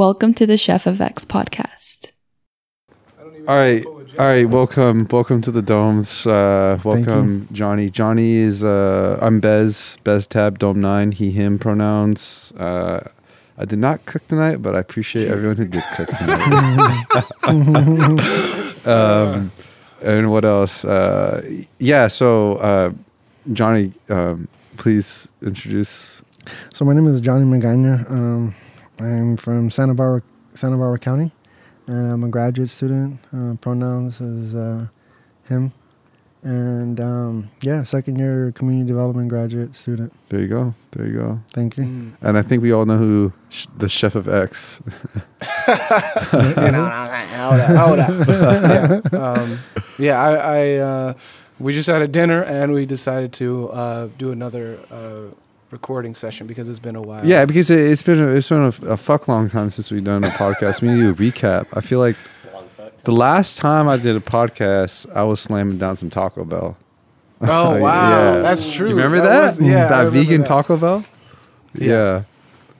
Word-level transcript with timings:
Welcome 0.00 0.32
to 0.36 0.46
the 0.46 0.56
Chef 0.56 0.86
of 0.86 1.02
X 1.02 1.26
podcast. 1.26 2.12
All 3.46 3.54
right, 3.54 3.84
all 3.84 4.02
right. 4.16 4.48
Welcome, 4.48 5.06
welcome 5.10 5.42
to 5.42 5.50
the 5.50 5.60
domes. 5.60 6.26
Uh, 6.26 6.80
welcome, 6.82 7.46
Johnny. 7.52 7.90
Johnny 7.90 8.36
is. 8.36 8.64
Uh, 8.64 9.18
I'm 9.20 9.40
Bez. 9.40 9.98
Bez 10.02 10.26
Tab 10.26 10.58
Dome 10.58 10.80
Nine. 10.80 11.12
He 11.12 11.32
him 11.32 11.58
pronouns. 11.58 12.50
Uh, 12.56 13.00
I 13.58 13.66
did 13.66 13.78
not 13.78 14.06
cook 14.06 14.26
tonight, 14.26 14.62
but 14.62 14.74
I 14.74 14.78
appreciate 14.78 15.28
everyone 15.28 15.58
who 15.58 15.66
did 15.66 15.84
cook 15.94 16.08
tonight. 16.08 17.04
um, 18.86 19.52
and 20.00 20.30
what 20.30 20.46
else? 20.46 20.82
Uh, 20.82 21.46
yeah. 21.78 22.06
So, 22.08 22.54
uh, 22.54 22.92
Johnny, 23.52 23.92
um, 24.08 24.48
please 24.78 25.28
introduce. 25.42 26.22
So 26.72 26.86
my 26.86 26.94
name 26.94 27.06
is 27.06 27.20
Johnny 27.20 27.44
Magana. 27.44 28.10
Um, 28.10 28.54
I'm 29.00 29.36
from 29.36 29.70
Santa 29.70 29.94
Barbara, 29.94 30.22
Santa 30.54 30.76
Barbara 30.76 30.98
County, 30.98 31.32
and 31.86 32.12
I'm 32.12 32.22
a 32.24 32.28
graduate 32.28 32.68
student. 32.68 33.18
Uh, 33.34 33.54
pronouns 33.54 34.20
is 34.20 34.54
uh, 34.54 34.88
him, 35.44 35.72
and 36.42 37.00
um, 37.00 37.50
yeah, 37.62 37.82
second 37.82 38.18
year 38.18 38.52
community 38.52 38.86
development 38.86 39.30
graduate 39.30 39.74
student. 39.74 40.12
There 40.28 40.40
you 40.40 40.48
go. 40.48 40.74
There 40.90 41.06
you 41.06 41.14
go. 41.14 41.40
Thank 41.52 41.78
you. 41.78 41.84
Mm. 41.84 42.12
And 42.20 42.36
I 42.36 42.42
think 42.42 42.62
we 42.62 42.72
all 42.72 42.84
know 42.84 42.98
who 42.98 43.32
sh- 43.48 43.66
the 43.78 43.88
chef 43.88 44.14
of 44.14 44.28
X. 44.28 44.82
Hold 47.40 47.60
up, 47.60 47.76
hold 47.76 47.98
up. 47.98 49.04
yeah, 49.12 49.18
um, 49.18 49.58
yeah. 49.98 50.20
I, 50.20 50.34
I 50.34 50.74
uh, 50.76 51.14
we 51.58 51.72
just 51.72 51.88
had 51.88 52.02
a 52.02 52.08
dinner 52.08 52.42
and 52.42 52.72
we 52.72 52.84
decided 52.84 53.32
to 53.34 53.70
uh, 53.70 54.08
do 54.18 54.30
another 54.30 54.78
uh, 54.90 55.34
recording 55.70 56.14
session 56.14 56.46
because 56.46 56.68
it's 56.68 56.78
been 56.78 56.96
a 56.96 57.02
while. 57.02 57.24
Yeah, 57.24 57.44
because 57.44 57.70
it, 57.70 57.78
it's 57.78 58.02
been 58.02 58.20
a, 58.20 58.28
it's 58.28 58.48
been 58.48 58.62
a, 58.62 58.92
a 58.92 58.96
fuck 58.96 59.28
long 59.28 59.48
time 59.48 59.70
since 59.70 59.90
we've 59.90 60.04
done 60.04 60.24
a 60.24 60.28
podcast. 60.28 60.82
we 60.82 60.88
need 60.88 60.96
to 60.96 61.14
do 61.14 61.24
a 61.28 61.30
recap. 61.30 61.66
I 61.76 61.80
feel 61.80 61.98
like 61.98 62.16
the 63.04 63.12
last 63.12 63.58
time 63.58 63.88
I 63.88 63.96
did 63.96 64.16
a 64.16 64.20
podcast, 64.20 65.10
I 65.14 65.22
was 65.24 65.40
slamming 65.40 65.78
down 65.78 65.96
some 65.96 66.10
Taco 66.10 66.44
Bell. 66.44 66.76
Oh 67.42 67.80
wow, 67.80 68.10
Yeah. 68.36 68.38
that's 68.42 68.70
true. 68.72 68.88
You 68.90 68.94
remember 68.94 69.20
that? 69.20 69.42
was- 69.46 69.60
yeah, 69.60 69.88
that 69.88 69.98
remember 69.98 70.10
vegan 70.18 70.40
that. 70.42 70.48
Taco 70.48 70.76
Bell. 70.76 71.04
Yeah. 71.74 71.86
Yeah. 71.88 72.22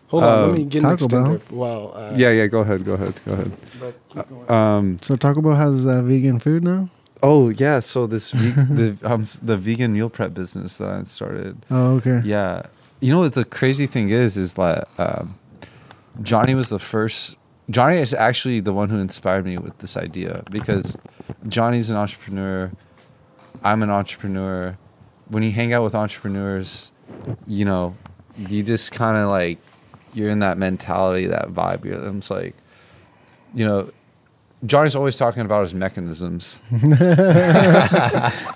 Hold 0.09 0.25
on, 0.25 0.39
Uh, 0.39 0.47
let 0.49 0.59
me 0.59 0.65
get 0.65 0.83
Taco 0.83 1.05
an 1.05 1.09
Bell? 1.09 1.39
extender. 1.39 1.51
Well, 1.53 1.93
uh, 1.97 2.13
yeah, 2.17 2.31
yeah. 2.33 2.47
Go 2.49 2.61
ahead, 2.61 2.85
go 2.85 2.95
ahead, 2.95 3.21
go 3.25 3.33
ahead. 3.33 3.53
But 3.79 3.95
keep 4.09 4.29
going. 4.29 4.51
Um, 4.51 4.97
So 5.03 5.15
Taco 5.17 5.41
Bell 5.41 5.55
has 5.55 5.87
uh, 5.87 6.03
vegan 6.03 6.41
food 6.41 6.65
now. 6.65 6.91
oh 7.23 7.49
yeah, 7.51 7.79
so 7.81 8.07
this 8.07 8.33
ve- 8.33 8.51
the 8.75 8.97
um 9.05 9.25
the 9.43 9.57
vegan 9.57 9.93
meal 9.93 10.11
prep 10.11 10.35
business 10.35 10.77
that 10.77 10.89
I 10.89 11.03
started. 11.05 11.65
Oh, 11.71 11.95
okay. 11.97 12.21
Yeah. 12.25 12.63
You 13.01 13.13
know 13.13 13.19
what 13.21 13.35
the 13.35 13.45
crazy 13.45 13.87
thing 13.87 14.11
is 14.11 14.37
is 14.37 14.55
that 14.55 14.89
um, 14.99 15.39
Johnny 16.23 16.55
was 16.55 16.69
the 16.69 16.79
first 16.79 17.37
Johnny 17.71 17.97
is 17.97 18.13
actually 18.13 18.61
the 18.61 18.73
one 18.73 18.91
who 18.91 18.99
inspired 18.99 19.45
me 19.47 19.57
with 19.57 19.79
this 19.79 19.97
idea 19.97 20.43
because 20.51 20.99
Johnny's 21.49 21.89
an 21.89 21.97
entrepreneur. 21.97 22.71
I'm 23.63 23.83
an 23.83 23.91
entrepreneur. 23.91 24.77
When 25.29 25.43
you 25.43 25.53
hang 25.53 25.73
out 25.73 25.85
with 25.85 25.95
entrepreneurs, 25.95 26.91
you 27.47 27.65
know, 27.65 27.97
you 28.37 28.63
just 28.63 28.93
kind 28.93 29.17
of 29.17 29.29
like 29.29 29.59
you're 30.13 30.29
in 30.29 30.41
that 30.41 30.59
mentality, 30.59 31.27
that 31.27 31.49
vibe. 31.51 31.85
You're 31.85 32.03
I'm 32.05 32.21
just 32.21 32.31
like, 32.31 32.55
you 33.55 33.65
know, 33.65 33.91
Johnny's 34.67 34.95
always 34.97 35.17
talking 35.17 35.43
about 35.43 35.63
his 35.63 35.73
mechanisms. 35.73 36.63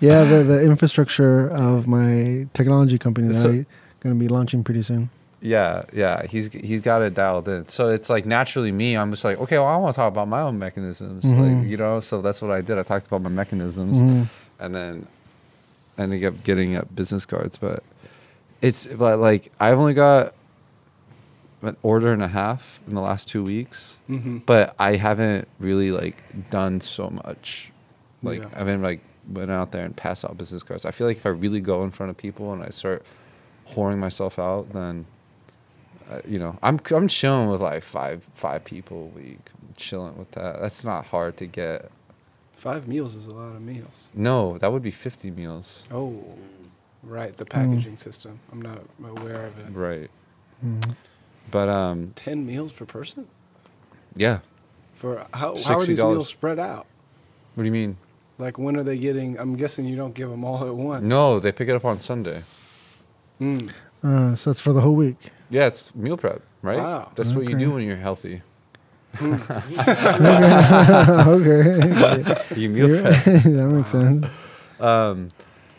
Yeah, 0.01 0.25
the 0.25 0.45
the 0.47 0.63
infrastructure 0.65 1.49
of 1.49 1.87
my 1.87 2.47
technology 2.53 2.99
company 2.99 3.29
that 3.29 3.35
So- 3.35 3.49
I'm 3.51 3.67
going 4.05 4.15
to 4.17 4.21
be 4.21 4.29
launching 4.29 4.63
pretty 4.63 4.83
soon. 4.83 5.11
Yeah, 5.41 5.83
yeah, 5.93 6.25
he's 6.27 6.51
he's 6.53 6.81
got 6.81 7.03
it 7.03 7.13
dialed 7.13 7.49
in. 7.49 7.69
So 7.69 7.89
it's 7.91 8.09
like 8.09 8.25
naturally 8.25 8.73
me, 8.73 8.97
I'm 8.97 9.11
just 9.11 9.25
like, 9.25 9.39
okay, 9.41 9.59
well, 9.59 9.67
I 9.67 9.77
want 9.77 9.95
to 9.95 9.97
talk 9.97 10.11
about 10.11 10.27
my 10.29 10.41
own 10.41 10.59
mechanisms, 10.59 11.23
Mhm. 11.25 11.59
like 11.61 11.69
you 11.69 11.77
know. 11.77 12.01
So 12.01 12.23
that's 12.23 12.41
what 12.41 12.51
I 12.51 12.63
did. 12.63 12.79
I 12.79 12.83
talked 12.83 13.07
about 13.07 13.21
my 13.21 13.29
mechanisms, 13.29 13.99
Mhm. 13.99 14.29
and 14.61 14.75
then 14.75 15.07
ended 15.99 16.25
up 16.25 16.43
getting 16.45 16.77
up 16.77 16.95
business 16.95 17.27
cards. 17.27 17.59
But 17.59 17.83
it's 18.63 18.87
but 18.87 19.19
like 19.19 19.53
I've 19.61 19.79
only 19.79 19.93
got 19.93 20.33
an 21.61 21.77
order 21.83 22.13
and 22.13 22.23
a 22.23 22.29
half 22.29 22.81
in 22.89 22.95
the 22.95 23.01
last 23.03 23.29
two 23.29 23.43
weeks, 23.45 23.99
Mhm. 24.09 24.43
but 24.47 24.75
I 24.79 24.97
haven't 24.97 25.47
really 25.59 25.91
like 25.91 26.23
done 26.51 26.81
so 26.81 27.11
much. 27.11 27.71
Like 28.23 28.41
Yeah. 28.43 28.49
I've 28.57 28.67
been 28.67 28.81
like 28.83 29.01
went 29.31 29.51
out 29.51 29.73
there 29.73 29.85
and 29.85 29.95
passed 29.95 30.25
out 30.25 30.39
business 30.39 30.63
cards. 30.63 30.87
I 30.87 30.91
feel 30.91 31.07
like 31.07 31.19
if 31.19 31.27
I 31.27 31.31
really 31.31 31.61
go 31.61 31.85
in 31.85 31.91
front 31.91 32.09
of 32.11 32.17
people 32.17 32.51
and 32.55 32.63
I 32.63 32.69
start 32.71 33.05
whoring 33.71 33.99
myself 33.99 34.39
out, 34.39 34.73
then 34.73 35.07
uh, 36.11 36.21
you 36.27 36.39
know 36.39 36.59
I'm 36.63 36.81
I'm 36.91 37.09
chilling 37.09 37.49
with 37.51 37.61
like 37.61 37.83
five 37.83 38.23
five 38.35 38.65
people 38.65 39.11
a 39.15 39.19
week. 39.19 39.41
I'm 39.63 39.75
chilling 39.77 40.17
with 40.19 40.31
that. 40.33 40.61
That's 40.61 40.85
not 40.85 41.07
hard 41.07 41.37
to 41.39 41.47
get. 41.47 41.91
Five 42.57 42.89
meals 42.89 43.15
is 43.15 43.27
a 43.27 43.35
lot 43.35 43.55
of 43.57 43.61
meals. 43.63 44.11
No, 44.15 44.59
that 44.59 44.73
would 44.73 44.83
be 44.83 44.91
fifty 44.91 45.31
meals. 45.31 45.85
Oh, 45.93 46.23
right. 47.03 47.35
The 47.37 47.45
packaging 47.45 47.97
system. 47.99 48.39
I'm 48.53 48.63
not 48.63 48.79
aware 49.05 49.47
of 49.47 49.59
it. 49.59 49.67
Right. 49.73 50.11
Mhm. 50.65 50.95
But 51.51 51.69
um, 51.69 52.13
Ten 52.17 52.47
meals 52.47 52.73
per 52.73 52.87
person. 52.87 53.27
yeah. 54.17 54.39
For 54.97 55.27
how 55.35 55.57
how 55.63 55.75
are 55.79 55.85
these 55.85 55.99
meals 55.99 56.29
spread 56.29 56.59
out? 56.59 56.87
What 57.55 57.63
do 57.63 57.67
you 57.67 57.73
mean? 57.73 57.99
Like 58.39 58.57
when 58.59 58.77
are 58.77 58.83
they 58.83 58.97
getting? 58.97 59.39
I'm 59.39 59.57
guessing 59.57 59.85
you 59.85 59.97
don't 59.97 60.15
give 60.15 60.31
them 60.31 60.45
all 60.45 60.65
at 60.67 60.75
once. 60.75 61.05
No, 61.05 61.39
they 61.41 61.53
pick 61.53 61.69
it 61.69 61.75
up 61.75 61.85
on 61.85 62.01
Sunday. 62.01 62.43
Mm. 63.41 63.71
Uh, 64.03 64.37
so 64.37 64.51
it's 64.51 64.61
for 64.61 64.73
the 64.73 64.81
whole 64.81 64.95
week. 64.95 65.17
Yeah, 65.51 65.67
it's 65.67 65.95
meal 65.95 66.17
prep, 66.17 66.43
right? 66.63 66.79
Wow. 66.79 67.11
That's 67.15 67.33
what 67.33 67.49
you 67.49 67.57
do 67.57 67.73
when 67.73 67.85
you're 67.85 67.97
healthy. 67.97 68.43
okay, 69.23 69.35
You 72.57 72.69
meal 72.69 72.89
You're- 72.89 73.03
prep. 73.03 73.25
that 73.45 73.69
makes 73.73 73.91
sense. 73.91 74.27
Um, 74.81 75.29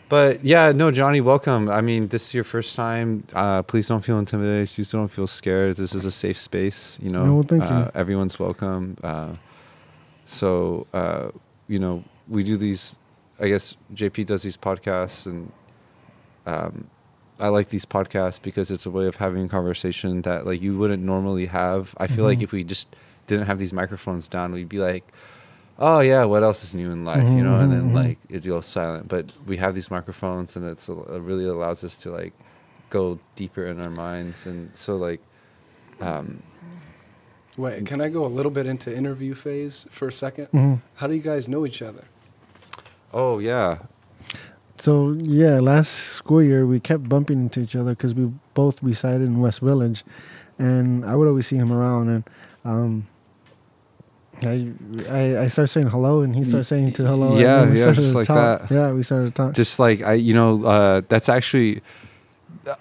but 0.07 0.43
yeah, 0.43 0.71
no, 0.71 0.91
Johnny, 0.91 1.19
welcome. 1.19 1.69
I 1.69 1.81
mean, 1.81 2.07
this 2.09 2.27
is 2.27 2.33
your 2.33 2.43
first 2.43 2.75
time. 2.75 3.23
Uh, 3.33 3.61
please 3.63 3.87
don't 3.87 4.03
feel 4.05 4.19
intimidated. 4.19 4.69
Please 4.69 4.91
don't 4.91 5.07
feel 5.09 5.27
scared. 5.27 5.75
This 5.77 5.93
is 5.95 6.05
a 6.05 6.11
safe 6.11 6.37
space. 6.37 6.99
You 7.01 7.09
know, 7.09 7.25
No, 7.25 7.33
well, 7.35 7.43
thank 7.43 7.63
you. 7.63 7.69
uh, 7.69 7.91
everyone's 7.95 8.39
welcome. 8.39 8.97
Uh, 9.03 9.33
so, 10.25 10.87
uh, 10.93 11.29
you 11.67 11.79
know, 11.79 12.03
we 12.27 12.43
do 12.43 12.55
these. 12.57 12.95
I 13.39 13.47
guess 13.49 13.75
JP 13.93 14.27
does 14.27 14.43
these 14.43 14.55
podcasts, 14.57 15.25
and 15.25 15.51
um, 16.45 16.87
I 17.39 17.49
like 17.49 17.69
these 17.69 17.85
podcasts 17.85 18.41
because 18.41 18.71
it's 18.71 18.85
a 18.85 18.89
way 18.89 19.07
of 19.07 19.17
having 19.17 19.43
a 19.45 19.49
conversation 19.49 20.21
that 20.21 20.45
like 20.45 20.61
you 20.61 20.77
wouldn't 20.77 21.03
normally 21.03 21.47
have. 21.47 21.93
I 21.97 22.07
feel 22.07 22.23
like 22.25 22.39
Mhm. 22.39 22.43
if 22.43 22.51
we 22.53 22.63
just 22.63 22.95
didn't 23.27 23.47
have 23.47 23.59
these 23.59 23.73
microphones 23.73 24.27
down, 24.29 24.53
we'd 24.53 24.69
be 24.69 24.77
like, 24.79 25.03
"Oh 25.77 25.99
yeah, 25.99 26.23
what 26.23 26.43
else 26.43 26.63
is 26.63 26.73
new 26.73 26.91
in 26.91 27.03
life?" 27.03 27.23
You 27.23 27.43
know, 27.43 27.55
and 27.59 27.71
then 27.71 27.89
Mhm, 27.89 27.91
mhm. 27.91 27.95
like 28.05 28.17
it 28.29 28.45
goes 28.45 28.65
silent. 28.65 29.07
But 29.09 29.31
we 29.45 29.57
have 29.57 29.75
these 29.75 29.91
microphones, 29.91 30.55
and 30.55 30.65
it's 30.65 30.87
it 30.87 31.21
really 31.29 31.45
allows 31.45 31.83
us 31.83 31.95
to 32.03 32.11
like 32.11 32.33
go 32.89 33.19
deeper 33.35 33.65
in 33.67 33.81
our 33.81 33.89
minds, 33.91 34.45
and 34.45 34.69
so 34.73 34.95
like, 34.95 35.19
um, 35.99 36.41
Wait, 37.57 37.85
can 37.85 38.01
I 38.01 38.09
go 38.09 38.25
a 38.25 38.27
little 38.27 38.51
bit 38.51 38.65
into 38.65 38.93
interview 38.95 39.33
phase 39.33 39.87
for 39.91 40.07
a 40.09 40.11
2nd 40.11 40.47
Mhm. 40.51 40.81
How 40.95 41.07
do 41.07 41.13
you 41.15 41.21
guys 41.21 41.47
know 41.49 41.65
each 41.65 41.81
other? 41.81 42.03
oh 43.13 43.39
yeah, 43.39 43.77
So 44.77 45.11
yeah, 45.21 45.59
last 45.59 45.89
school 45.89 46.43
year 46.43 46.65
we 46.65 46.79
kept 46.79 47.07
bumping 47.09 47.39
into 47.39 47.61
each 47.61 47.75
other 47.75 47.91
because 47.91 48.13
we 48.13 48.31
both 48.53 48.81
resided 48.83 49.21
in 49.23 49.39
West 49.39 49.61
Village, 49.61 50.03
and 50.59 51.05
I 51.05 51.15
would 51.15 51.27
always 51.27 51.47
see 51.47 51.55
him 51.55 51.71
around, 51.71 52.09
and 52.09 52.23
um, 52.65 53.07
I, 54.43 54.71
I 55.09 55.39
I 55.43 55.47
started 55.47 55.69
saying 55.69 55.87
hello, 55.87 56.21
and 56.21 56.35
he 56.35 56.43
started 56.43 56.65
saying 56.65 56.91
to 56.93 57.03
hello. 57.07 57.31
and 57.31 57.39
Yeah, 57.41 57.65
yeah, 57.69 57.75
started 57.75 57.95
just 58.01 58.11
to 58.11 58.17
like 58.17 58.27
talk. 58.27 58.67
that. 58.67 58.73
Yeah, 58.75 58.91
we 58.91 59.01
started 59.03 59.27
to 59.27 59.31
talk. 59.31 59.53
just 59.53 59.79
like 59.79 60.01
I, 60.01 60.13
you 60.13 60.33
know, 60.33 60.63
uh, 60.65 61.01
that's 61.07 61.29
actually. 61.29 61.81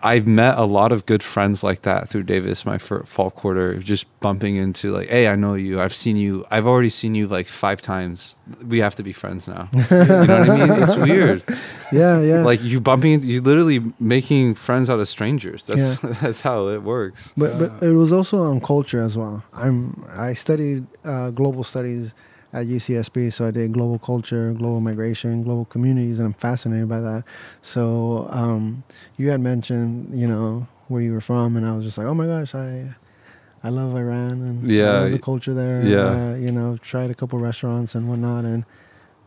I've 0.03 0.27
met 0.27 0.59
a 0.59 0.65
lot 0.65 0.93
of 0.93 1.07
good 1.07 1.23
friends 1.23 1.63
like 1.63 1.83
that 1.83 2.09
through 2.09 2.25
Davis, 2.25 2.65
my 2.65 2.79
fall 2.79 3.31
quarter, 3.31 3.77
just 3.79 4.07
bumping 4.21 4.57
into 4.57 4.93
like, 4.93 5.09
hey, 5.09 5.29
I 5.29 5.37
know 5.37 5.55
you. 5.55 5.81
I've 5.81 5.95
seen 5.95 6.17
you. 6.17 6.47
I've 6.51 6.67
already 6.67 6.89
seen 6.89 7.15
you 7.15 7.27
like 7.27 7.49
five 7.49 7.83
times. 7.83 8.37
We 8.65 8.79
have 8.81 8.95
to 8.97 9.03
be 9.03 9.13
friends 9.13 9.47
now. 9.49 9.69
you 9.73 9.81
know 9.91 10.17
what 10.17 10.31
I 10.31 10.67
mean? 10.67 10.83
It's 10.83 10.97
weird. 10.97 11.45
yeah, 11.93 12.21
yeah. 12.21 12.43
Like 12.43 12.63
you 12.63 12.81
bumping, 12.81 13.23
you 13.23 13.41
literally 13.41 13.81
making 14.01 14.55
friends 14.55 14.89
out 14.89 15.01
of 15.01 15.09
strangers. 15.09 15.65
That's 15.65 16.01
that's 16.21 16.41
how 16.41 16.69
it 16.69 16.83
works. 16.83 17.33
But 17.37 17.59
but 17.59 17.83
it 17.83 17.93
was 17.93 18.13
also 18.13 18.43
on 18.43 18.61
culture 18.61 19.03
as 19.03 19.17
well. 19.17 19.45
I'm 19.53 20.05
I 20.11 20.35
studied 20.35 20.87
uh, 21.05 21.31
global 21.31 21.65
studies 21.65 22.15
at 22.55 22.67
UCSB, 22.67 23.31
so 23.33 23.47
I 23.49 23.51
did 23.51 23.73
global 23.73 23.99
culture, 23.99 24.53
global 24.53 24.81
migration, 24.81 25.43
global 25.43 25.67
communities, 25.67 26.19
and 26.21 26.27
I'm 26.27 26.33
fascinated 26.35 26.89
by 26.89 27.01
that. 27.01 27.25
So 27.61 28.29
um, 28.31 28.85
you 29.19 29.29
had 29.31 29.41
mentioned 29.41 30.19
you 30.19 30.27
know 30.29 30.67
where 30.89 31.03
you 31.03 31.13
were 31.13 31.21
from, 31.21 31.57
and 31.57 31.67
I 31.67 31.73
was 31.77 31.85
just 31.85 31.99
like, 31.99 32.07
oh 32.07 32.15
my 32.15 32.27
gosh, 32.27 32.55
I 32.55 32.95
I 33.63 33.69
love 33.71 33.97
Iran 33.97 34.33
and 34.49 34.71
Yeah, 34.71 35.01
love 35.01 35.13
the 35.13 35.19
culture 35.19 35.55
there. 35.55 35.83
yeah. 35.83 36.33
uh, 36.33 36.35
you 36.37 36.53
know, 36.53 36.77
tried 36.79 37.11
a 37.11 37.15
couple 37.15 37.39
restaurants 37.39 37.95
and 37.95 38.09
whatnot, 38.09 38.45
and 38.45 38.65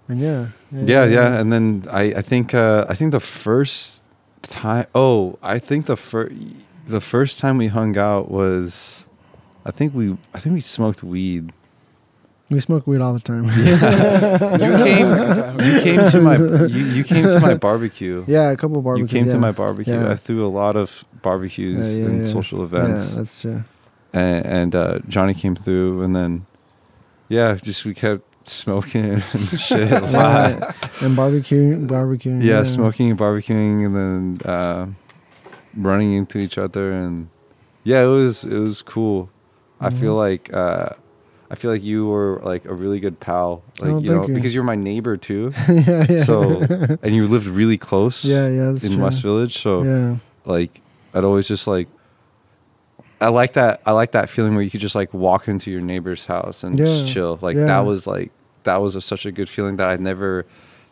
and 0.07 0.19
yeah, 0.19 0.47
Yeah, 0.71 1.05
yeah. 1.05 1.39
And 1.39 1.51
then 1.51 1.83
I, 1.91 2.03
I 2.19 2.21
think, 2.21 2.53
uh, 2.53 2.85
I 2.87 2.95
think 2.95 3.11
the 3.11 3.19
first 3.19 4.01
time. 4.43 4.85
Oh, 4.95 5.37
I 5.43 5.59
think 5.59 5.85
the 5.87 5.97
first, 5.97 6.33
the 6.87 7.01
first 7.01 7.39
time 7.39 7.57
we 7.57 7.67
hung 7.67 7.97
out 7.97 8.31
was 8.31 9.05
I 9.65 9.71
think 9.71 9.93
we 9.93 10.15
I 10.33 10.39
think 10.39 10.53
we 10.53 10.61
smoked 10.61 11.03
weed. 11.03 11.51
We 12.49 12.61
smoke 12.61 12.87
weed 12.87 13.01
all 13.01 13.13
the 13.13 13.19
time. 13.19 13.45
You 14.57 14.77
came 14.85 15.59
you 15.59 15.81
came 15.81 16.09
to 16.11 16.21
my 16.21 16.35
you, 16.67 16.85
you 16.97 17.03
came 17.03 17.23
to 17.25 17.39
my 17.41 17.55
barbecue. 17.55 18.23
yeah, 18.27 18.51
a 18.51 18.55
couple 18.57 18.81
barbecues. 18.81 19.11
you 19.11 19.19
came 19.19 19.27
yeah. 19.27 19.33
to 19.33 19.39
my 19.39 19.51
barbecue. 19.51 19.93
Yeah. 19.93 20.11
I 20.11 20.15
threw 20.15 20.45
a 20.45 20.47
lot 20.47 20.75
of 20.77 21.03
barbecues 21.21 21.97
Yeah, 21.97 22.05
and 22.05 22.27
social 22.27 22.63
events. 22.63 23.11
Yeah, 23.11 23.17
that's 23.17 23.41
true. 23.41 23.63
and, 24.13 24.45
and 24.45 24.75
uh, 24.75 24.99
Johnny 25.09 25.33
came 25.33 25.55
through, 25.55 26.01
and 26.03 26.15
then 26.15 26.45
yeah, 27.27 27.55
just 27.55 27.83
we 27.83 27.93
kept 27.93 28.23
smoking 28.47 29.03
and 29.33 29.49
shit. 29.59 29.91
a 29.91 29.99
lot. 29.99 30.11
Yeah, 30.13 30.71
and 31.01 31.15
barbecue, 31.17 31.75
barbecue. 31.85 32.37
yeah, 32.39 32.63
smoking 32.63 33.09
and 33.11 33.19
barbecuing, 33.19 33.85
and 33.85 33.93
then 33.95 34.49
uh, 34.49 34.87
running 35.75 36.13
into 36.13 36.37
each 36.37 36.57
other, 36.57 36.93
and 36.93 37.27
yeah, 37.83 38.03
it 38.03 38.07
was 38.07 38.45
it 38.45 38.57
was 38.59 38.81
cool. 38.81 39.29
I 39.81 39.89
feel 39.89 40.13
Mhm. 40.15 40.17
like 40.17 40.53
uh, 40.53 40.89
I 41.49 41.55
feel 41.55 41.71
like 41.71 41.83
you 41.83 42.07
were 42.07 42.41
like 42.43 42.65
a 42.65 42.73
really 42.73 42.99
good 42.99 43.19
pal, 43.19 43.63
like 43.79 43.91
Oh, 43.93 43.99
you 43.99 44.09
know, 44.13 44.27
you. 44.27 44.33
because 44.35 44.53
you're 44.53 44.63
my 44.65 44.75
neighbor 44.75 45.15
too. 45.17 45.53
yeah, 45.69 46.05
yeah. 46.09 46.23
So 46.23 46.61
and 47.03 47.15
you 47.15 47.27
lived 47.27 47.45
really 47.45 47.77
close. 47.77 48.25
yeah, 48.25 48.47
yeah, 48.49 48.71
that's 48.71 48.83
in 48.83 48.93
true. 48.93 49.03
West 49.03 49.21
Village, 49.21 49.61
so 49.61 49.83
yeah, 49.83 50.17
like 50.45 50.81
I'd 51.13 51.23
always 51.23 51.47
just 51.47 51.65
like 51.67 51.87
I 53.19 53.29
like 53.29 53.53
that 53.53 53.81
I 53.85 53.91
like 53.93 54.11
that 54.11 54.29
feeling 54.29 54.53
where 54.53 54.63
you 54.63 54.69
could 54.69 54.81
just 54.81 54.93
like 54.95 55.13
walk 55.13 55.47
into 55.47 55.71
your 55.71 55.81
neighbor's 55.81 56.25
house 56.25 56.63
and 56.63 56.77
Yeah, 56.77 56.85
just 56.85 57.07
chill. 57.13 57.39
Like 57.41 57.55
yeah. 57.55 57.65
that 57.65 57.79
was 57.79 58.05
like 58.05 58.31
that 58.63 58.77
was 58.77 58.95
a, 58.95 59.01
such 59.01 59.25
a 59.25 59.31
good 59.31 59.47
feeling 59.49 59.77
that 59.77 59.87
I'd 59.89 60.01
never 60.01 60.45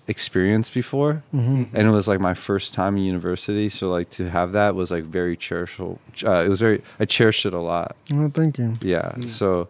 experienced 0.08 0.74
before. 0.74 1.24
hmm 1.32 1.64
And 1.74 1.88
it 1.88 1.92
was 1.92 2.08
like 2.08 2.20
my 2.20 2.34
first 2.34 2.74
time 2.74 2.96
in 2.98 3.04
university, 3.04 3.70
so 3.70 3.90
like 3.90 4.10
to 4.12 4.30
have 4.30 4.54
that 4.54 4.74
was 4.76 4.90
like 4.90 5.04
very 5.04 5.36
cherishable. 5.36 5.98
Uh, 6.24 6.44
it 6.46 6.50
was 6.50 6.60
very 6.62 6.82
I 7.00 7.06
cherished 7.06 7.46
it 7.46 7.54
a 7.54 7.60
lot. 7.60 7.96
Oh, 8.14 8.30
thank 8.30 8.58
you. 8.58 8.78
Yeah. 8.82 9.12
Mm. 9.18 9.30
So 9.30 9.68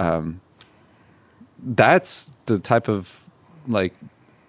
um 0.00 0.40
that's 1.64 2.32
the 2.46 2.58
type 2.58 2.88
of 2.88 3.20
like 3.66 3.94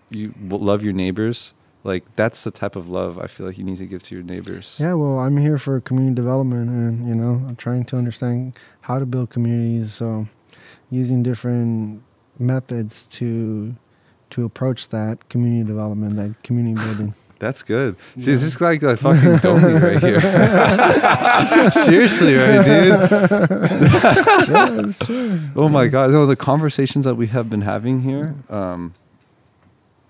you 0.10 0.34
love 0.50 0.84
your 0.84 0.94
neighbors. 0.94 1.54
Like 1.84 2.04
that's 2.16 2.44
the 2.44 2.52
type 2.52 2.76
of 2.76 2.90
love 2.90 3.20
I 3.20 3.28
feel 3.28 3.46
like 3.46 3.58
you 3.58 3.64
need 3.64 3.78
to 3.78 3.86
give 3.86 4.04
to 4.04 4.16
your 4.16 4.24
neighbors. 4.24 4.78
Yeah, 4.80 4.94
well, 4.94 5.20
I'm 5.20 5.38
here 5.38 5.58
for 5.58 5.80
community 5.82 6.16
development, 6.16 6.70
and 6.70 7.08
you 7.08 7.16
know, 7.16 7.46
I'm 7.48 7.56
trying 7.56 7.86
to 7.86 7.98
understand 7.98 8.58
how 8.82 8.98
to 8.98 9.06
build 9.06 9.30
communities. 9.30 9.94
So, 9.94 10.28
using 10.90 11.22
different 11.22 12.02
methods 12.40 13.08
to 13.08 13.76
to 14.32 14.46
approach 14.46 14.90
that 14.90 15.30
community 15.30 15.68
development, 15.68 16.16
that 16.18 16.42
community 16.44 16.84
building. 16.84 17.14
That's 17.46 17.62
good. 17.62 17.96
See, 18.16 18.22
this 18.32 18.42
is 18.42 18.60
like 18.60 18.80
the 18.82 18.98
fucking 18.98 19.38
dummy 19.46 19.74
right 19.74 20.02
here. 20.02 20.20
Seriously, 21.72 22.34
right, 22.34 22.66
dude? 22.66 22.90
yeah, 24.50 24.70
that's 24.72 24.98
true. 25.00 25.40
Oh 25.56 25.70
my 25.70 25.86
god! 25.88 26.10
No, 26.10 26.26
the 26.26 26.36
conversations 26.36 27.06
that 27.06 27.14
we 27.16 27.28
have 27.28 27.48
been 27.48 27.62
having 27.62 28.02
here 28.02 28.34
um, 28.50 28.96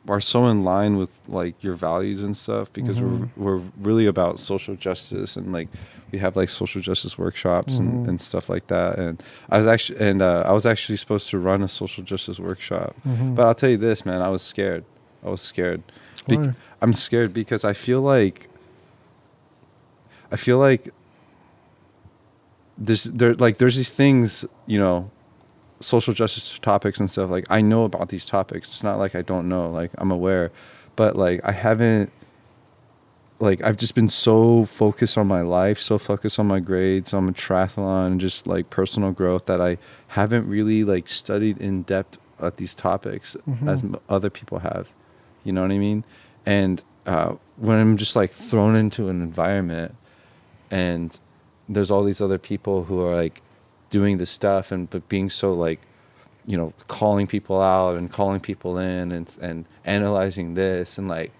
are 0.08 0.22
so 0.22 0.46
in 0.48 0.64
line 0.64 0.96
with 0.96 1.20
like 1.28 1.62
your 1.62 1.74
values 1.74 2.24
and 2.24 2.38
stuff 2.38 2.72
because 2.72 2.96
Mhm. 2.98 3.30
we're 3.36 3.58
we're 3.58 3.62
really 3.82 4.06
about 4.06 4.40
social 4.40 4.76
justice 4.76 5.36
and 5.36 5.52
like 5.52 5.68
we 6.14 6.20
have 6.20 6.38
like 6.38 6.48
social 6.48 6.82
justice 6.82 7.18
workshops 7.18 7.74
Mhm. 7.76 7.80
and, 7.80 8.08
and 8.10 8.22
stuff 8.22 8.48
like 8.50 8.68
that. 8.68 8.98
And 8.98 9.22
I 9.50 9.58
was 9.58 9.68
actually 9.68 10.00
and 10.00 10.22
uh, 10.22 10.44
I 10.46 10.54
was 10.54 10.66
actually 10.66 10.96
supposed 10.98 11.30
to 11.32 11.38
run 11.38 11.64
a 11.64 11.68
social 11.68 12.02
justice 12.06 12.40
workshop, 12.40 12.96
Mhm. 13.06 13.36
but 13.36 13.46
I'll 13.46 13.56
tell 13.56 13.70
you 13.72 13.78
this, 13.90 14.06
man, 14.06 14.22
I 14.22 14.30
was 14.30 14.42
scared. 14.42 14.86
I 15.26 15.30
was 15.30 15.42
scared. 15.42 15.82
Why? 16.28 16.54
I'm 16.86 16.94
scared 16.94 17.34
because 17.34 17.66
I 17.66 17.74
feel 17.74 18.00
like 18.02 18.48
I 20.32 20.36
feel 20.36 20.60
like 20.60 20.94
there's 22.78 23.06
there 23.06 23.34
like 23.34 23.58
there's 23.58 23.76
these 23.76 23.90
things, 23.90 24.46
you 24.68 24.78
know, 24.78 25.10
social 25.80 26.14
justice 26.14 26.60
topics 26.62 27.00
and 27.00 27.10
stuff. 27.10 27.32
Like 27.32 27.46
I 27.50 27.62
know 27.62 27.86
about 27.86 28.10
these 28.10 28.28
topics. 28.28 28.68
It's 28.68 28.84
not 28.84 29.00
like 29.00 29.16
I 29.16 29.24
don't 29.24 29.50
know. 29.50 29.68
Like 29.72 29.90
I'm 29.98 30.12
aware, 30.12 30.52
but 30.96 31.16
like 31.16 31.42
I 31.44 31.54
haven't 31.54 32.12
like 33.40 33.64
I've 33.64 33.78
just 33.78 33.96
been 33.96 34.08
so 34.08 34.66
focused 34.66 35.18
on 35.18 35.26
my 35.26 35.42
life, 35.42 35.80
so 35.80 35.98
focused 35.98 36.38
on 36.38 36.46
my 36.46 36.60
grades, 36.60 37.16
on 37.16 37.26
my 37.26 37.32
triathlon, 37.32 38.06
and 38.08 38.22
just 38.22 38.46
like 38.46 38.70
personal 38.70 39.12
growth 39.12 39.48
that 39.48 39.60
I 39.60 39.80
haven't 40.10 40.48
really 40.48 40.84
like 40.84 41.08
studied 41.08 41.58
in 41.58 41.82
depth 41.82 42.20
at 42.40 42.58
these 42.58 42.76
topics 42.76 43.36
as 43.66 43.82
Mhm. 43.82 43.96
m- 43.96 44.00
other 44.08 44.30
people 44.30 44.60
have. 44.60 44.90
You 45.44 45.52
know 45.54 45.64
what 45.64 45.72
I 45.72 45.80
mean? 45.80 46.04
And 46.46 46.84
uh, 47.06 47.36
when 47.58 47.78
I'm 47.80 47.98
just 47.98 48.16
like 48.16 48.32
thrown 48.32 48.76
into 48.76 49.10
an 49.10 49.22
environment, 49.22 49.96
and 50.72 51.18
there's 51.68 51.92
all 51.92 52.04
these 52.04 52.22
other 52.22 52.38
people 52.38 52.84
who 52.86 53.02
are 53.02 53.16
like 53.16 53.42
doing 53.90 54.18
this 54.18 54.30
stuff, 54.30 54.72
and 54.72 54.90
but 54.90 55.08
being 55.10 55.30
so 55.30 55.54
like, 55.54 55.80
you 56.46 56.58
know, 56.58 56.74
calling 56.88 57.28
people 57.28 57.62
out 57.62 57.96
and 57.96 58.12
calling 58.12 58.40
people 58.40 58.78
in 58.78 59.12
and 59.12 59.38
and 59.42 59.66
analyzing 59.86 60.54
this 60.54 60.98
and 60.98 61.08
like, 61.08 61.32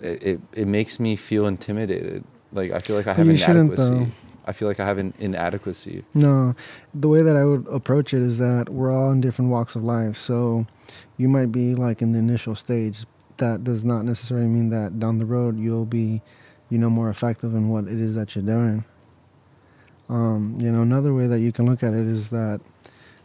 it 0.00 0.22
it, 0.22 0.40
it 0.52 0.66
makes 0.66 1.00
me 1.00 1.16
feel 1.16 1.46
intimidated. 1.46 2.24
Like 2.52 2.72
I 2.72 2.78
feel 2.78 2.96
like 2.96 3.06
I 3.06 3.14
have 3.14 3.26
you 3.26 3.32
inadequacy. 3.32 4.12
I 4.44 4.52
feel 4.52 4.66
like 4.66 4.80
I 4.80 4.84
have 4.84 4.98
an 4.98 5.14
inadequacy. 5.18 6.04
No, 6.14 6.56
the 6.92 7.08
way 7.08 7.22
that 7.22 7.36
I 7.36 7.44
would 7.44 7.66
approach 7.68 8.12
it 8.12 8.20
is 8.20 8.38
that 8.38 8.68
we're 8.68 8.92
all 8.92 9.12
in 9.12 9.20
different 9.20 9.52
walks 9.52 9.76
of 9.76 9.84
life. 9.84 10.16
So, 10.16 10.66
you 11.16 11.28
might 11.28 11.52
be 11.52 11.76
like 11.76 12.02
in 12.02 12.10
the 12.12 12.18
initial 12.18 12.56
stage. 12.56 13.04
That 13.42 13.64
does 13.64 13.82
not 13.82 14.04
necessarily 14.04 14.46
mean 14.46 14.70
that 14.70 15.00
down 15.02 15.18
the 15.18 15.26
road 15.26 15.58
you'll 15.58 15.84
be, 16.02 16.22
you 16.70 16.78
know, 16.78 16.88
more 16.88 17.10
effective 17.10 17.52
in 17.58 17.68
what 17.72 17.84
it 17.84 17.98
is 17.98 18.14
that 18.14 18.28
you're 18.34 18.44
doing. 18.56 18.84
Um, 20.08 20.58
you 20.60 20.70
know, 20.70 20.82
another 20.82 21.12
way 21.12 21.26
that 21.26 21.40
you 21.40 21.50
can 21.50 21.66
look 21.66 21.82
at 21.82 21.92
it 21.92 22.06
is 22.06 22.30
that, 22.30 22.60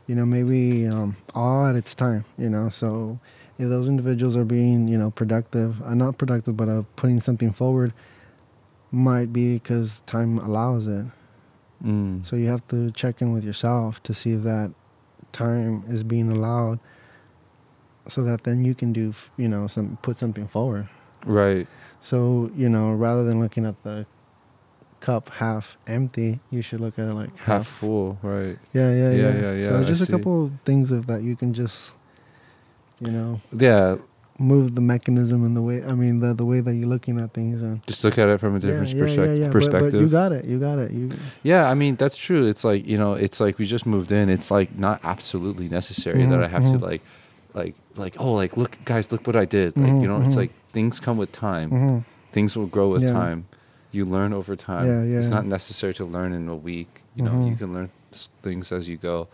you 0.07 0.15
know, 0.15 0.25
maybe 0.25 0.87
um, 0.87 1.17
all 1.35 1.67
at 1.69 1.75
its 1.75 1.93
time. 1.93 2.25
You 2.37 2.49
know, 2.49 2.69
so 2.69 3.19
if 3.59 3.69
those 3.69 3.87
individuals 3.87 4.35
are 4.35 4.45
being, 4.45 4.87
you 4.87 4.97
know, 4.97 5.11
productive, 5.11 5.81
uh, 5.83 5.93
not 5.93 6.17
productive, 6.17 6.57
but 6.57 6.67
uh, 6.67 6.83
putting 6.95 7.19
something 7.21 7.53
forward, 7.53 7.93
might 8.91 9.31
be 9.31 9.53
because 9.53 10.01
time 10.07 10.39
allows 10.39 10.87
it. 10.87 11.05
Mm. 11.85 12.25
So 12.25 12.35
you 12.35 12.47
have 12.47 12.67
to 12.69 12.89
check 12.91 13.21
in 13.21 13.33
with 13.33 13.43
yourself 13.43 14.01
to 14.03 14.13
see 14.13 14.33
if 14.33 14.43
that 14.43 14.71
time 15.31 15.83
is 15.87 16.01
being 16.03 16.31
allowed, 16.31 16.79
so 18.07 18.23
that 18.23 18.43
then 18.43 18.63
you 18.65 18.73
can 18.75 18.93
do, 18.93 19.13
you 19.37 19.47
know, 19.47 19.67
some 19.67 19.97
put 20.01 20.17
something 20.19 20.47
forward. 20.47 20.87
right. 21.25 21.67
So 22.01 22.51
you 22.55 22.69
know, 22.69 22.93
rather 22.93 23.23
than 23.23 23.39
looking 23.39 23.65
at 23.65 23.81
the 23.83 24.05
cup 24.99 25.29
half 25.29 25.77
empty, 25.87 26.39
you 26.49 26.61
should 26.61 26.79
look 26.79 26.97
at 26.99 27.07
it 27.09 27.13
like 27.13 27.35
Half 27.37 27.45
half. 27.45 27.67
full. 27.67 28.17
Right. 28.21 28.57
Yeah, 28.73 28.91
yeah, 28.93 29.11
Yeah, 29.11 29.11
yeah, 29.11 29.41
yeah, 29.41 29.53
yeah, 29.53 29.69
So 29.69 29.83
just 29.83 30.01
a 30.01 30.05
see. 30.05 30.11
couple 30.13 30.45
of 30.45 30.51
things 30.65 30.91
of 30.91 31.05
that 31.07 31.21
you 31.23 31.35
can 31.35 31.53
just, 31.53 31.93
you 32.99 33.11
know, 33.11 33.39
Yeah. 33.51 33.97
move 34.39 34.75
the 34.75 34.81
mechanism 34.81 35.43
and 35.43 35.55
the 35.55 35.61
way. 35.61 35.83
I 35.83 35.93
mean, 35.93 36.19
the 36.19 36.33
the 36.33 36.45
way 36.45 36.59
that 36.61 36.73
you're 36.75 36.87
looking 36.89 37.19
at 37.19 37.33
things 37.33 37.61
and. 37.61 37.85
Just 37.87 38.03
look 38.03 38.17
at 38.17 38.29
it 38.29 38.39
from 38.39 38.55
a 38.55 38.59
different 38.59 38.93
yeah, 38.93 39.01
perspec- 39.03 39.25
yeah, 39.27 39.33
yeah. 39.33 39.43
But- 39.47 39.51
perspective. 39.53 39.91
But, 39.93 39.99
you 40.01 40.07
got 40.09 40.31
it. 40.31 40.45
You 40.45 40.59
got 40.59 40.79
it. 40.79 40.91
You. 40.91 41.09
Yeah, 41.43 41.69
I 41.69 41.73
mean 41.73 41.95
that's 41.95 42.17
true. 42.17 42.45
It's 42.47 42.63
like 42.63 42.87
you 42.87 42.97
know, 42.97 43.13
it's 43.13 43.39
like 43.39 43.57
we 43.57 43.65
just 43.65 43.85
moved 43.85 44.11
in. 44.11 44.29
It's 44.29 44.49
like 44.51 44.77
not 44.77 44.99
absolutely 45.03 45.67
necessary 45.69 46.23
that 46.25 46.29
Mhm, 46.39 46.43
I 46.43 46.47
have 46.47 46.63
mhm. 46.63 46.79
to 46.79 46.85
like, 46.85 47.01
like, 47.53 47.75
like 47.97 48.15
oh, 48.19 48.33
like 48.33 48.57
look, 48.57 48.77
guys, 48.85 49.11
look 49.11 49.25
what 49.27 49.35
I 49.35 49.45
did. 49.45 49.75
Like 49.77 49.91
Mhm, 49.91 50.01
you 50.01 50.07
know, 50.07 50.17
it's 50.21 50.35
mhm. 50.35 50.43
like 50.43 50.51
things 50.71 50.99
come 50.99 51.17
with 51.17 51.31
time. 51.31 51.69
Mhm. 51.71 52.03
Things 52.31 52.55
will 52.57 52.67
grow 52.67 52.89
with 52.89 53.03
Yeah. 53.03 53.11
time. 53.11 53.45
You 53.91 54.05
learn 54.05 54.33
over 54.33 54.55
time. 54.55 54.85
Yeah, 54.87 55.17
It's 55.19 55.29
not 55.29 55.45
necessary 55.45 55.93
to 55.95 56.05
learn 56.05 56.33
in 56.33 56.47
a 56.49 56.55
week. 56.55 57.01
You 57.15 57.23
know, 57.23 57.31
you 57.45 57.53
Mhm. 57.53 57.57
can 57.59 57.73
learn 57.73 57.89
things 58.43 58.71
as 58.71 58.87
you 58.87 58.97
go. 58.97 59.27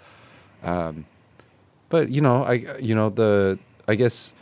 Um, 0.64 1.06
but 1.90 2.10
you 2.10 2.22
know, 2.22 2.44
I 2.44 2.54
you 2.80 2.96
know 2.96 3.10
the 3.10 3.58
I 3.88 3.96
guess. 3.96 4.34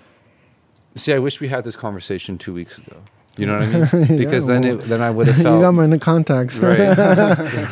See, 0.95 1.13
I 1.13 1.19
wish 1.19 1.39
we 1.39 1.47
had 1.47 1.63
this 1.63 1.75
conversation 1.75 2.37
two 2.37 2.53
weeks 2.53 2.77
ago. 2.77 2.97
You 3.37 3.45
know 3.47 3.53
what 3.57 3.63
I 3.63 3.67
mean? 3.71 3.87
Yeah, 4.09 4.17
Because 4.17 4.45
then 4.45 4.61
well, 4.61 4.75
it, 4.75 4.89
then 4.89 5.01
I 5.01 5.09
would 5.09 5.27
have 5.27 5.37
you 5.51 5.61
got 5.61 5.71
my 5.71 5.97
contacts. 5.97 6.59
right. 6.59 6.79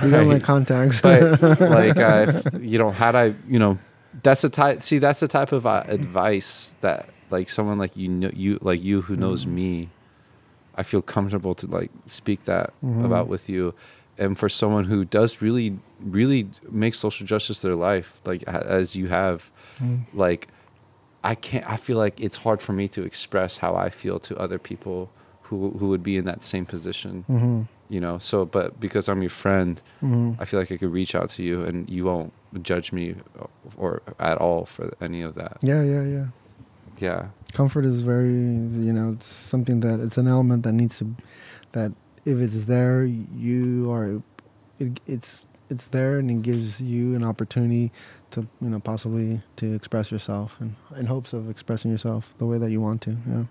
you 0.03 0.09
got 0.11 0.25
my 0.25 0.39
contacts. 0.39 1.01
but 1.01 1.41
like 1.59 1.97
uh, 1.99 2.41
you 2.61 2.79
know 2.79 2.91
had 2.91 3.15
i 3.15 3.33
you 3.47 3.59
know 3.59 3.77
that's 4.23 4.43
a 4.43 4.49
type 4.49 4.81
see 4.81 4.97
that's 4.99 5.19
the 5.19 5.27
type 5.27 5.51
of 5.51 5.65
uh, 5.65 5.83
advice 5.87 6.75
that 6.81 7.09
like 7.29 7.49
someone 7.49 7.77
like 7.77 7.95
you 7.95 8.07
know 8.09 8.29
you 8.33 8.57
like 8.61 8.81
you 8.81 9.01
who 9.01 9.15
knows 9.15 9.45
Mm. 9.45 9.51
me 9.59 9.89
i 10.75 10.83
feel 10.83 11.01
comfortable 11.01 11.53
to 11.55 11.67
like 11.67 11.91
speak 12.05 12.45
that 12.45 12.73
Mhm. 12.83 13.05
about 13.05 13.27
with 13.27 13.49
you 13.49 13.73
and 14.17 14.37
for 14.37 14.49
someone 14.49 14.85
who 14.85 15.05
does 15.05 15.41
really 15.41 15.77
really 15.99 16.47
make 16.71 16.95
social 16.95 17.25
justice 17.25 17.59
their 17.61 17.75
life 17.75 18.19
like 18.25 18.43
as 18.43 18.95
you 18.95 19.07
have 19.07 19.51
Mm. 19.81 19.99
like 20.13 20.47
i 21.23 21.35
can't 21.35 21.69
i 21.69 21.77
feel 21.77 21.97
like 21.97 22.19
it's 22.19 22.37
hard 22.37 22.61
for 22.61 22.73
me 22.73 22.87
to 22.87 23.03
express 23.03 23.57
how 23.57 23.75
i 23.75 23.89
feel 23.89 24.19
to 24.19 24.35
other 24.37 24.57
people 24.57 25.09
who 25.43 25.71
who 25.79 25.87
would 25.89 26.03
be 26.03 26.15
in 26.17 26.25
that 26.25 26.43
same 26.43 26.65
position 26.65 27.23
hmm 27.27 27.61
you 27.89 27.99
know 27.99 28.17
so 28.19 28.45
but 28.45 28.79
because 28.79 29.09
i'm 29.09 29.21
your 29.21 29.29
friend 29.29 29.81
hmm 29.99 30.31
I 30.39 30.45
feel 30.45 30.59
like 30.59 30.71
I 30.71 30.77
could 30.77 30.91
reach 30.91 31.15
out 31.15 31.29
to 31.35 31.43
you 31.43 31.63
and 31.63 31.89
you 31.89 32.05
won't 32.05 32.31
judge 32.63 32.91
me 32.93 33.15
or 33.77 34.01
at 34.19 34.37
all 34.37 34.65
for 34.65 34.93
any 35.01 35.21
of 35.21 35.35
that. 35.35 35.57
Yeah, 35.61 35.83
yeah, 35.83 36.03
yeah. 36.03 36.25
Yeah. 36.99 37.27
Comfort 37.53 37.85
is 37.85 38.01
very, 38.01 38.29
you 38.29 38.93
know, 38.93 39.13
it's 39.13 39.25
something 39.27 39.79
that 39.81 39.99
it's 39.99 40.17
an 40.17 40.27
element 40.27 40.63
that 40.63 40.73
needs 40.73 40.97
to, 40.99 41.15
that 41.73 41.91
if 42.25 42.37
it's 42.39 42.65
there, 42.65 43.03
you 43.05 43.91
are, 43.91 44.21
it, 44.79 44.99
it's 45.05 45.45
it's 45.69 45.87
there 45.89 46.17
and 46.19 46.29
it 46.31 46.41
gives 46.41 46.81
you 46.81 47.15
an 47.15 47.23
opportunity 47.23 47.91
to 48.31 48.41
you 48.61 48.69
know 48.69 48.79
possibly 48.79 49.41
to 49.55 49.73
express 49.73 50.11
yourself 50.11 50.55
and 50.59 50.75
in 50.97 51.05
hopes 51.05 51.31
of 51.33 51.49
expressing 51.49 51.91
yourself 51.91 52.33
the 52.39 52.45
way 52.45 52.57
that 52.57 52.71
you 52.71 52.81
want 52.81 53.01
to. 53.01 53.17
Yeah. 53.27 53.43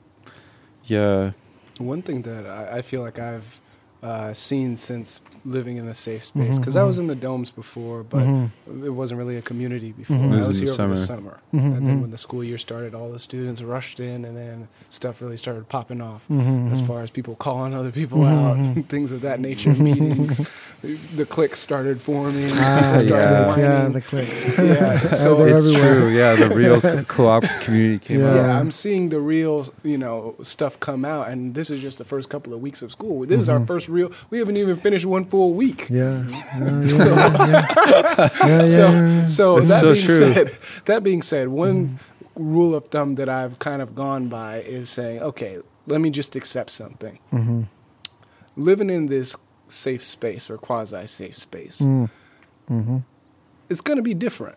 Yeah. 0.85 1.33
One 1.79 2.03
thing 2.03 2.23
that 2.23 2.47
I, 2.47 2.79
I 2.79 2.83
feel 2.83 3.03
like 3.03 3.19
I've 3.19 3.61
uh, 4.03 4.33
seen 4.33 4.77
since 4.77 5.21
living 5.45 5.77
in 5.77 5.89
a 5.89 5.95
safe 5.95 6.25
space, 6.25 6.59
because 6.59 6.77
I 6.77 6.83
was 6.85 6.97
mhm. 6.97 7.01
in 7.03 7.07
the 7.09 7.15
domes 7.15 7.51
before, 7.51 8.03
but 8.03 8.23
Mhm. 8.25 8.51
it 8.85 8.91
wasn't 8.91 9.19
really 9.19 9.37
a 9.37 9.43
community 9.43 9.93
before. 9.93 10.17
Mhm. 10.17 10.33
It 10.33 10.35
I 10.35 10.39
was 10.39 10.49
was 10.49 10.59
here 10.59 10.67
the 10.75 10.83
over 10.83 10.89
the 10.95 10.97
summer. 10.97 11.39
summer, 11.53 11.63
Mhm, 11.65 11.77
and 11.77 11.87
then 11.87 11.97
mhm. 11.99 12.01
when 12.03 12.11
the 12.11 12.19
school 12.19 12.43
year 12.45 12.59
started, 12.59 12.95
all 12.95 13.11
the 13.11 13.19
students 13.19 13.63
rushed 13.63 14.01
in, 14.01 14.25
and 14.25 14.37
then 14.37 14.69
stuff 14.91 15.21
really 15.23 15.37
started 15.37 15.69
popping 15.69 16.01
off. 16.01 16.23
As 16.73 16.81
far 16.81 17.03
as 17.03 17.11
people 17.11 17.35
calling 17.37 17.75
other 17.75 17.91
people 17.91 18.25
out, 18.25 18.57
things 18.89 19.13
of 19.13 19.21
that 19.23 19.41
nature, 19.41 19.73
meetings, 19.75 20.41
the 21.17 21.27
cliques 21.27 21.61
started 21.61 22.01
forming. 22.01 22.51
Ah, 22.55 22.97
started 22.99 23.09
yeah. 23.09 23.57
yeah, 23.85 23.89
the 23.99 24.01
clicks. 24.01 24.59
Yeah, 24.59 25.13
so 25.13 25.45
it's 25.45 25.67
everywhere. 25.67 25.95
true. 25.95 26.09
Yeah, 26.09 26.35
the 26.37 26.55
real 26.55 26.81
co- 26.81 27.05
co-op 27.05 27.45
community 27.63 27.99
came 27.99 28.21
Yeah. 28.21 28.29
out. 28.31 28.37
yeah, 28.37 28.61
I'm 28.61 28.71
seeing 28.71 29.09
the 29.11 29.21
real, 29.21 29.67
you 29.83 29.99
know, 29.99 30.35
stuff 30.43 30.79
come 30.81 31.05
out, 31.05 31.29
and 31.29 31.55
this 31.55 31.71
is 31.71 31.81
just 31.81 31.99
the 31.99 32.05
first 32.05 32.29
couple 32.29 32.53
of 32.55 32.61
weeks 32.61 32.83
of 32.83 32.93
school. 32.93 33.27
This 33.27 33.41
is 33.41 33.49
our 33.49 33.65
first 33.65 33.89
real. 33.89 34.11
We 34.31 34.39
haven't 34.39 34.57
even 34.57 34.77
finished 34.77 35.07
one 35.07 35.25
full 35.31 35.53
week. 35.55 35.89
Yeah. 35.91 36.25
Yeah, 36.59 36.83
yeah, 36.83 36.97
So- 36.99 37.15
yeah, 37.15 38.37
yeah. 38.47 38.67
So, 38.67 39.27
so 39.27 39.61
that 39.61 39.81
so 39.81 39.93
being 39.95 40.07
true. 40.07 40.33
said, 40.35 40.59
that 40.87 41.03
being 41.03 41.23
said, 41.23 41.49
one 41.49 41.99
rule 42.35 42.75
of 42.75 42.87
thumb 42.87 43.17
that 43.17 43.29
I've 43.29 43.59
kind 43.59 43.83
of 43.83 43.95
gone 43.95 44.29
by 44.29 44.61
is 44.61 44.89
saying, 44.91 45.21
okay, 45.23 45.59
let 45.87 46.01
me 46.01 46.11
just 46.11 46.37
accept 46.37 46.71
something. 46.71 47.19
Mhm. 47.33 47.67
Living 48.57 48.91
in 48.91 49.07
this 49.07 49.37
safe 49.69 50.03
space 50.05 50.51
or 50.51 50.57
quasi 50.59 51.07
safe 51.07 51.37
space, 51.37 51.81
Mm. 51.81 52.09
Mhm. 52.71 53.03
it's 53.69 53.81
going 53.81 53.97
to 53.97 54.03
be 54.03 54.15
different. 54.15 54.57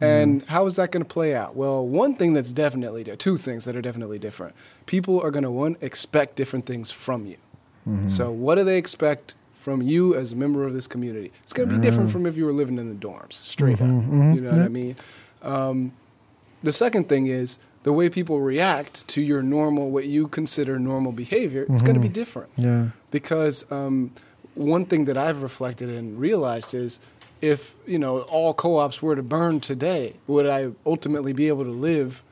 And 0.00 0.42
how 0.48 0.66
is 0.66 0.74
that 0.76 0.90
going 0.90 1.04
to 1.04 1.08
play 1.08 1.32
out? 1.32 1.54
Well, 1.54 1.86
one 1.86 2.16
thing 2.16 2.32
that's 2.34 2.52
definitely 2.52 3.04
di- 3.04 3.14
two 3.14 3.36
things 3.36 3.66
that 3.66 3.76
are 3.76 3.80
definitely 3.82 4.18
different. 4.18 4.54
People 4.86 5.20
are 5.20 5.30
going 5.30 5.44
to 5.44 5.50
one 5.50 5.76
expect 5.80 6.34
different 6.34 6.66
things 6.66 6.90
from 6.90 7.24
you. 7.24 7.36
Mhm. 7.88 8.10
So, 8.10 8.32
what 8.32 8.56
do 8.56 8.64
they 8.64 8.78
expect 8.78 9.34
from 9.62 9.80
you 9.80 10.14
as 10.14 10.32
a 10.32 10.36
member 10.36 10.64
of 10.66 10.72
this 10.74 10.86
community? 10.88 11.30
It's 11.44 11.52
going 11.52 11.68
to 11.68 11.74
be 11.76 11.80
different 11.80 12.10
from 12.10 12.26
if 12.26 12.36
you 12.36 12.44
were 12.44 12.52
living 12.52 12.78
in 12.78 12.88
the 12.88 12.94
dorms, 13.06 13.34
straight 13.34 13.78
Mhm, 13.78 13.98
up. 13.98 14.04
mhm, 14.12 14.34
You 14.34 14.40
know 14.40 14.50
what. 14.50 14.58
I 14.58 14.68
mean? 14.68 14.96
Um, 15.42 15.92
the 16.62 16.72
second 16.72 17.08
thing 17.08 17.28
is 17.28 17.58
the 17.84 17.92
way 17.92 18.08
people 18.08 18.40
react 18.40 19.06
to 19.08 19.22
your 19.22 19.40
normal, 19.42 19.90
what 19.90 20.06
you 20.06 20.26
consider 20.28 20.78
normal 20.78 21.12
behavior. 21.12 21.66
It's 21.68 21.82
going 21.82 21.94
to 21.94 22.00
be 22.00 22.08
different 22.08 22.50
Yeah. 22.56 22.88
because 23.12 23.70
um, 23.70 24.10
one 24.54 24.84
thing 24.84 25.04
that 25.06 25.16
I've 25.16 25.42
reflected 25.42 25.88
and 25.88 26.18
realized 26.18 26.74
is 26.74 26.98
if 27.40 27.74
you 27.86 27.98
know 27.98 28.20
all 28.22 28.54
co-ops 28.54 29.00
were 29.02 29.16
to 29.16 29.22
burn 29.22 29.60
today, 29.60 30.14
would 30.26 30.46
I 30.46 30.70
ultimately 30.86 31.32
be 31.32 31.46
able 31.48 31.64
to 31.64 31.70
live? 31.70 32.22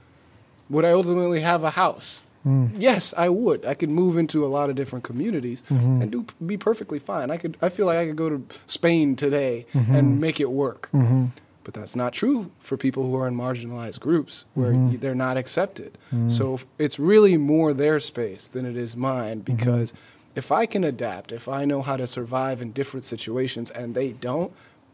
Would 0.68 0.84
I 0.84 0.90
ultimately 0.92 1.40
have 1.40 1.64
a 1.64 1.70
house? 1.70 2.22
Mm. 2.46 2.70
Yes, 2.78 3.12
I 3.16 3.28
would. 3.28 3.66
I 3.66 3.74
could 3.74 3.90
move 3.90 4.16
into 4.16 4.44
a 4.44 4.48
lot 4.48 4.70
of 4.70 4.76
different 4.76 5.04
communities 5.04 5.62
Mhm. 5.70 6.02
and 6.02 6.10
do 6.10 6.24
be 6.44 6.56
perfectly 6.56 6.98
fine. 6.98 7.30
I 7.30 7.36
could. 7.36 7.56
I 7.60 7.68
feel 7.68 7.86
like 7.86 7.98
I 7.98 8.06
could 8.06 8.16
go 8.16 8.28
to 8.30 8.42
Spain 8.66 9.14
today 9.16 9.66
Mhm. 9.74 9.94
and 9.94 10.20
make 10.20 10.40
it 10.40 10.50
work. 10.50 10.88
Mhm. 10.94 11.32
But 11.64 11.74
that's 11.74 11.94
not 11.94 12.14
true 12.14 12.50
for 12.58 12.76
people 12.78 13.02
who 13.04 13.14
are 13.16 13.28
in 13.28 13.36
marginalized 13.36 14.00
groups 14.00 14.44
where 14.54 14.72
Mhm. 14.72 14.92
you, 14.92 14.98
they're 14.98 15.14
not 15.14 15.36
accepted. 15.36 15.98
Mhm. 16.14 16.30
So 16.30 16.60
it's 16.78 16.98
really 16.98 17.36
more 17.36 17.74
their 17.74 18.00
space 18.00 18.48
than 18.48 18.64
it 18.64 18.76
is 18.76 18.96
mine 18.96 19.40
Mm-hmm. 19.42 19.56
because 19.56 19.92
if 20.34 20.50
I 20.50 20.64
can 20.64 20.82
adapt, 20.84 21.32
if 21.32 21.46
I 21.48 21.66
know 21.66 21.82
how 21.82 21.96
to 21.98 22.06
survive 22.06 22.62
in 22.62 22.72
different 22.72 23.04
situations 23.04 23.70
and 23.70 23.94
they 23.94 24.12
don't, 24.12 24.52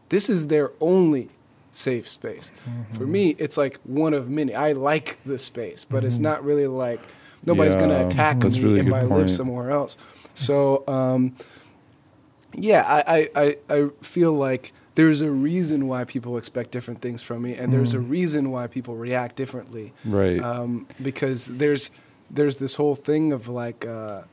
this 0.09 0.29
is 0.29 0.47
their 0.47 0.71
only 0.81 1.29
safe 1.71 2.09
space. 2.09 2.51
For 2.91 3.03
Mm-hmm. 3.03 3.11
me, 3.11 3.35
it's 3.37 3.55
like 3.57 3.79
one 3.85 4.13
of 4.13 4.29
many. 4.29 4.53
I 4.53 4.73
like 4.73 5.19
the 5.25 5.37
space, 5.37 5.85
but 5.85 6.03
it's 6.03 6.19
not 6.19 6.43
really 6.43 6.67
like 6.67 6.99
nobody's 7.45 7.75
going 7.75 7.89
to 7.89 8.05
attack 8.05 8.37
me 8.43 8.61
really 8.61 8.79
if 8.79 8.93
I 8.93 9.03
live 9.03 9.31
somewhere 9.31 9.71
else. 9.71 9.97
So, 10.33 10.83
um, 10.87 11.35
yeah, 12.53 12.83
I, 12.83 13.29
I, 13.35 13.57
I, 13.69 13.89
feel 14.01 14.33
like 14.33 14.71
there's 14.95 15.21
a 15.21 15.31
reason 15.31 15.87
why 15.87 16.03
people 16.03 16.37
expect 16.37 16.71
different 16.71 17.01
things 17.01 17.21
from 17.21 17.41
me, 17.41 17.55
and 17.55 17.71
there's 17.73 17.93
a 17.93 17.99
reason 17.99 18.51
why 18.51 18.67
people 18.67 18.95
react 18.95 19.35
differently. 19.35 19.93
Right. 20.05 20.41
Um, 20.41 20.87
because 21.01 21.47
there's 21.47 21.91
there's 22.29 22.57
this 22.57 22.75
whole 22.75 22.95
thing 22.95 23.31
of 23.31 23.47
like, 23.47 23.85
uh, 23.85 24.23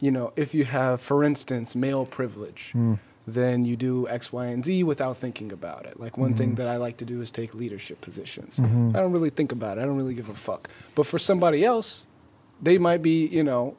you 0.00 0.10
know, 0.10 0.32
if 0.36 0.54
you 0.54 0.64
have, 0.64 1.00
for 1.00 1.22
instance, 1.22 1.74
male 1.74 2.06
privilege, 2.06 2.72
Mm. 2.74 2.98
Then 3.26 3.64
you 3.64 3.74
do 3.76 4.06
X, 4.08 4.32
Y, 4.32 4.46
and 4.46 4.64
Z 4.64 4.82
without 4.84 5.16
thinking 5.16 5.50
about 5.52 5.86
it. 5.86 5.98
Like 5.98 6.18
one 6.18 6.34
thing 6.34 6.56
that 6.56 6.68
I 6.68 6.76
like 6.76 6.98
to 6.98 7.04
do 7.04 7.20
is 7.22 7.30
take 7.30 7.54
leadership 7.54 8.00
positions. 8.00 8.58
Mhm. 8.60 8.94
I 8.94 9.00
don't 9.00 9.12
really 9.12 9.30
think 9.30 9.50
about 9.52 9.78
it. 9.78 9.80
I 9.82 9.84
don't 9.84 9.96
really 9.96 10.14
give 10.14 10.28
a 10.28 10.34
fuck. 10.34 10.68
But 10.94 11.06
for 11.06 11.18
somebody 11.18 11.64
else, 11.64 12.06
they 12.62 12.76
might 12.78 13.02
be, 13.02 13.26
you 13.26 13.42
know, 13.42 13.76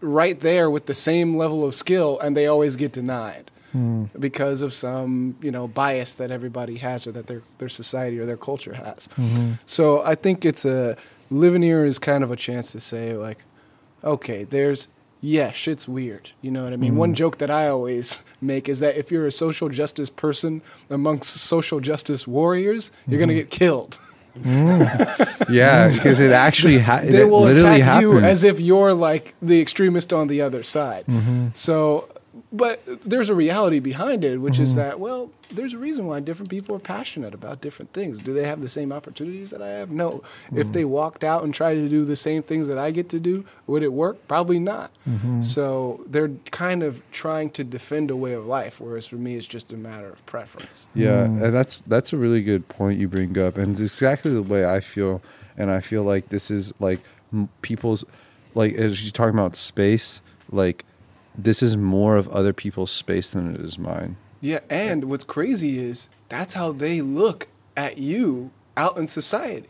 right 0.00 0.38
there 0.40 0.70
with 0.70 0.86
the 0.86 0.94
same 0.94 1.36
level 1.36 1.64
of 1.64 1.74
skill, 1.74 2.18
and 2.20 2.36
they 2.36 2.46
always 2.46 2.76
get 2.76 2.92
denied 2.92 3.50
Mm. 3.74 4.08
because 4.18 4.62
of 4.62 4.72
some, 4.72 5.36
you 5.42 5.50
know, 5.50 5.68
bias 5.68 6.14
that 6.14 6.30
everybody 6.30 6.76
has 6.78 7.06
or 7.06 7.12
that 7.12 7.26
their 7.26 7.42
their 7.58 7.68
society 7.68 8.18
or 8.18 8.24
their 8.26 8.36
culture 8.36 8.74
has. 8.74 9.08
Mhm. 9.18 9.58
So 9.66 10.02
I 10.02 10.14
think 10.14 10.44
it's 10.44 10.64
a 10.64 10.96
living 11.30 11.62
here 11.62 11.84
is 11.84 11.98
kind 11.98 12.24
of 12.24 12.30
a 12.30 12.36
chance 12.36 12.72
to 12.72 12.80
say 12.80 13.14
like, 13.14 13.44
okay, 14.02 14.44
there's 14.44 14.88
yeah, 15.20 15.50
shit's 15.50 15.88
weird. 15.88 16.30
You 16.42 16.52
know 16.52 16.62
what 16.62 16.72
I 16.72 16.76
mean? 16.76 16.94
One 16.96 17.12
joke 17.12 17.38
that 17.38 17.50
I 17.50 17.68
always 17.68 18.20
make 18.40 18.68
is 18.68 18.80
that 18.80 18.96
if 18.96 19.10
you're 19.10 19.26
a 19.26 19.32
social 19.32 19.68
justice 19.68 20.10
person 20.10 20.62
amongst 20.90 21.36
social 21.38 21.80
justice 21.80 22.26
warriors, 22.26 22.90
you're 23.06 23.20
gonna 23.20 23.34
get 23.34 23.50
killed. 23.50 23.98
yeah, 24.44 25.90
because 25.94 26.20
it 26.20 26.30
actually 26.30 26.78
ha- 26.78 26.98
it 26.98 27.10
they 27.10 27.24
will 27.24 27.42
literally 27.42 27.80
attack 27.80 28.02
you 28.02 28.18
as 28.18 28.44
if 28.44 28.60
you're 28.60 28.94
like 28.94 29.34
the 29.42 29.60
extremist 29.60 30.12
on 30.12 30.28
the 30.28 30.40
other 30.40 30.62
side. 30.62 31.04
Mm-hmm. 31.06 31.48
So, 31.54 32.08
but 32.52 32.80
there's 33.04 33.28
a 33.28 33.34
reality 33.34 33.78
behind 33.78 34.24
it, 34.24 34.38
which 34.38 34.54
Mm-hmm. 34.54 34.62
is 34.62 34.74
that 34.76 34.98
well, 35.00 35.30
there's 35.50 35.72
a 35.74 35.78
reason 35.78 36.06
why 36.06 36.20
different 36.20 36.50
people 36.50 36.74
are 36.76 36.78
passionate 36.78 37.32
about 37.34 37.60
different 37.60 37.92
things. 37.92 38.18
Do 38.20 38.32
they 38.34 38.46
have 38.46 38.60
the 38.60 38.68
same 38.68 38.92
opportunities 38.92 39.50
that 39.50 39.62
I 39.62 39.68
have? 39.68 39.90
No. 39.90 40.10
Mm-hmm. 40.46 40.58
If 40.58 40.72
they 40.72 40.84
walked 40.84 41.24
out 41.24 41.42
and 41.44 41.54
tried 41.54 41.74
to 41.74 41.88
do 41.88 42.04
the 42.04 42.16
same 42.16 42.42
things 42.42 42.68
that 42.68 42.76
I 42.78 42.90
get 42.90 43.08
to 43.10 43.18
do, 43.20 43.44
would 43.66 43.82
it 43.82 43.92
work? 43.92 44.16
Probably 44.28 44.58
not. 44.58 44.90
Mm-hmm. 45.08 45.42
So 45.42 46.04
they're 46.06 46.30
kind 46.50 46.82
of 46.82 47.02
trying 47.12 47.50
to 47.50 47.64
defend 47.64 48.10
a 48.10 48.16
way 48.16 48.32
of 48.34 48.46
life, 48.46 48.80
whereas 48.80 49.06
for 49.06 49.16
me, 49.16 49.36
it's 49.36 49.46
just 49.46 49.72
a 49.72 49.76
matter 49.76 50.08
of 50.08 50.24
preference. 50.26 50.88
Yeah, 50.94 51.26
Mm. 51.26 51.44
and 51.44 51.54
that's 51.54 51.80
that's 51.86 52.12
a 52.12 52.16
really 52.16 52.42
good 52.42 52.68
point 52.68 52.98
you 52.98 53.08
bring 53.08 53.36
up, 53.38 53.56
and 53.56 53.72
it's 53.72 53.80
exactly 53.80 54.32
the 54.32 54.42
way 54.42 54.64
I 54.66 54.80
feel. 54.80 55.22
And 55.56 55.70
I 55.70 55.80
feel 55.80 56.02
like 56.04 56.28
this 56.28 56.50
is 56.50 56.72
like 56.78 57.00
people's, 57.62 58.04
like 58.54 58.74
as 58.74 59.02
you're 59.02 59.12
talking 59.12 59.38
about 59.38 59.56
space, 59.56 60.20
like 60.52 60.84
this 61.38 61.62
is 61.62 61.76
more 61.76 62.16
of 62.16 62.28
other 62.28 62.52
people's 62.52 62.90
space 62.90 63.30
than 63.30 63.54
it 63.54 63.60
is 63.60 63.78
mine. 63.78 64.16
Yeah, 64.40 64.60
and 64.68 65.04
what's 65.04 65.24
crazy 65.24 65.78
is 65.78 66.10
that's 66.28 66.54
how 66.54 66.72
they 66.72 67.00
look 67.00 67.48
at 67.76 67.98
you 67.98 68.50
out 68.76 68.96
in 68.98 69.06
society. 69.06 69.68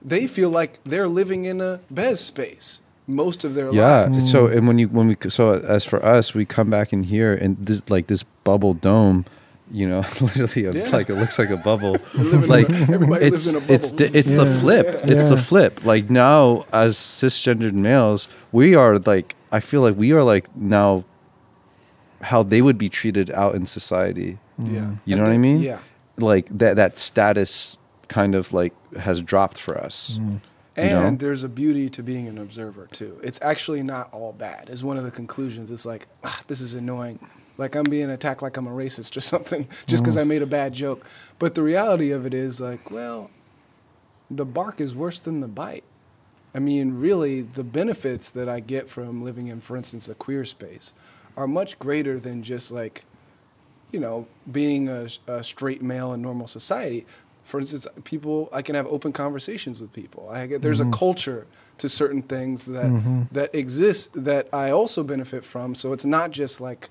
They 0.00 0.26
feel 0.26 0.48
like 0.50 0.78
they're 0.84 1.08
living 1.08 1.44
in 1.44 1.60
a 1.60 1.80
Bez 1.90 2.20
space 2.20 2.80
most 3.06 3.42
of 3.44 3.54
their 3.54 3.72
Yeah. 3.72 4.02
lives. 4.04 4.30
So 4.30 4.46
and 4.46 4.66
when 4.68 4.78
you 4.78 4.88
when 4.88 5.08
we 5.08 5.16
so 5.28 5.52
as 5.52 5.84
for 5.84 6.04
us, 6.04 6.34
we 6.34 6.44
come 6.44 6.70
back 6.70 6.92
in 6.92 7.02
here 7.04 7.32
and 7.34 7.56
this 7.58 7.82
like 7.90 8.06
this 8.06 8.22
bubble 8.44 8.74
dome. 8.74 9.24
You 9.70 9.86
know, 9.86 9.98
literally, 10.20 10.64
a, 10.64 10.72
Yeah. 10.72 10.88
like 10.96 11.10
it 11.10 11.16
looks 11.16 11.38
like 11.38 11.50
a 11.50 11.56
bubble. 11.58 11.98
like 12.14 12.68
a- 12.70 12.74
everybody 12.92 13.26
it's 13.26 13.46
lives 13.46 13.48
in 13.48 13.56
a 13.56 13.58
it's 13.74 13.90
bubble. 13.92 14.12
di- 14.12 14.18
it's 14.18 14.32
the 14.32 14.44
Yeah. 14.46 14.60
flip. 14.60 14.86
It's 15.04 15.28
the 15.28 15.36
flip. 15.36 15.84
Like 15.84 16.08
now, 16.10 16.64
as 16.72 16.96
cisgendered 16.96 17.74
males, 17.74 18.28
we 18.52 18.74
are 18.74 18.98
like 18.98 19.34
I 19.52 19.60
feel 19.60 19.82
like 19.82 19.96
we 19.96 20.12
are 20.12 20.22
like 20.22 20.46
now 20.56 21.04
how 22.20 22.42
they 22.42 22.62
would 22.62 22.78
be 22.78 22.88
treated 22.88 23.30
out 23.30 23.54
in 23.54 23.66
society. 23.66 24.38
Yeah. 24.58 24.94
You 25.04 25.16
know 25.16 25.22
what 25.22 25.32
I 25.32 25.38
mean? 25.38 25.60
Yeah. 25.60 25.80
Like 26.16 26.46
that 26.58 26.76
that 26.76 26.98
status 26.98 27.78
kind 28.08 28.34
of 28.34 28.52
like 28.52 28.72
has 28.94 29.20
dropped 29.20 29.58
for 29.58 29.78
us. 29.78 30.18
Mm-hmm. 30.18 30.36
You 30.76 30.90
know? 30.90 31.06
And 31.06 31.18
there's 31.18 31.42
a 31.42 31.48
beauty 31.48 31.90
to 31.90 32.02
being 32.02 32.28
an 32.28 32.38
observer 32.38 32.88
too. 32.92 33.20
It's 33.22 33.40
actually 33.42 33.82
not 33.82 34.12
all 34.12 34.32
bad. 34.32 34.70
Is 34.70 34.84
one 34.84 34.96
of 34.96 35.04
the 35.04 35.10
conclusions. 35.10 35.70
It's 35.70 35.84
like, 35.84 36.06
ah, 36.22 36.40
this 36.46 36.60
is 36.60 36.74
annoying. 36.74 37.18
Like 37.56 37.74
I'm 37.74 37.84
being 37.84 38.10
attacked 38.10 38.42
like 38.42 38.56
I'm 38.56 38.68
a 38.68 38.70
racist 38.70 39.16
or 39.16 39.20
something 39.34 39.68
just 39.86 40.02
because 40.02 40.16
I 40.16 40.24
made 40.24 40.42
a 40.42 40.46
bad 40.46 40.72
joke. 40.72 41.04
But 41.38 41.54
the 41.54 41.62
reality 41.62 42.10
of 42.12 42.26
it 42.26 42.34
is 42.34 42.60
like, 42.60 42.90
well, 42.90 43.30
the 44.30 44.44
bark 44.44 44.80
is 44.80 44.94
worse 44.94 45.18
than 45.18 45.40
the 45.40 45.48
bite. 45.48 45.84
I 46.54 46.60
mean, 46.60 46.98
really, 46.98 47.42
the 47.42 47.64
benefits 47.64 48.30
that 48.30 48.48
I 48.48 48.60
get 48.60 48.88
from 48.88 49.22
living 49.22 49.48
in, 49.48 49.60
for 49.60 49.76
instance, 49.76 50.08
a 50.08 50.14
queer 50.14 50.44
space 50.44 50.92
are 51.38 51.46
much 51.46 51.78
greater 51.78 52.18
than 52.18 52.42
just 52.42 52.72
like, 52.72 53.04
you 53.92 54.00
know, 54.00 54.26
being 54.50 54.88
a, 54.88 55.06
a 55.28 55.42
straight 55.44 55.80
male 55.82 56.12
in 56.12 56.20
normal 56.20 56.48
society. 56.48 57.06
For 57.44 57.60
instance, 57.60 57.86
people, 58.04 58.48
I 58.52 58.60
can 58.60 58.74
have 58.74 58.86
open 58.88 59.12
conversations 59.12 59.80
with 59.80 59.92
people. 59.92 60.28
I 60.28 60.46
get, 60.48 60.62
there's 60.62 60.80
a 60.80 60.90
culture 60.90 61.46
to 61.78 61.88
certain 61.88 62.22
things 62.22 62.64
that 62.64 62.86
Mhm. 62.90 63.30
that 63.30 63.54
exist 63.54 64.10
that 64.24 64.48
I 64.52 64.70
also 64.72 65.04
benefit 65.04 65.44
from. 65.44 65.74
So 65.76 65.92
it's 65.92 66.04
not 66.04 66.32
just 66.32 66.60
like, 66.60 66.90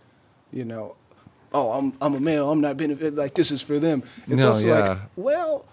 you 0.54 0.64
know, 0.64 0.96
oh, 1.54 1.72
I'm 1.78 1.88
I'm 2.02 2.16
a 2.16 2.20
male, 2.22 2.50
I'm 2.50 2.62
not 2.62 2.78
benefit 2.78 3.14
like 3.16 3.34
this 3.36 3.52
is 3.52 3.62
for 3.62 3.80
them. 3.80 4.02
It's 4.28 4.42
No, 4.44 4.48
also 4.48 4.68
yeah. 4.68 4.80
like, 4.80 4.98
well, 5.18 5.66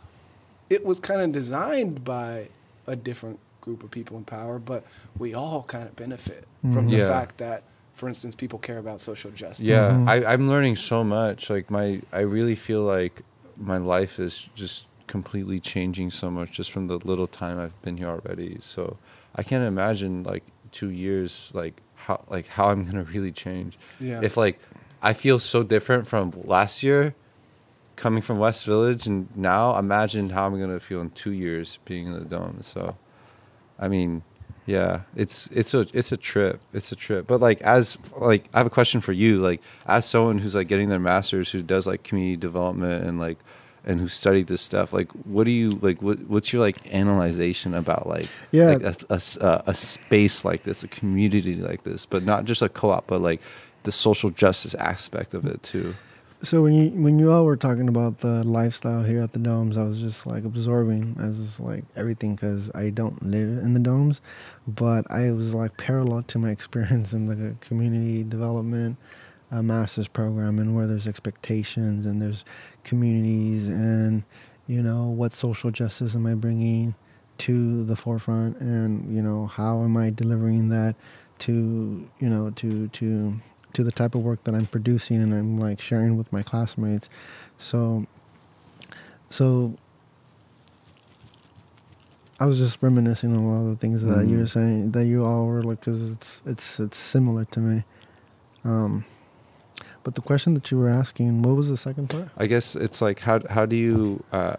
it 0.68 0.84
was 0.84 0.98
kind 0.98 1.20
of 1.20 1.30
designed 1.32 2.04
by 2.04 2.48
a 2.88 2.96
different 2.96 3.38
group 3.60 3.84
of 3.84 3.90
people 3.92 4.16
in 4.18 4.24
power, 4.24 4.58
but 4.58 4.84
we 5.16 5.32
all 5.32 5.62
kind 5.62 5.84
of 5.88 5.94
benefit 5.94 6.44
from 6.72 6.88
the 6.88 6.96
Yeah. 6.96 7.08
fact 7.08 7.38
that, 7.38 7.62
for 7.94 8.08
instance, 8.08 8.34
people 8.34 8.58
care 8.58 8.78
about 8.78 9.00
social 9.00 9.30
justice. 9.30 9.66
Yeah, 9.66 9.90
Mhm. 9.90 10.08
I, 10.08 10.32
I'm 10.32 10.48
learning 10.48 10.76
so 10.76 11.04
much. 11.04 11.48
Like 11.48 11.70
my, 11.70 12.00
I 12.12 12.20
really 12.20 12.54
feel 12.56 12.82
like 12.82 13.22
my 13.56 13.78
life 13.78 14.18
is 14.18 14.48
just 14.54 14.86
completely 15.06 15.60
changing 15.60 16.10
so 16.10 16.30
much 16.30 16.50
just 16.52 16.72
from 16.72 16.88
the 16.88 16.96
little 16.98 17.26
time 17.28 17.58
I've 17.58 17.80
been 17.82 17.96
here 17.96 18.08
already. 18.08 18.58
So 18.60 18.96
I 19.36 19.42
can't 19.42 19.64
imagine 19.64 20.24
like 20.24 20.42
two 20.72 20.90
years, 20.90 21.50
like 21.54 21.80
how, 21.94 22.24
like 22.28 22.46
how 22.48 22.68
I'm 22.70 22.84
gonna 22.84 23.04
really 23.04 23.32
change. 23.32 23.78
Yeah. 24.00 24.20
If 24.22 24.36
like 24.36 24.58
I 25.02 25.12
feel 25.12 25.38
so 25.38 25.62
different 25.62 26.06
from 26.08 26.32
last 26.44 26.82
year, 26.82 27.14
coming 27.96 28.22
from 28.22 28.38
West 28.38 28.64
Village, 28.64 29.06
and 29.06 29.28
now 29.36 29.78
imagine 29.78 30.30
how 30.30 30.46
I'm 30.46 30.58
gonna 30.58 30.80
feel 30.80 31.00
in 31.00 31.10
two 31.10 31.30
years 31.30 31.78
being 31.84 32.06
in 32.06 32.12
the 32.14 32.24
dome. 32.24 32.58
So, 32.62 32.96
I 33.78 33.86
mean, 33.88 34.22
yeah, 34.66 35.02
it's 35.14 35.48
it's 35.48 35.74
a 35.74 35.86
it's 35.92 36.10
a 36.12 36.16
trip. 36.16 36.60
It's 36.72 36.90
a 36.92 36.96
trip. 36.96 37.26
But 37.26 37.40
like 37.40 37.60
as 37.62 37.98
like 38.16 38.48
I 38.54 38.58
have 38.58 38.66
a 38.66 38.70
question 38.70 39.00
for 39.00 39.12
you. 39.12 39.40
Like 39.40 39.60
as 39.86 40.06
someone 40.06 40.38
who's 40.38 40.54
like 40.54 40.68
getting 40.68 40.88
their 40.88 40.98
masters, 40.98 41.50
who 41.50 41.62
does 41.62 41.86
like 41.86 42.02
community 42.02 42.36
development 42.36 43.04
and 43.04 43.18
like 43.18 43.38
and 43.86 44.00
who 44.00 44.08
studied 44.08 44.46
this 44.46 44.62
stuff. 44.62 44.94
Like, 44.94 45.10
what 45.26 45.44
do 45.44 45.50
you 45.50 45.72
like? 45.82 46.00
What 46.00 46.18
what's 46.28 46.52
your 46.52 46.62
like 46.62 46.78
analyzation 46.94 47.74
about 47.74 48.06
like 48.08 48.26
Yeah. 48.52 48.70
like 48.70 48.82
a, 48.82 48.96
a 49.10 49.20
a- 49.40 49.44
uh, 49.44 49.62
a 49.66 49.74
space 49.74 50.44
like 50.44 50.62
this, 50.62 50.82
a 50.82 50.88
community 50.88 51.56
like 51.56 51.84
this, 51.84 52.06
but 52.06 52.22
not 52.24 52.46
just 52.46 52.62
a 52.62 52.68
co-op, 52.70 53.06
but 53.06 53.20
like 53.20 53.42
the 53.82 53.92
social 53.92 54.30
justice 54.30 54.74
aspect 54.76 55.34
of 55.34 55.44
it 55.44 55.62
too. 55.62 55.94
So 56.44 56.62
when 56.62 56.74
you 56.74 56.90
when 56.90 57.18
you 57.18 57.32
all 57.32 57.46
were 57.46 57.56
talking 57.56 57.88
about 57.88 58.20
the 58.20 58.44
lifestyle 58.44 59.02
here 59.02 59.22
at 59.22 59.32
the 59.32 59.38
domes, 59.38 59.78
I 59.78 59.84
was 59.84 59.98
just 59.98 60.26
like 60.26 60.44
absorbing 60.44 61.16
as 61.18 61.58
like 61.58 61.84
everything 61.96 62.34
because 62.34 62.70
I 62.74 62.90
don't 62.90 63.22
live 63.22 63.64
in 63.64 63.72
the 63.72 63.80
domes, 63.80 64.20
but 64.68 65.10
I 65.10 65.32
was 65.32 65.54
like 65.54 65.78
parallel 65.78 66.22
to 66.24 66.38
my 66.38 66.50
experience 66.58 67.14
in 67.14 67.28
the 67.28 67.56
community 67.60 68.24
development 68.24 68.98
master's 69.62 70.08
program 70.08 70.58
and 70.58 70.74
where 70.76 70.86
there's 70.86 71.06
expectations 71.06 72.06
and 72.06 72.20
there's 72.20 72.44
communities 72.82 73.68
and 73.68 74.24
you 74.66 74.82
know 74.82 75.04
what 75.08 75.32
social 75.32 75.70
justice 75.70 76.14
am 76.14 76.26
I 76.26 76.34
bringing 76.34 76.94
to 77.38 77.84
the 77.84 77.96
forefront 77.96 78.58
and 78.60 79.14
you 79.14 79.22
know 79.22 79.46
how 79.46 79.82
am 79.82 79.96
I 79.96 80.10
delivering 80.10 80.68
that 80.70 80.96
to 81.40 82.08
you 82.20 82.28
know 82.28 82.50
to 82.50 82.88
to 82.88 83.40
to 83.74 83.84
the 83.84 83.92
type 83.92 84.14
of 84.14 84.22
work 84.22 84.42
that 84.44 84.54
I'm 84.54 84.66
producing 84.66 85.22
and 85.22 85.32
I'm 85.34 85.58
like 85.58 85.80
sharing 85.80 86.16
with 86.16 86.32
my 86.32 86.42
classmates. 86.42 87.08
So 87.58 88.06
so 89.30 89.76
I 92.40 92.46
was 92.46 92.58
just 92.58 92.82
reminiscing 92.82 93.36
on 93.36 93.44
all 93.44 93.68
the 93.68 93.76
things 93.76 94.02
that 94.04 94.26
you 94.26 94.38
were 94.38 94.44
Mhm. 94.44 94.48
saying 94.50 94.90
that 94.92 95.04
you 95.04 95.24
all 95.24 95.46
were 95.46 95.62
like 95.62 95.80
cuz 95.82 96.10
it's 96.10 96.42
it's 96.46 96.80
it's 96.80 96.96
similar 96.98 97.44
to 97.46 97.60
me. 97.60 97.84
Um 98.64 99.04
but 100.02 100.14
the 100.16 100.20
question 100.20 100.52
that 100.54 100.70
you 100.70 100.78
were 100.78 100.88
asking, 100.88 101.42
what 101.42 101.56
was 101.56 101.68
the 101.70 101.76
second 101.78 102.10
part? 102.10 102.28
I 102.36 102.46
guess 102.46 102.76
it's 102.76 103.00
like 103.00 103.20
how 103.20 103.40
how 103.48 103.66
do 103.66 103.76
you 103.76 104.22
uh 104.32 104.56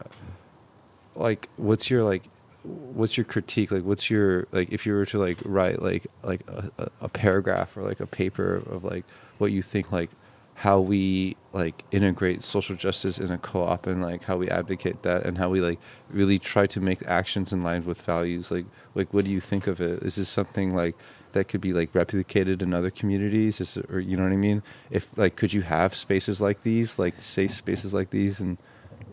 like 1.15 1.50
what's 1.57 1.89
your 1.89 2.03
like 2.03 2.24
what's 2.65 3.17
your 3.17 3.25
critique? 3.25 3.72
Like 3.72 3.84
what's 3.84 4.10
your 4.10 4.48
like 4.51 4.72
if 4.72 4.86
you 4.86 4.93
were 4.93 5.05
to 5.07 5.19
like 5.19 5.38
write 5.45 5.81
like 5.81 6.07
like 6.24 6.41
a, 6.48 6.89
a- 7.01 7.10
paragraph 7.10 7.75
or 7.77 7.84
like 7.84 8.00
a 8.00 8.07
paper 8.07 8.55
of 8.55 8.84
like 8.84 9.05
what 9.38 9.51
you 9.51 9.62
think 9.62 9.91
like 9.91 10.10
how 10.55 10.79
we 10.79 11.36
like 11.51 11.84
integrate 11.91 12.41
social 12.41 12.75
justice 12.75 13.19
in 13.19 13.29
a 13.31 13.38
co-op 13.38 13.88
and 13.88 14.01
like 14.01 14.24
how 14.24 14.38
we 14.38 14.50
advocate 14.50 15.01
that 15.03 15.25
and 15.25 15.38
how 15.38 15.50
we 15.50 15.60
like 15.60 15.79
really 16.10 16.39
try 16.39 16.65
to 16.65 16.79
make 16.79 17.05
actions 17.05 17.51
in 17.51 17.62
line 17.62 17.84
with 17.86 18.01
values 18.01 18.51
like 18.51 18.65
like 18.95 19.13
what 19.13 19.25
do 19.25 19.32
you 19.32 19.41
think 19.41 19.67
of 19.67 19.82
it? 19.82 20.01
Is 20.04 20.15
this 20.15 20.30
something 20.30 20.73
like 20.75 20.95
that 21.34 21.47
could 21.49 21.62
be 21.62 21.73
like 21.73 21.91
replicated 21.93 22.62
in 22.62 22.73
other 22.73 22.89
communities? 22.89 23.60
Is 23.62 23.78
or 23.89 23.99
you 23.99 24.17
know 24.17 24.23
what 24.23 24.32
i 24.32 24.38
mean? 24.38 24.63
If 24.89 25.08
like 25.17 25.36
could 25.36 25.54
you 25.54 25.62
have 25.62 25.93
spaces 25.95 26.41
like 26.41 26.63
these 26.63 26.97
like 26.97 27.21
safe 27.21 27.51
spaces 27.51 27.93
like 27.93 28.10
these 28.10 28.39
and 28.39 28.58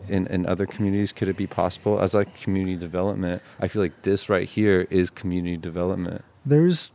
in, 0.09 0.27
in 0.27 0.45
other 0.45 0.65
communities? 0.65 1.11
Could 1.11 1.27
it 1.27 1.37
be 1.37 1.47
possible? 1.47 1.99
As 1.99 2.13
like 2.13 2.39
community 2.41 2.75
development 2.75 3.41
i 3.59 3.67
feel 3.67 3.81
like 3.81 4.01
this 4.03 4.29
right 4.29 4.47
here 4.47 4.87
is 4.89 5.09
community 5.09 5.57
development. 5.57 6.23
There's 6.45 6.91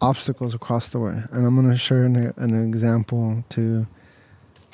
obstacles 0.00 0.54
across 0.54 0.88
the 0.88 0.98
way, 0.98 1.22
and 1.30 1.46
I'm 1.46 1.54
going 1.54 1.70
to 1.70 1.76
share 1.76 2.04
an, 2.04 2.16
an 2.36 2.68
example 2.68 3.44
to 3.50 3.86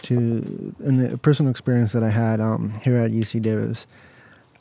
to 0.02 0.74
a 1.12 1.18
personal 1.18 1.50
experience 1.50 1.92
that 1.92 2.02
I 2.02 2.08
had 2.08 2.40
um, 2.40 2.80
here 2.82 2.96
at 2.98 3.10
UC 3.10 3.42
Davis. 3.42 3.86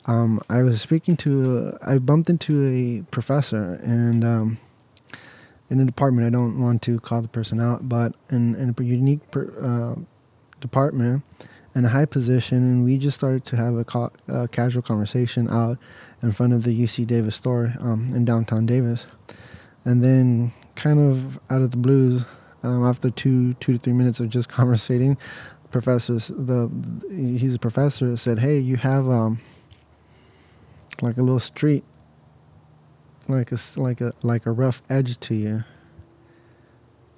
Um, 0.04 0.40
I 0.50 0.62
was 0.62 0.82
speaking 0.82 1.16
to, 1.18 1.78
I 1.82 1.96
bumped 1.98 2.28
into 2.28 2.66
a 2.66 3.02
professor, 3.10 3.80
and 3.82 4.22
um, 4.22 4.58
in 5.70 5.78
the 5.78 5.86
department, 5.86 6.26
I 6.26 6.30
don't 6.30 6.60
want 6.60 6.82
to 6.82 7.00
call 7.00 7.22
the 7.22 7.28
person 7.28 7.58
out, 7.58 7.88
but 7.88 8.14
in, 8.28 8.54
in 8.54 8.74
a 8.76 8.82
unique 8.82 9.30
per, 9.30 9.52
uh, 9.60 10.00
department, 10.60 11.22
in 11.74 11.84
a 11.84 11.88
high 11.88 12.04
position, 12.04 12.58
and 12.58 12.84
we 12.84 12.98
just 12.98 13.16
started 13.16 13.44
to 13.44 13.56
have 13.56 13.74
a 13.74 14.10
uh, 14.28 14.46
casual 14.48 14.82
conversation 14.82 15.48
out 15.48 15.78
in 16.22 16.32
front 16.32 16.52
of 16.52 16.64
the 16.64 16.82
UC 16.82 17.06
Davis 17.06 17.36
store 17.36 17.74
um, 17.80 18.12
in 18.14 18.24
downtown 18.24 18.66
Davis, 18.66 19.06
and 19.84 20.02
then 20.02 20.52
kind 20.74 20.98
of 20.98 21.38
out 21.48 21.62
of 21.62 21.70
the 21.70 21.76
blues, 21.76 22.24
um, 22.62 22.84
after 22.84 23.10
two 23.10 23.54
two 23.54 23.74
to 23.74 23.78
three 23.78 23.92
minutes 23.92 24.20
of 24.20 24.28
just 24.28 24.48
conversating, 24.60 25.16
professors 25.70 26.28
the 26.28 26.70
he's 27.10 27.54
a 27.54 27.58
professor 27.58 28.16
said, 28.16 28.38
"Hey, 28.40 28.58
you 28.58 28.76
have 28.76 29.08
um 29.08 29.40
like 31.00 31.16
a 31.16 31.22
little 31.22 31.40
street, 31.40 31.84
like 33.28 33.52
a 33.52 33.58
like 33.76 34.00
a 34.00 34.12
like 34.22 34.46
a 34.46 34.52
rough 34.52 34.82
edge 34.90 35.18
to 35.20 35.34
you." 35.34 35.64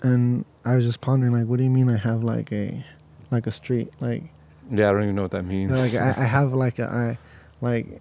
And 0.03 0.45
I 0.65 0.75
was 0.75 0.85
just 0.85 1.01
pondering, 1.01 1.33
like, 1.33 1.47
what 1.47 1.59
do 1.59 1.63
you 1.65 1.71
mean 1.71 1.89
I 1.89 1.97
have 1.97 2.23
like 2.25 2.53
a 2.53 2.85
like 3.31 3.47
a 3.47 3.51
street 3.51 3.89
like 4.01 4.25
yeah 4.71 4.89
i 4.89 4.93
don't 4.93 5.03
even 5.05 5.15
know 5.17 5.23
what 5.23 5.31
that 5.33 5.45
means 5.45 5.71
like 5.73 6.01
I, 6.01 6.23
I 6.23 6.25
have 6.25 6.53
like 6.53 6.79
a 6.79 6.85
I 6.87 7.19
like 7.61 8.01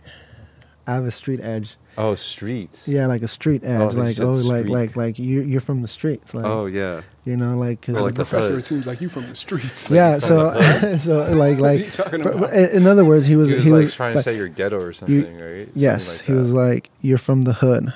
I 0.88 0.96
have 0.96 1.06
a 1.06 1.12
street 1.12 1.40
edge. 1.42 1.76
oh 1.98 2.16
streets 2.16 2.88
Yeah, 2.88 3.06
like 3.06 3.22
a 3.22 3.28
street 3.28 3.62
Oh, 3.64 3.88
edge. 3.88 3.94
you 3.94 4.00
like 4.02 4.20
oh, 4.20 4.32
like 4.32 4.62
street. 4.62 4.72
like 4.72 4.96
like 4.96 5.20
you 5.20 5.42
you're 5.42 5.62
from 5.62 5.82
the 5.84 5.88
streets. 5.88 6.34
Like 6.34 6.44
oh 6.46 6.66
yeah 6.66 7.02
you 7.24 7.38
know, 7.38 7.56
like 7.56 7.84
cause 7.84 7.96
like 7.96 8.16
the 8.16 8.26
professor, 8.26 8.50
hood. 8.50 8.60
it 8.60 8.66
seems 8.66 8.88
like 8.88 9.00
you 9.00 9.08
from 9.08 9.28
the 9.28 9.36
streets. 9.36 9.92
yeah. 9.92 10.18
So 10.18 10.60
so 11.00 11.18
like 11.36 11.60
What 11.60 11.70
are 11.70 11.74
like 11.76 11.86
you 11.86 11.92
talking 11.92 12.24
for- 12.24 12.32
about? 12.32 12.52
in 12.54 12.88
other 12.88 13.06
words, 13.06 13.28
he 13.28 13.36
was 13.36 13.50
he 13.52 13.56
was, 13.56 13.64
he 13.66 13.72
like 13.72 13.92
trying 13.94 14.16
like- 14.16 14.26
to 14.26 14.32
say 14.32 14.36
you're 14.36 14.48
ghetto 14.48 14.80
or 14.82 14.92
something 14.92 15.22
right 15.38 15.66
Something 15.68 15.72
yes, 15.76 16.18
like 16.18 16.26
he 16.26 16.34
was 16.34 16.52
like 16.52 16.90
you're 17.02 17.20
from 17.20 17.44
the 17.44 17.54
hood. 17.54 17.94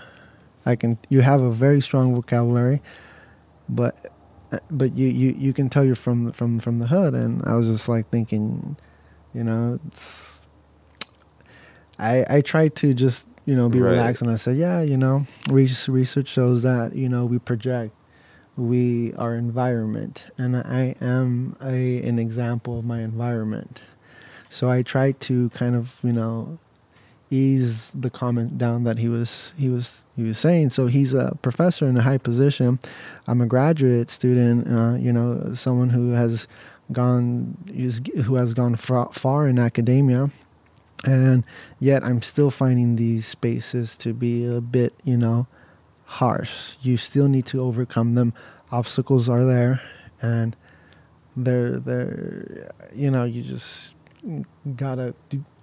I 0.65 0.75
can 0.75 0.99
you 1.09 1.21
have 1.21 1.41
a 1.41 1.51
very 1.51 1.81
strong 1.81 2.13
vocabulary, 2.13 2.81
but 3.67 4.11
Uh, 4.51 4.59
but 4.69 4.95
you 4.95 5.07
you 5.07 5.31
you 5.37 5.53
can 5.53 5.69
tell 5.69 5.83
you're 5.83 5.95
from 5.95 6.31
from 6.31 6.59
from 6.59 6.79
the 6.79 6.87
hood, 6.87 7.13
and 7.13 7.41
I 7.45 7.55
was 7.55 7.67
just 7.67 7.89
like 7.89 8.09
thinking, 8.09 8.77
you 9.33 9.43
know, 9.43 9.79
it's. 9.87 10.39
I 11.97 12.25
I 12.29 12.41
tried 12.41 12.75
to 12.77 12.93
just 12.93 13.27
you 13.45 13.55
know 13.55 13.69
be 13.69 13.81
Right. 13.81 13.91
relaxed, 13.91 14.21
and 14.21 14.29
I 14.31 14.35
said, 14.35 14.57
yeah, 14.57 14.81
you 14.81 14.97
know, 14.97 15.25
research 15.49 15.87
research 15.89 16.27
shows 16.27 16.63
that 16.63 16.95
you 16.95 17.09
know 17.09 17.25
we 17.25 17.39
project, 17.39 17.93
we 18.55 19.13
our 19.13 19.35
environment, 19.35 20.25
and 20.37 20.55
I 20.57 20.95
am 21.01 21.55
a 21.61 22.01
an 22.03 22.19
example 22.19 22.79
of 22.79 22.85
my 22.85 23.01
environment. 23.01 23.81
So 24.49 24.69
I 24.69 24.83
tried 24.83 25.19
to 25.21 25.49
kind 25.49 25.75
of 25.75 25.99
you 26.03 26.13
know 26.13 26.59
ease 27.35 27.91
the 27.91 28.09
comment 28.09 28.57
down 28.57 28.83
that 28.83 28.97
he 28.97 29.07
was 29.07 29.53
he 29.57 29.69
was 29.69 30.03
he 30.15 30.23
was 30.23 30.37
saying. 30.37 30.69
So 30.69 30.87
he's 30.87 31.13
a 31.13 31.37
professor 31.41 31.87
in 31.87 31.97
a 31.97 32.01
high 32.01 32.17
position. 32.17 32.79
I'm 33.27 33.41
a 33.41 33.45
graduate 33.45 34.09
student. 34.09 34.67
Uh, 34.67 34.95
you 34.95 35.11
know, 35.11 35.53
someone 35.53 35.89
who 35.89 36.11
has 36.11 36.47
gone 36.91 37.57
who 38.25 38.35
has 38.35 38.53
gone 38.53 38.75
far, 38.75 39.11
far 39.11 39.47
in 39.47 39.59
academia, 39.59 40.29
and 41.03 41.43
yet 41.79 42.03
I'm 42.03 42.21
still 42.21 42.51
finding 42.51 42.95
these 42.95 43.25
spaces 43.25 43.97
to 43.97 44.13
be 44.13 44.45
a 44.45 44.61
bit 44.61 44.93
you 45.03 45.17
know 45.17 45.47
harsh. 46.05 46.75
You 46.81 46.97
still 46.97 47.27
need 47.27 47.45
to 47.47 47.61
overcome 47.61 48.15
them. 48.15 48.33
Obstacles 48.71 49.27
are 49.27 49.43
there, 49.43 49.81
and 50.21 50.55
they're 51.35 51.79
they're 51.79 52.71
you 52.93 53.11
know 53.11 53.25
you 53.25 53.41
just 53.41 53.94
gotta 54.75 55.13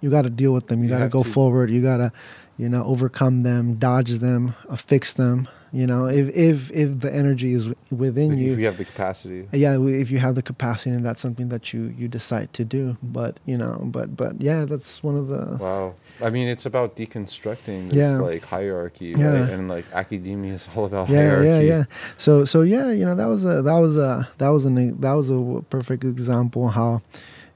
you 0.01 0.11
gotta 0.11 0.31
deal 0.31 0.53
with 0.53 0.68
them. 0.68 0.81
You, 0.81 0.90
You 0.90 0.90
gotta 0.96 1.09
go 1.09 1.22
to. 1.22 1.29
forward. 1.29 1.70
You 1.70 1.83
gotta 1.83 2.12
you 2.59 2.68
know 2.68 2.85
overcome 2.85 3.42
them, 3.42 3.75
dodge 3.75 4.12
them, 4.18 4.55
uh, 4.68 4.77
fix 4.77 5.12
them. 5.12 5.48
You 5.72 5.87
know 5.87 6.07
if 6.07 6.29
if 6.37 6.70
if 6.72 7.01
the 7.01 7.12
energy 7.14 7.55
is 7.55 7.70
within 7.90 8.31
Like, 8.31 8.38
you, 8.38 8.53
if 8.53 8.59
you 8.59 8.66
have 8.66 8.77
the 8.77 8.85
capacity. 8.85 9.48
yeah 9.53 9.79
if 9.81 10.11
you 10.11 10.18
have 10.18 10.35
the 10.35 10.42
capacity 10.42 10.90
and 10.90 11.03
that's 11.05 11.20
something 11.22 11.48
that 11.48 11.72
you 11.72 11.94
you 11.96 12.09
decide 12.09 12.53
to 12.53 12.62
do 12.64 12.98
but 13.03 13.40
you 13.46 13.57
know 13.57 13.81
but 13.83 14.14
but 14.14 14.38
yeah 14.38 14.66
that's 14.66 15.03
one 15.03 15.16
of 15.16 15.29
the 15.29 15.57
Wow. 15.59 15.94
I 16.22 16.29
mean, 16.29 16.46
it's 16.46 16.66
about 16.66 16.94
deconstructing 16.94 17.88
this 17.88 17.96
Yeah. 17.96 18.18
like 18.18 18.44
hierarchy, 18.44 19.14
Yeah. 19.16 19.27
right? 19.40 19.48
And 19.51 19.66
like 19.68 19.87
academia 19.94 20.53
is 20.53 20.68
all 20.77 20.85
about 20.85 21.09
yeah 21.09 21.16
hierarchy. 21.40 21.48
yeah 21.48 21.61
yeah 21.61 21.85
so 22.18 22.44
so 22.44 22.61
yeah 22.61 22.90
you 22.92 23.07
know 23.07 23.14
that 23.14 23.27
was 23.35 23.42
a 23.46 23.62
that 23.62 23.79
was 23.79 23.96
a 23.96 24.29
that 24.37 24.51
was 24.51 24.66
an 24.66 25.01
that 25.01 25.14
was 25.14 25.31
a 25.31 25.64
perfect 25.70 26.05
example 26.05 26.68
how 26.68 27.01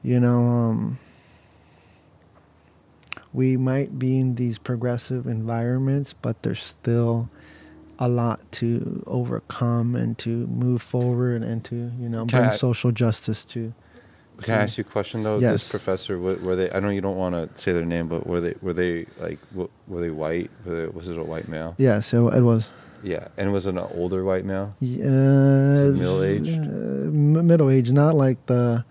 you 0.07 0.21
know 0.21 0.38
um 0.47 0.99
we 3.33 3.57
might 3.57 3.99
be 3.99 4.19
in 4.19 4.37
these 4.37 4.57
progressive 4.59 5.27
environments 5.27 6.12
but 6.12 6.42
there's 6.42 6.62
still 6.62 7.29
a 7.99 8.09
lot 8.09 8.40
to 8.53 9.03
overcome 9.07 9.97
and 9.97 10.16
to 10.19 10.47
move 10.47 10.81
forward 10.81 11.42
and 11.42 11.64
to 11.64 11.75
you 12.01 12.09
know 12.09 12.25
Can 12.27 12.40
bring 12.42 12.51
I- 12.51 12.57
social 12.57 12.92
justice 12.92 13.45
to 13.47 13.73
Can 14.42 14.55
I 14.55 14.62
ask 14.64 14.77
you 14.79 14.83
a 14.83 14.90
question 14.97 15.23
though? 15.23 15.38
Yes. 15.38 15.53
This 15.55 15.71
professor, 15.71 16.19
were, 16.19 16.37
were 16.37 16.57
they? 16.57 16.71
I 16.71 16.79
know 16.81 16.90
you 16.90 17.01
don't 17.01 17.16
want 17.16 17.33
to 17.35 17.49
say 17.62 17.73
their 17.73 17.87
name, 17.87 18.07
but 18.07 18.27
were 18.27 18.42
they? 18.45 18.55
Were 18.61 18.75
they 18.75 19.07
like? 19.19 19.38
Were 19.88 20.01
they 20.05 20.11
white? 20.11 20.51
Were 20.66 20.75
they, 20.77 20.87
was 20.92 21.09
it 21.09 21.16
a 21.16 21.25
white 21.25 21.49
male? 21.49 21.73
yeah 21.79 22.01
so 22.01 22.29
it 22.29 22.42
was 22.42 22.69
Yeah, 23.03 23.29
and 23.38 23.51
was 23.57 23.64
it 23.64 23.71
an 23.71 23.87
older 24.01 24.25
white 24.31 24.45
male? 24.45 24.69
Yeah, 24.79 25.88
middle-aged? 26.03 26.53
Uh, 26.53 27.42
middle 27.51 27.71
age, 27.71 27.92
not 27.92 28.14
like 28.14 28.38
the 28.45 28.85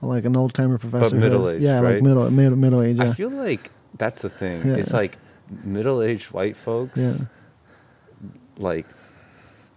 like 0.00 0.24
an 0.24 0.36
old 0.36 0.54
timer 0.54 0.78
professor. 0.78 1.16
who- 1.16 1.20
middle-aged, 1.20 1.62
Yeah, 1.62 1.80
right? 1.80 1.94
like 1.94 2.02
middle 2.02 2.30
middle 2.30 2.56
middle 2.58 2.82
age. 2.82 2.98
Yeah. 2.98 3.10
I 3.10 3.12
feel 3.12 3.30
like 3.30 3.70
that's 3.96 4.22
the 4.22 4.28
thing. 4.30 4.66
Yeah. 4.66 4.76
It's 4.76 4.92
like 4.92 5.18
middle-aged 5.64 6.30
white 6.32 6.56
folks. 6.56 6.98
yeah. 7.00 7.14
Like, 8.56 8.86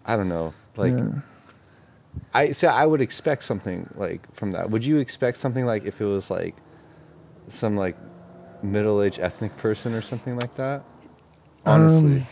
I 0.05 0.15
don't 0.15 0.29
know. 0.29 0.53
Like. 0.77 0.93
I 2.33 2.51
say 2.51 2.67
I 2.67 2.85
would 2.85 2.99
expect 3.01 3.43
something 3.43 3.89
like 3.95 4.33
from 4.35 4.51
that. 4.51 4.69
Would 4.69 4.83
you 4.83 4.97
expect 4.97 5.37
something 5.37 5.65
like 5.65 5.85
if 5.85 6.01
it 6.01 6.05
was 6.05 6.29
like 6.29 6.55
some 7.47 7.77
like 7.77 7.95
middle-aged 8.61 9.19
ethnic 9.19 9.55
person 9.57 9.93
or 9.93 10.01
something 10.01 10.37
like 10.37 10.55
that? 10.55 10.83
Honestly. 11.65 12.17
Um, 12.17 12.27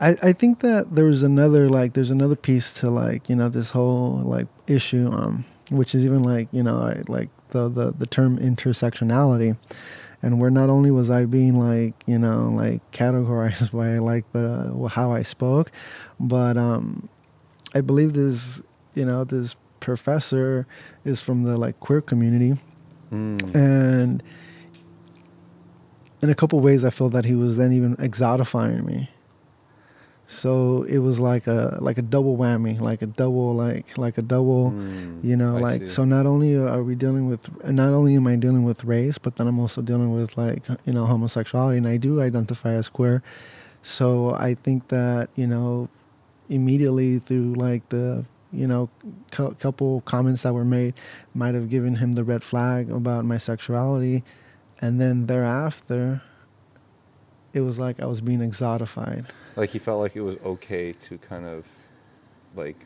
I, 0.00 0.16
I 0.22 0.32
think 0.32 0.60
that 0.60 0.94
there's 0.94 1.22
another 1.22 1.68
like 1.68 1.94
there's 1.94 2.10
another 2.10 2.36
piece 2.36 2.72
to 2.74 2.90
like 2.90 3.28
you 3.28 3.36
know 3.36 3.48
this 3.48 3.72
whole 3.72 4.22
like 4.24 4.46
issue 4.66 5.10
um 5.10 5.44
which 5.70 5.94
is 5.94 6.04
even 6.04 6.22
like 6.22 6.48
you 6.52 6.62
know 6.62 6.78
I, 6.78 7.02
like 7.08 7.28
the, 7.50 7.68
the 7.68 7.92
the 7.92 8.06
term 8.06 8.38
intersectionality. 8.38 9.56
And 10.20 10.40
where 10.40 10.50
not 10.50 10.68
only 10.68 10.90
was 10.90 11.10
I 11.10 11.26
being 11.26 11.58
like 11.58 11.94
you 12.06 12.18
know 12.18 12.50
like 12.50 12.88
categorized 12.90 13.72
by 13.76 13.98
like 13.98 14.30
the 14.32 14.90
how 14.92 15.12
I 15.12 15.22
spoke 15.22 15.70
but 16.18 16.56
um 16.56 17.08
I 17.74 17.80
believe 17.80 18.14
this 18.14 18.62
you 18.94 19.04
know 19.04 19.24
this 19.24 19.54
professor 19.80 20.66
is 21.04 21.20
from 21.20 21.44
the 21.44 21.56
like 21.56 21.78
queer 21.80 22.00
community. 22.00 22.56
Mm. 23.10 23.54
and 23.54 24.22
in 26.20 26.28
a 26.28 26.34
couple 26.34 26.60
ways 26.60 26.84
i 26.84 26.90
feel 26.90 27.08
that 27.08 27.24
he 27.24 27.34
was 27.34 27.56
then 27.56 27.72
even 27.72 27.96
exotifying 27.96 28.84
me 28.84 29.08
so 30.30 30.82
it 30.82 30.98
was 30.98 31.18
like 31.18 31.46
a 31.46 31.78
like 31.80 31.96
a 31.96 32.02
double 32.02 32.36
whammy 32.36 32.78
like 32.78 33.00
a 33.00 33.06
double 33.06 33.54
like 33.54 33.96
like 33.96 34.18
a 34.18 34.22
double 34.22 34.70
Mm. 34.72 35.24
you 35.24 35.36
know 35.38 35.56
I 35.56 35.60
like 35.60 35.80
see. 35.82 35.88
so 35.88 36.04
not 36.04 36.26
only 36.26 36.54
are 36.54 36.82
we 36.82 36.94
dealing 36.94 37.26
with 37.30 37.48
not 37.66 37.94
only 37.94 38.14
am 38.14 38.26
i 38.26 38.36
dealing 38.36 38.62
with 38.64 38.84
race 38.84 39.16
but 39.16 39.36
then 39.36 39.46
i'm 39.48 39.58
also 39.58 39.80
dealing 39.80 40.12
with 40.12 40.36
like 40.36 40.62
you 40.84 40.92
know 40.92 41.06
homosexuality 41.06 41.78
and 41.78 41.88
i 41.88 41.96
do 41.96 42.20
identify 42.20 42.72
as 42.72 42.90
queer 42.90 43.22
so 43.82 44.34
i 44.34 44.52
think 44.52 44.88
that 44.88 45.30
you 45.34 45.46
know 45.46 45.88
immediately 46.50 47.18
through 47.20 47.54
like 47.54 47.88
the 47.88 48.22
you 48.52 48.66
know 48.66 48.90
cou- 49.30 49.54
couple 49.58 50.02
comments 50.02 50.42
that 50.42 50.52
were 50.52 50.64
made 50.64 50.92
might 51.34 51.54
have 51.54 51.70
given 51.70 51.96
him 51.96 52.12
the 52.12 52.24
red 52.24 52.44
flag 52.44 52.90
about 52.90 53.24
my 53.24 53.38
sexuality 53.38 54.22
and 54.82 55.00
then 55.00 55.26
thereafter 55.26 56.20
it 57.54 57.62
was 57.62 57.78
like 57.78 57.98
i 58.00 58.04
was 58.06 58.20
being 58.20 58.40
exotified 58.40 59.24
Like 59.58 59.70
he 59.70 59.78
felt 59.78 60.00
like 60.00 60.14
it 60.16 60.22
was 60.22 60.36
okay 60.52 60.92
to 61.06 61.18
kind 61.18 61.44
of 61.44 61.64
like 62.56 62.76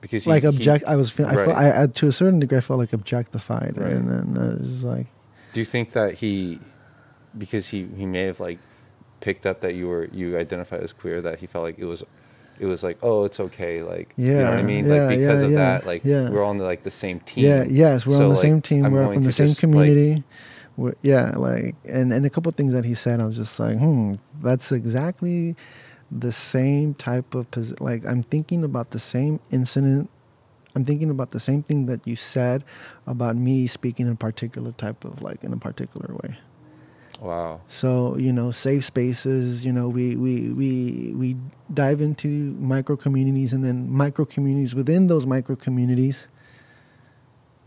because 0.00 0.24
he, 0.24 0.30
like 0.30 0.42
he- 0.44 0.48
object 0.48 0.84
i 0.86 0.94
was 0.96 1.10
fe- 1.10 1.24
I, 1.24 1.34
felt, 1.34 1.56
I, 1.56 1.82
I 1.82 1.86
to 1.86 2.06
a 2.06 2.12
certain 2.12 2.38
degree 2.40 2.58
i 2.58 2.60
felt 2.60 2.78
like 2.78 2.92
objectified 2.92 3.74
Right. 3.76 3.92
and 3.92 4.08
then 4.10 4.26
i 4.42 4.48
was 4.60 4.84
like 4.84 5.06
do 5.52 5.60
you 5.60 5.66
think 5.66 5.92
that 5.92 6.14
he 6.14 6.58
because 7.36 7.68
he 7.68 7.86
he 7.96 8.06
may 8.06 8.22
have 8.30 8.40
like 8.40 8.58
picked 9.20 9.44
up 9.50 9.60
that 9.64 9.74
you 9.74 9.88
were 9.88 10.04
you 10.12 10.38
identify 10.38 10.76
as 10.76 10.92
queer 10.92 11.20
that 11.22 11.40
he 11.40 11.46
felt 11.46 11.64
like 11.64 11.78
it 11.78 11.84
was 11.84 12.02
it 12.58 12.66
was 12.66 12.82
like 12.82 12.98
oh 13.02 13.24
it's 13.24 13.40
okay 13.40 13.82
like 13.82 14.12
yeah, 14.16 14.26
you 14.28 14.34
know 14.38 14.50
what 14.50 14.58
I 14.58 14.62
mean 14.62 14.84
yeah, 14.86 14.92
like 14.94 15.08
because 15.18 15.40
yeah, 15.40 15.46
of 15.46 15.52
yeah, 15.52 15.58
that 15.58 15.86
like 15.86 16.04
yeah. 16.04 16.30
we're 16.30 16.44
on 16.44 16.56
the 16.58 16.64
like 16.64 16.82
the 16.82 16.90
same 17.04 17.20
team 17.20 17.44
Yeah, 17.46 17.64
yes, 17.64 18.06
we're 18.06 18.14
So, 18.16 18.22
on 18.22 18.28
the 18.30 18.34
like, 18.36 18.42
same 18.42 18.60
team. 18.62 18.84
I'm 18.86 18.92
we're 18.92 19.12
from 19.12 19.22
the 19.22 19.32
same 19.32 19.48
like- 19.48 19.58
community. 19.58 20.10
we're, 20.10 20.24
yeah, 21.02 21.30
like 21.36 21.74
and 21.88 22.12
and 22.12 22.24
a 22.26 22.30
couple 22.30 22.48
of 22.50 22.56
things 22.56 22.72
that 22.72 22.84
he 22.84 22.94
said, 22.94 23.20
I 23.20 23.26
was 23.26 23.36
just 23.36 23.58
like, 23.60 23.78
hmm, 23.78 24.14
that's 24.42 24.72
exactly 24.72 25.56
the 26.10 26.32
same 26.32 26.94
type 26.94 27.34
of 27.34 27.50
posi- 27.50 27.80
like 27.80 28.04
I'm 28.04 28.22
thinking 28.22 28.64
about 28.64 28.90
the 28.90 28.98
same 28.98 29.40
incident. 29.50 30.10
I'm 30.74 30.84
thinking 30.84 31.10
about 31.10 31.30
the 31.30 31.40
same 31.40 31.62
thing 31.62 31.86
that 31.86 32.06
you 32.06 32.16
said 32.16 32.64
about 33.06 33.36
me 33.36 33.66
speaking 33.66 34.06
in 34.06 34.12
a 34.12 34.16
particular 34.16 34.72
type 34.72 35.04
of 35.04 35.22
like 35.22 35.42
in 35.42 35.52
a 35.52 35.56
particular 35.56 36.14
way. 36.22 36.38
wow 37.20 37.60
So 37.66 38.16
you 38.16 38.32
know, 38.32 38.50
safe 38.50 38.84
spaces. 38.84 39.64
You 39.64 39.72
know, 39.72 39.88
we 39.88 40.16
we 40.16 40.50
we 40.50 41.12
we 41.14 41.36
dive 41.72 42.00
into 42.00 42.28
micro 42.58 42.96
communities 42.96 43.52
and 43.52 43.64
then 43.64 43.90
micro 43.90 44.24
communities 44.24 44.74
within 44.74 45.06
those 45.06 45.26
micro 45.26 45.56
communities. 45.56 46.26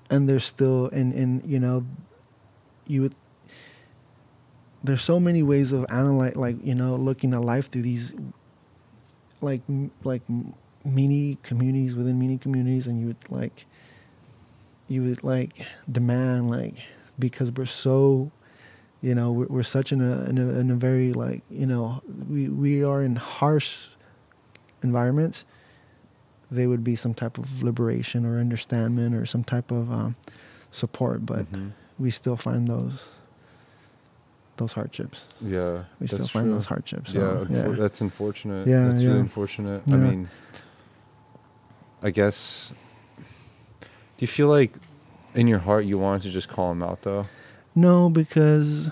And 0.10 0.28
there's 0.30 0.46
still 0.46 0.88
and 0.88 1.14
and 1.14 1.42
you 1.50 1.60
know, 1.60 1.86
you 2.88 3.02
would. 3.04 3.16
There's 4.84 5.02
so 5.02 5.20
many 5.20 5.44
ways 5.44 5.72
of 5.72 5.86
analyze, 5.90 6.36
like 6.36 6.58
you 6.64 6.76
know, 6.76 6.96
looking 6.96 7.34
at 7.34 7.42
life 7.42 7.72
through 7.72 7.84
these, 7.84 8.14
like 9.42 9.62
like 10.04 10.22
mini 10.84 11.38
communities 11.44 11.96
within 11.96 12.20
mini 12.20 12.38
communities, 12.38 12.88
and 12.88 13.00
you 13.00 13.08
would 13.08 13.30
like. 13.30 13.66
You 14.90 15.04
would 15.04 15.24
like 15.24 15.66
demand 15.90 16.50
like 16.52 16.76
because 17.18 17.50
we're 17.52 17.66
so 17.66 18.32
you 19.02 19.16
know 19.16 19.32
we're, 19.32 19.46
we're 19.48 19.64
such 19.64 19.92
in 19.94 20.02
a, 20.02 20.26
in 20.30 20.38
a 20.38 20.60
in 20.60 20.70
a 20.70 20.76
very 20.76 21.14
like 21.14 21.42
you 21.50 21.66
know 21.66 22.02
we 22.30 22.50
we 22.50 22.84
are 22.84 23.02
in 23.02 23.16
harsh 23.16 23.88
environments 24.84 25.46
there 26.52 26.68
would 26.70 26.84
be 26.84 26.96
some 26.96 27.14
type 27.14 27.38
of 27.38 27.64
liberation 27.64 28.26
or 28.26 28.38
understanding 28.40 29.14
or 29.14 29.26
some 29.26 29.44
type 29.44 29.72
of 29.72 29.90
um, 29.92 30.16
support 30.70 31.26
but 31.26 31.50
Mhm. 31.52 31.72
We 32.00 32.10
still 32.12 32.38
find 32.38 32.68
those 32.68 33.10
those 34.58 34.74
hardships. 34.74 35.26
Yeah 35.42 35.84
we 36.00 36.08
still 36.08 36.28
find 36.28 36.46
true. 36.46 36.54
those 36.54 36.68
hardships 36.68 37.14
yeah, 37.14 37.22
so, 37.22 37.46
unfor- 37.46 37.78
that's 37.78 38.02
unfortunate. 38.02 38.68
Yeah, 38.68 38.88
that's 38.90 39.02
yeah. 39.02 39.10
really 39.10 39.20
unfortunate. 39.22 39.82
I 39.88 39.96
mean 39.96 40.30
I 42.02 42.10
guess 42.12 42.74
do 44.18 44.24
you 44.24 44.28
feel 44.28 44.48
like 44.48 44.74
in 45.36 45.48
your 45.48 45.60
heart 45.60 45.86
you 45.86 45.98
wanted 45.98 46.24
to 46.24 46.30
just 46.30 46.50
call 46.50 46.72
him 46.72 46.84
out 46.84 47.02
though? 47.02 47.28
No 47.76 48.10
because 48.10 48.92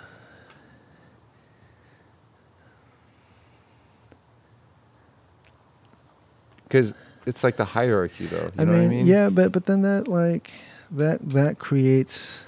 because 6.63 6.93
it's 7.25 7.43
like 7.43 7.57
the 7.57 7.65
hierarchy 7.65 8.25
though 8.25 8.37
you 8.45 8.51
I 8.57 8.63
know 8.63 8.71
mean, 8.71 8.79
what 8.79 8.85
I 8.85 8.87
mean? 8.87 9.05
yeah, 9.07 9.29
but 9.29 9.51
but 9.51 9.65
then 9.65 9.81
that 9.83 10.07
like 10.07 10.51
that 10.91 11.19
that 11.29 11.59
creates. 11.59 12.45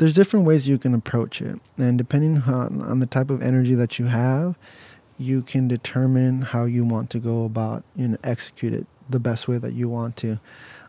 There's 0.00 0.14
different 0.14 0.46
ways 0.46 0.66
you 0.66 0.78
can 0.78 0.94
approach 0.94 1.42
it, 1.42 1.60
and 1.76 1.98
depending 1.98 2.42
on 2.44 2.80
on 2.80 3.00
the 3.00 3.06
type 3.06 3.28
of 3.28 3.42
energy 3.42 3.74
that 3.74 3.98
you 3.98 4.06
have, 4.06 4.56
you 5.18 5.42
can 5.42 5.68
determine 5.68 6.40
how 6.40 6.64
you 6.64 6.86
want 6.86 7.10
to 7.10 7.18
go 7.18 7.44
about 7.44 7.84
you 7.94 8.08
know 8.08 8.16
execute 8.24 8.72
it 8.72 8.86
the 9.10 9.20
best 9.20 9.46
way 9.46 9.58
that 9.58 9.74
you 9.74 9.90
want 9.90 10.16
to. 10.16 10.40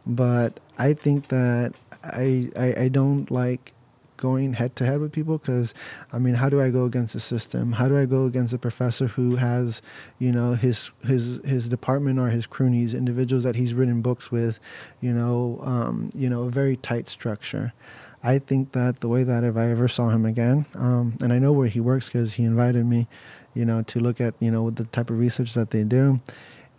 But 0.07 0.61
I 0.77 0.93
think 0.93 1.27
that 1.27 1.73
I 2.01 2.51
I, 2.55 2.83
I 2.83 2.87
don't 2.87 3.29
like 3.29 3.73
going 4.15 4.53
head 4.53 4.77
to 4.77 4.85
head 4.85 5.01
with 5.01 5.11
people 5.11 5.39
because 5.39 5.73
I 6.13 6.17
mean, 6.17 6.35
how 6.35 6.47
do 6.47 6.61
I 6.61 6.69
go 6.69 6.85
against 6.85 7.13
the 7.13 7.19
system? 7.19 7.73
How 7.73 7.89
do 7.89 7.97
I 7.97 8.05
go 8.05 8.25
against 8.25 8.53
a 8.53 8.57
professor 8.57 9.07
who 9.07 9.35
has, 9.35 9.81
you 10.19 10.31
know, 10.31 10.53
his 10.53 10.91
his 11.03 11.41
his 11.43 11.67
department 11.67 12.17
or 12.17 12.29
his 12.29 12.45
cronies, 12.45 12.93
individuals 12.93 13.43
that 13.43 13.55
he's 13.55 13.73
written 13.73 14.01
books 14.01 14.31
with, 14.31 14.57
you 15.01 15.11
know, 15.11 15.59
um, 15.63 16.11
you 16.15 16.29
know, 16.29 16.43
a 16.43 16.49
very 16.49 16.77
tight 16.77 17.09
structure. 17.09 17.73
I 18.23 18.37
think 18.39 18.73
that 18.73 18.99
the 18.99 19.07
way 19.07 19.23
that 19.23 19.43
if 19.43 19.57
I 19.57 19.69
ever 19.71 19.87
saw 19.87 20.09
him 20.09 20.25
again, 20.25 20.65
um, 20.75 21.17
and 21.21 21.33
I 21.33 21.39
know 21.39 21.51
where 21.51 21.67
he 21.67 21.79
works 21.79 22.05
because 22.05 22.33
he 22.33 22.43
invited 22.43 22.85
me, 22.85 23.07
you 23.53 23.65
know, 23.65 23.81
to 23.83 23.99
look 23.99 24.21
at 24.21 24.35
you 24.39 24.51
know 24.51 24.69
the 24.69 24.85
type 24.85 25.09
of 25.09 25.17
research 25.17 25.53
that 25.55 25.71
they 25.71 25.83
do, 25.83 26.19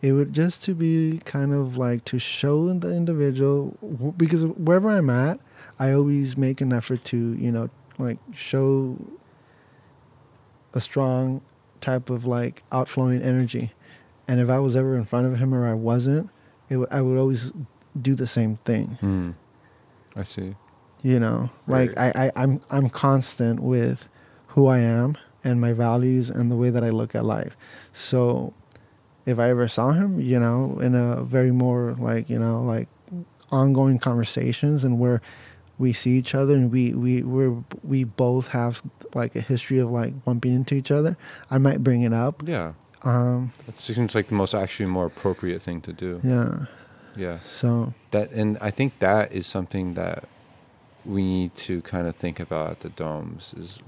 it 0.01 0.13
would 0.13 0.33
just 0.33 0.63
to 0.65 0.75
be 0.75 1.21
kind 1.25 1.53
of 1.53 1.77
like 1.77 2.05
to 2.07 2.19
show 2.19 2.73
the 2.73 2.95
individual 2.95 3.77
because 4.17 4.47
wherever 4.47 4.91
I'm 4.91 5.11
at, 5.11 5.41
I 5.79 5.93
always 5.93 6.37
make 6.37 6.61
an 6.61 6.73
effort 6.73 7.05
to 7.07 7.17
you 7.17 7.51
know 7.51 7.71
like 7.99 8.19
show 8.33 8.97
a 10.75 10.81
strong 10.81 11.43
type 11.81 12.09
of 12.09 12.25
like 12.25 12.63
outflowing 12.71 13.21
energy, 13.21 13.73
and 14.29 14.39
if 14.41 14.49
I 14.49 14.61
was 14.61 14.77
ever 14.77 14.97
in 14.97 15.05
front 15.05 15.27
of 15.27 15.39
him 15.39 15.53
or 15.53 15.67
I 15.67 15.75
wasn't, 15.75 16.31
it 16.69 16.75
w- 16.75 16.89
I 16.91 17.01
would 17.01 17.19
always 17.19 17.53
do 18.01 18.15
the 18.15 18.29
same 18.29 18.57
thing. 18.57 18.97
Hmm. 19.01 19.31
I 20.15 20.23
see. 20.23 20.55
You 21.03 21.19
know, 21.19 21.51
like 21.67 21.93
Right. 21.97 22.15
I, 22.17 22.27
I 22.27 22.33
I'm 22.37 22.61
I'm 22.71 22.89
constant 22.91 23.61
with 23.61 24.09
who 24.49 24.67
I 24.69 24.79
am 24.79 25.17
and 25.45 25.61
my 25.61 25.73
values 25.73 26.31
and 26.31 26.51
the 26.51 26.57
way 26.57 26.71
that 26.71 26.85
I 26.85 26.91
look 26.91 27.15
at 27.15 27.25
life. 27.25 27.57
So 27.93 28.53
if 29.27 29.39
I 29.39 29.51
ever 29.51 29.67
saw 29.69 29.93
him, 29.93 30.21
you 30.21 30.39
know, 30.39 30.79
in 30.81 30.95
a 30.95 31.23
very 31.25 31.51
more 31.51 31.97
like, 31.99 32.31
you 32.31 32.39
know, 32.39 32.63
like 32.63 32.89
ongoing 33.51 33.99
conversations 33.99 34.85
and 34.85 34.99
where 34.99 35.21
we 35.79 35.93
see 35.93 36.13
each 36.13 36.35
other 36.35 36.55
and 36.55 36.71
we 36.71 36.93
we 36.95 37.23
we're, 37.23 37.57
we 37.83 38.05
both 38.05 38.49
have 38.49 38.83
like 39.15 39.35
a 39.35 39.41
history 39.41 39.79
of 39.81 39.91
like 39.91 40.25
bumping 40.25 40.55
into 40.55 40.75
each 40.75 40.91
other, 40.91 41.17
I 41.51 41.59
might 41.59 41.83
bring 41.83 42.03
it 42.03 42.13
up. 42.13 42.43
Yeah. 42.47 42.73
Um 43.03 43.53
That 43.67 43.81
seems 43.81 44.15
like 44.15 44.29
the 44.29 44.35
most 44.37 44.55
actually 44.55 44.87
more 44.89 45.07
appropriate 45.07 45.63
thing 45.63 45.81
to 45.83 45.93
do. 45.93 46.21
yeah. 46.23 46.67
Yeah. 47.17 47.39
So 47.41 47.93
That 48.13 48.31
and 48.31 48.57
I 48.61 48.71
think 48.71 48.99
that 49.01 49.33
is 49.33 49.47
something 49.47 49.95
that 49.95 50.25
we 51.05 51.23
need 51.23 51.55
to 51.57 51.81
kind 51.83 52.07
of 52.07 52.15
think 52.17 52.39
about 52.41 52.71
at 52.71 52.81
the 52.81 52.89
domes 52.91 53.55
is 53.57 53.79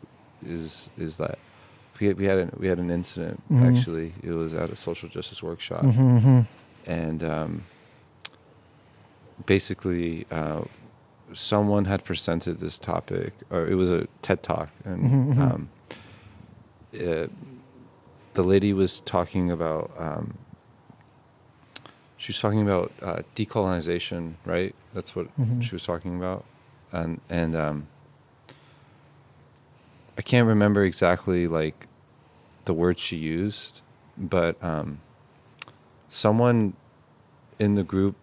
is 0.44 0.90
is 0.98 1.16
that 1.16 1.38
we 2.00 2.08
had, 2.08 2.16
we 2.18 2.24
had 2.24 2.38
an, 2.38 2.50
we 2.58 2.66
had 2.66 2.78
an 2.78 2.90
incident 2.90 3.40
Mhm. 3.50 3.62
actually. 3.78 4.12
It 4.22 4.32
was 4.32 4.52
at 4.54 4.70
a 4.70 4.76
social 4.76 5.08
justice 5.08 5.42
workshop 5.42 5.82
mhm, 5.84 6.20
mhm. 6.22 6.46
and 6.86 7.22
um, 7.22 7.62
basically 9.46 10.26
uh, 10.30 10.62
someone 11.32 11.84
had 11.86 12.04
presented 12.04 12.58
this 12.58 12.78
topic 12.78 13.32
or 13.50 13.66
it 13.66 13.74
was 13.74 13.90
a 13.90 14.06
TED 14.22 14.42
talk 14.42 14.68
and 14.84 15.02
Mhm, 15.04 15.34
mhm. 15.34 15.38
um, 15.52 15.68
uh, 16.94 17.26
the 18.34 18.42
lady 18.42 18.72
was 18.72 19.00
talking 19.00 19.50
about 19.50 19.90
um, 19.98 20.34
she 22.16 22.30
was 22.32 22.38
talking 22.40 22.62
about 22.62 22.92
uh, 23.02 23.22
decolonization 23.36 24.34
right 24.44 24.74
that's 24.94 25.14
what 25.16 25.26
Mhm. 25.38 25.62
she 25.62 25.74
was 25.74 25.84
talking 25.84 26.16
about 26.16 26.44
and 26.94 27.20
and 27.28 27.54
um, 27.56 27.86
I 30.16 30.22
can't 30.22 30.46
remember 30.46 30.84
exactly 30.84 31.46
like 31.46 31.86
the 32.64 32.72
words 32.72 33.00
she 33.00 33.16
used 33.16 33.80
but 34.16 34.62
um, 34.62 35.00
someone 36.08 36.74
in 37.58 37.74
the 37.74 37.82
group 37.82 38.14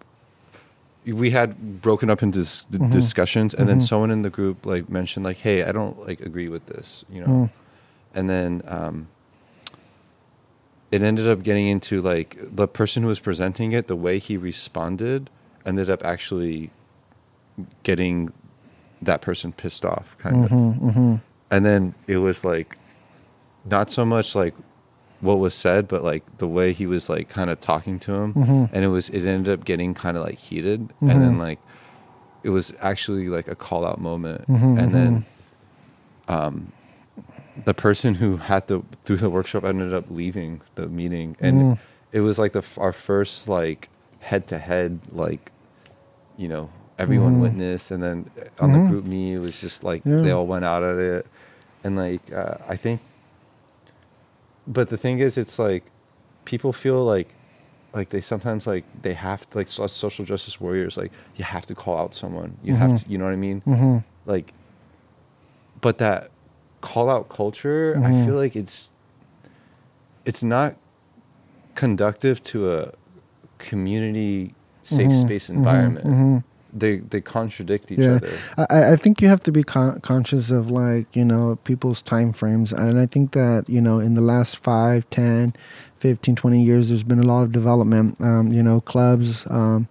we 1.05 1.31
had 1.31 1.81
broken 1.81 2.09
up 2.09 2.23
into 2.23 2.39
dis- 2.39 2.63
Mhm. 2.71 2.91
discussions 2.91 3.53
and 3.53 3.67
then 3.67 3.79
Mhm. 3.79 3.87
someone 3.87 4.11
in 4.11 4.21
the 4.21 4.29
group 4.29 4.65
like 4.65 4.89
mentioned 4.89 5.25
like 5.25 5.37
hey 5.37 5.63
i 5.63 5.71
don't 5.71 5.99
like 6.07 6.21
agree 6.21 6.47
with 6.47 6.65
this 6.67 7.03
you 7.09 7.19
know 7.21 7.27
Mm. 7.27 7.49
and 8.15 8.29
then 8.29 8.61
um, 8.67 9.07
it 10.91 11.01
ended 11.03 11.27
up 11.27 11.43
getting 11.43 11.67
into 11.67 12.01
like 12.01 12.37
the 12.39 12.67
person 12.67 13.03
who 13.03 13.09
was 13.09 13.19
presenting 13.19 13.71
it 13.73 13.87
the 13.87 13.95
way 13.95 14.17
he 14.19 14.37
responded 14.37 15.29
ended 15.65 15.89
up 15.89 16.03
actually 16.05 16.71
getting 17.83 18.31
that 19.01 19.21
person 19.21 19.51
pissed 19.51 19.83
off 19.85 20.15
kind 20.19 20.45
of 20.45 20.51
Mhm, 20.51 20.79
mhm. 20.79 21.21
and 21.49 21.65
then 21.65 21.95
it 22.07 22.17
was 22.17 22.45
like 22.45 22.77
not 23.65 23.89
so 23.91 24.05
much 24.05 24.35
like 24.35 24.53
what 25.21 25.37
was 25.39 25.53
said 25.53 25.87
but 25.87 26.03
like 26.03 26.23
the 26.39 26.47
way 26.47 26.73
he 26.73 26.85
was 26.87 27.09
like 27.09 27.29
kind 27.29 27.49
of 27.49 27.59
talking 27.59 27.99
to 27.99 28.13
him 28.13 28.33
Mhm. 28.33 28.69
and 28.73 28.83
it 28.85 28.89
was 28.89 29.09
it 29.09 29.25
ended 29.25 29.51
up 29.59 29.65
getting 29.65 29.93
kind 29.93 30.17
of 30.17 30.23
like 30.23 30.37
heated 30.37 30.89
Mhm. 31.01 31.11
and 31.11 31.21
then 31.21 31.37
like 31.37 31.59
it 32.43 32.49
was 32.49 32.73
actually 32.81 33.27
like 33.29 33.47
a 33.47 33.55
call 33.55 33.85
out 33.85 33.99
moment 34.01 34.47
Mhm, 34.47 34.77
and 34.81 34.93
then 34.93 35.25
mhm. 36.27 36.33
um 36.33 36.71
the 37.65 37.73
person 37.73 38.15
who 38.15 38.37
had 38.37 38.67
the 38.67 38.81
through 39.05 39.17
the 39.17 39.29
workshop 39.29 39.63
ended 39.63 39.93
up 39.93 40.05
leaving 40.09 40.61
the 40.75 40.87
meeting 40.87 41.35
and 41.39 41.57
Mm. 41.61 41.77
it 42.11 42.21
was 42.21 42.39
like 42.39 42.53
the 42.53 42.63
our 42.77 42.93
first 42.93 43.47
like 43.49 43.89
head 44.19 44.47
to 44.47 44.57
head 44.57 44.99
like 45.11 45.51
you 46.37 46.47
know 46.47 46.69
everyone 47.01 47.35
Mhm. 47.35 47.41
witnessed 47.41 47.91
and 47.91 48.01
then 48.03 48.17
on 48.59 48.69
Mhm. 48.69 48.73
the 48.75 48.81
GroupMe 48.89 49.31
it 49.33 49.39
was 49.39 49.59
just 49.59 49.83
like 49.83 50.01
Yeah. 50.05 50.21
they 50.25 50.31
all 50.31 50.47
went 50.47 50.65
out 50.71 50.83
at 50.83 50.97
it 50.97 51.25
and 51.83 51.95
like 52.05 52.21
uh, 52.41 52.55
i 52.73 52.75
think 52.83 52.99
but 54.67 54.89
the 54.89 54.97
thing 54.97 55.19
is 55.19 55.37
it's 55.37 55.57
like 55.57 55.83
people 56.45 56.71
feel 56.73 57.03
like 57.13 57.29
like 57.93 58.09
they 58.09 58.21
sometimes 58.21 58.65
like 58.67 58.85
they 59.01 59.13
have 59.13 59.41
to 59.49 59.57
like 59.57 59.67
social 59.67 60.23
justice 60.25 60.61
warriors 60.61 60.95
like 60.97 61.11
you 61.37 61.43
have 61.43 61.65
to 61.65 61.75
call 61.75 61.97
out 61.97 62.13
someone 62.13 62.51
you 62.63 62.75
have 62.75 62.91
Mhm. 62.91 63.03
to 63.03 63.09
you 63.11 63.17
know 63.17 63.25
what 63.25 63.33
i 63.33 63.43
mean 63.49 63.61
Mhm. 63.65 64.03
like 64.25 64.53
but 65.81 65.97
that 65.97 66.29
call 66.81 67.09
out 67.09 67.27
culture 67.29 67.95
i 67.97 68.11
Mhm. 68.11 68.25
feel 68.25 68.35
like 68.43 68.55
it's 68.55 68.89
it's 70.25 70.43
not 70.43 70.75
conductive 71.75 72.41
to 72.43 72.57
a 72.77 72.91
community 73.57 74.53
safe 74.83 75.09
Mhm, 75.11 75.21
space 75.25 75.47
mhm, 75.49 75.55
environment. 75.57 76.43
They 76.73 76.97
they 76.97 77.21
contradict 77.21 77.91
each 77.91 77.99
Yeah. 77.99 78.15
other. 78.15 78.31
I, 78.69 78.93
I 78.93 78.95
think 78.95 79.21
you 79.21 79.27
have 79.27 79.43
to 79.43 79.51
be 79.51 79.63
con- 79.63 79.99
conscious 80.01 80.51
of 80.51 80.69
like 80.71 81.07
you 81.15 81.25
know 81.25 81.57
people's 81.63 82.01
time 82.01 82.33
frames. 82.33 82.71
And 82.73 82.99
i 82.99 83.05
think 83.05 83.31
that 83.33 83.69
you 83.69 83.81
know 83.81 83.99
in 83.99 84.13
the 84.13 84.21
last 84.21 84.57
5 84.57 85.09
10 85.09 85.53
15 85.99 86.35
20 86.35 86.63
years 86.63 86.87
there's 86.89 87.03
been 87.03 87.19
a 87.19 87.23
lot 87.23 87.43
of 87.43 87.51
development. 87.51 88.19
Um, 88.21 88.51
you 88.51 88.63
know 88.63 88.81
clubs 88.81 89.45
um, 89.49 89.87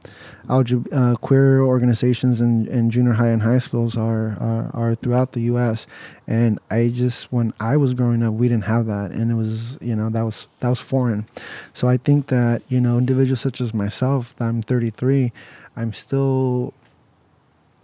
algebra, 0.48 0.90
uh, 0.92 1.14
queer 1.16 1.62
organizations 1.62 2.40
in, 2.40 2.66
in 2.66 2.90
junior 2.90 3.12
high 3.12 3.28
and 3.28 3.42
high 3.42 3.58
schools 3.58 3.96
are, 3.96 4.36
are 4.40 4.70
are 4.74 4.94
throughout 4.96 5.32
the 5.32 5.42
us 5.42 5.86
and 6.26 6.58
i 6.70 6.88
just 6.88 7.32
when 7.32 7.52
i 7.60 7.76
was 7.76 7.94
growing 7.94 8.22
up 8.22 8.34
we 8.34 8.48
didn't 8.48 8.64
have 8.64 8.86
that. 8.86 9.10
And 9.12 9.30
it 9.30 9.34
was 9.34 9.78
you 9.80 9.94
know 9.94 10.10
that 10.10 10.22
was 10.22 10.48
that 10.60 10.68
was 10.68 10.80
foreign. 10.80 11.26
So 11.72 11.88
i 11.88 11.96
think 11.96 12.26
that 12.28 12.62
you 12.68 12.80
know 12.80 12.98
individuals 12.98 13.40
such 13.40 13.60
as 13.60 13.72
myself 13.74 14.34
i'm 14.40 14.62
33 14.62 15.32
i'm 15.76 15.92
still 15.92 16.74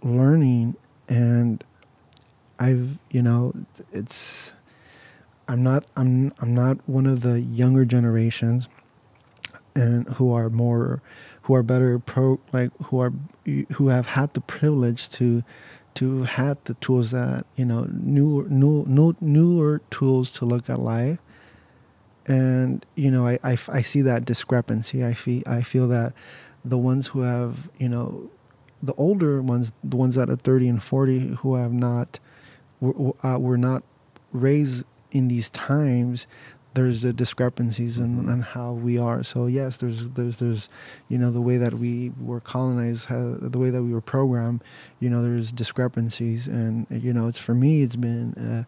learning 0.03 0.75
and 1.09 1.63
I've 2.59 2.97
you 3.11 3.21
know 3.21 3.53
it's 3.91 4.53
I'm 5.47 5.63
not 5.63 5.85
I'm 5.95 6.33
I'm 6.39 6.53
not 6.53 6.77
one 6.87 7.05
of 7.05 7.21
the 7.21 7.39
younger 7.39 7.85
generations 7.85 8.67
and 9.75 10.07
who 10.15 10.33
are 10.33 10.49
more 10.49 11.01
who 11.43 11.53
are 11.53 11.63
better 11.63 11.99
pro 11.99 12.39
like 12.51 12.71
who 12.85 12.99
are 12.99 13.13
who 13.73 13.89
have 13.89 14.07
had 14.07 14.33
the 14.33 14.41
privilege 14.41 15.09
to 15.11 15.43
to 15.95 16.23
had 16.23 16.63
the 16.65 16.73
tools 16.75 17.11
that 17.11 17.45
you 17.55 17.65
know 17.65 17.87
newer 17.91 18.43
new, 18.49 18.85
new 18.87 19.15
newer 19.21 19.81
tools 19.89 20.31
to 20.31 20.45
look 20.45 20.69
at 20.69 20.79
life. 20.79 21.19
And 22.29 22.85
you 22.95 23.09
know 23.09 23.25
I, 23.25 23.39
I, 23.43 23.57
I 23.69 23.81
see 23.83 24.01
that 24.01 24.25
discrepancy. 24.25 25.05
I 25.05 25.13
feel 25.13 25.43
I 25.45 25.61
feel 25.61 25.87
that 25.87 26.13
the 26.65 26.77
ones 26.77 27.07
who 27.07 27.21
have 27.21 27.69
you 27.77 27.89
know 27.89 28.29
the 28.83 28.93
older 28.95 29.41
ones 29.41 29.71
the 29.83 29.95
ones 29.95 30.15
that 30.15 30.29
are 30.29 30.35
30 30.35 30.67
and 30.69 30.83
40 30.83 31.19
who 31.41 31.55
have 31.55 31.73
not 31.73 32.19
were, 32.79 33.13
uh, 33.23 33.39
were 33.39 33.57
not 33.57 33.83
raised 34.31 34.85
in 35.11 35.27
these 35.29 35.49
times 35.49 36.27
there's 36.73 37.01
the 37.01 37.11
discrepancies 37.11 37.97
Mhm. 37.97 38.31
in 38.31 38.41
how 38.41 38.71
we 38.73 38.99
are. 38.99 39.23
So 39.23 39.47
yes 39.47 39.77
there's 39.77 40.05
there's 40.09 40.37
there's 40.37 40.69
you 41.09 41.17
know 41.17 41.31
the 41.31 41.41
way 41.41 41.57
that 41.57 41.73
we 41.73 42.11
were 42.21 42.39
colonized 42.39 43.05
how, 43.07 43.33
the 43.39 43.57
way 43.57 43.71
that 43.71 43.81
we 43.81 43.91
were 43.93 44.01
programmed 44.01 44.63
you 44.99 45.09
know 45.09 45.23
there's 45.23 45.51
discrepancies. 45.51 46.45
And 46.47 46.85
you 46.91 47.13
know 47.13 47.27
it's 47.27 47.39
for 47.39 47.55
me 47.55 47.81
it's 47.81 47.95
been 47.95 48.33
uh, 48.35 48.63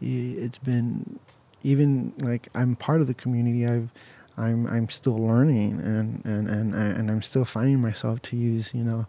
it's 0.00 0.58
been 0.58 1.18
even 1.64 2.12
like 2.18 2.48
I'm 2.54 2.76
part 2.76 3.00
of 3.00 3.08
the 3.08 3.14
community. 3.14 3.66
I've 3.66 3.90
I'm 4.38 4.66
I'm 4.66 4.88
still 4.88 5.18
learning 5.18 5.80
and 5.80 6.24
and 6.24 6.48
and 6.48 6.74
and 6.74 7.10
I'm 7.10 7.22
still 7.22 7.44
finding 7.44 7.80
myself 7.80 8.22
to 8.22 8.36
use 8.36 8.74
you 8.74 8.84
know 8.84 9.06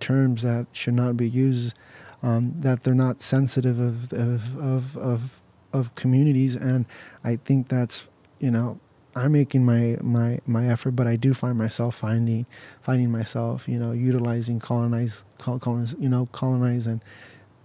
terms 0.00 0.42
that 0.42 0.66
should 0.72 0.94
not 0.94 1.16
be 1.16 1.28
used 1.28 1.74
um, 2.22 2.54
that 2.60 2.82
they're 2.82 2.94
not 2.94 3.22
sensitive 3.22 3.78
of 3.78 4.12
of 4.12 4.58
of 4.58 4.96
of 4.96 5.40
of 5.72 5.94
communities. 5.94 6.56
And 6.56 6.86
I 7.24 7.36
think 7.36 7.68
that's 7.68 8.06
you 8.40 8.50
know 8.50 8.80
I'm 9.14 9.32
making 9.32 9.64
my 9.64 9.98
my 10.02 10.40
my 10.46 10.68
effort 10.68 10.92
but 10.92 11.06
I 11.06 11.16
do 11.16 11.32
find 11.34 11.56
myself 11.56 11.96
finding 11.96 12.46
finding 12.82 13.10
myself 13.10 13.68
you 13.68 13.78
know 13.78 13.92
utilizing 13.92 14.60
colonize 14.60 15.24
col- 15.38 15.58
colonize 15.58 15.94
you 15.98 16.08
know 16.08 16.26
colonizing 16.32 17.00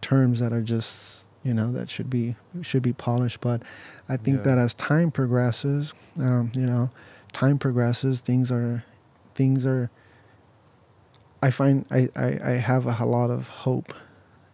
terms 0.01 0.39
that 0.39 0.53
are 0.53 0.61
just 0.61 1.20
you 1.43 1.53
know 1.53 1.71
that 1.71 1.89
should 1.89 2.09
be 2.09 2.35
should 2.61 2.83
be 2.83 2.93
polished 2.93 3.41
but 3.41 3.61
I 4.09 4.17
think 4.17 4.37
Yeah. 4.37 4.43
that 4.43 4.57
as 4.57 4.73
time 4.75 5.11
progresses 5.11 5.93
um, 6.19 6.51
you 6.53 6.65
know 6.65 6.89
time 7.33 7.57
progresses 7.57 8.19
things 8.21 8.51
are 8.51 8.83
things 9.35 9.65
are 9.65 9.89
I 11.41 11.49
find 11.49 11.85
I, 11.89 12.07
I, 12.15 12.39
I 12.43 12.51
have 12.51 12.85
a, 12.85 13.05
lot 13.05 13.31
of 13.31 13.47
hope 13.47 13.93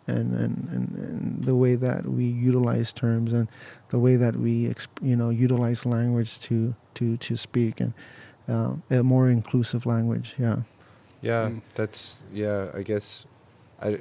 and, 0.08 0.34
and, 0.34 0.70
and, 0.72 0.98
and 0.98 1.44
the 1.44 1.56
way 1.56 1.76
that 1.76 2.06
we 2.06 2.24
utilize 2.24 2.94
terms 2.94 3.34
and 3.34 3.50
the 3.90 4.00
way 4.00 4.16
that 4.16 4.38
we 4.38 4.66
exp- 4.68 5.02
you 5.02 5.16
know 5.18 5.30
utilize 5.30 5.86
language 5.86 6.40
to, 6.42 6.74
to, 6.96 7.18
to 7.18 7.36
speak 7.36 7.82
and 7.82 7.94
uh, 8.48 8.76
a 8.90 9.04
more 9.04 9.28
inclusive 9.28 9.86
language. 9.86 10.34
Yeah. 10.38 10.60
Yeah, 11.22 11.50
Mm. 11.50 11.62
that's 11.76 12.22
yeah. 12.32 12.68
I 12.74 12.84
guess, 12.84 13.26
I 13.82 14.00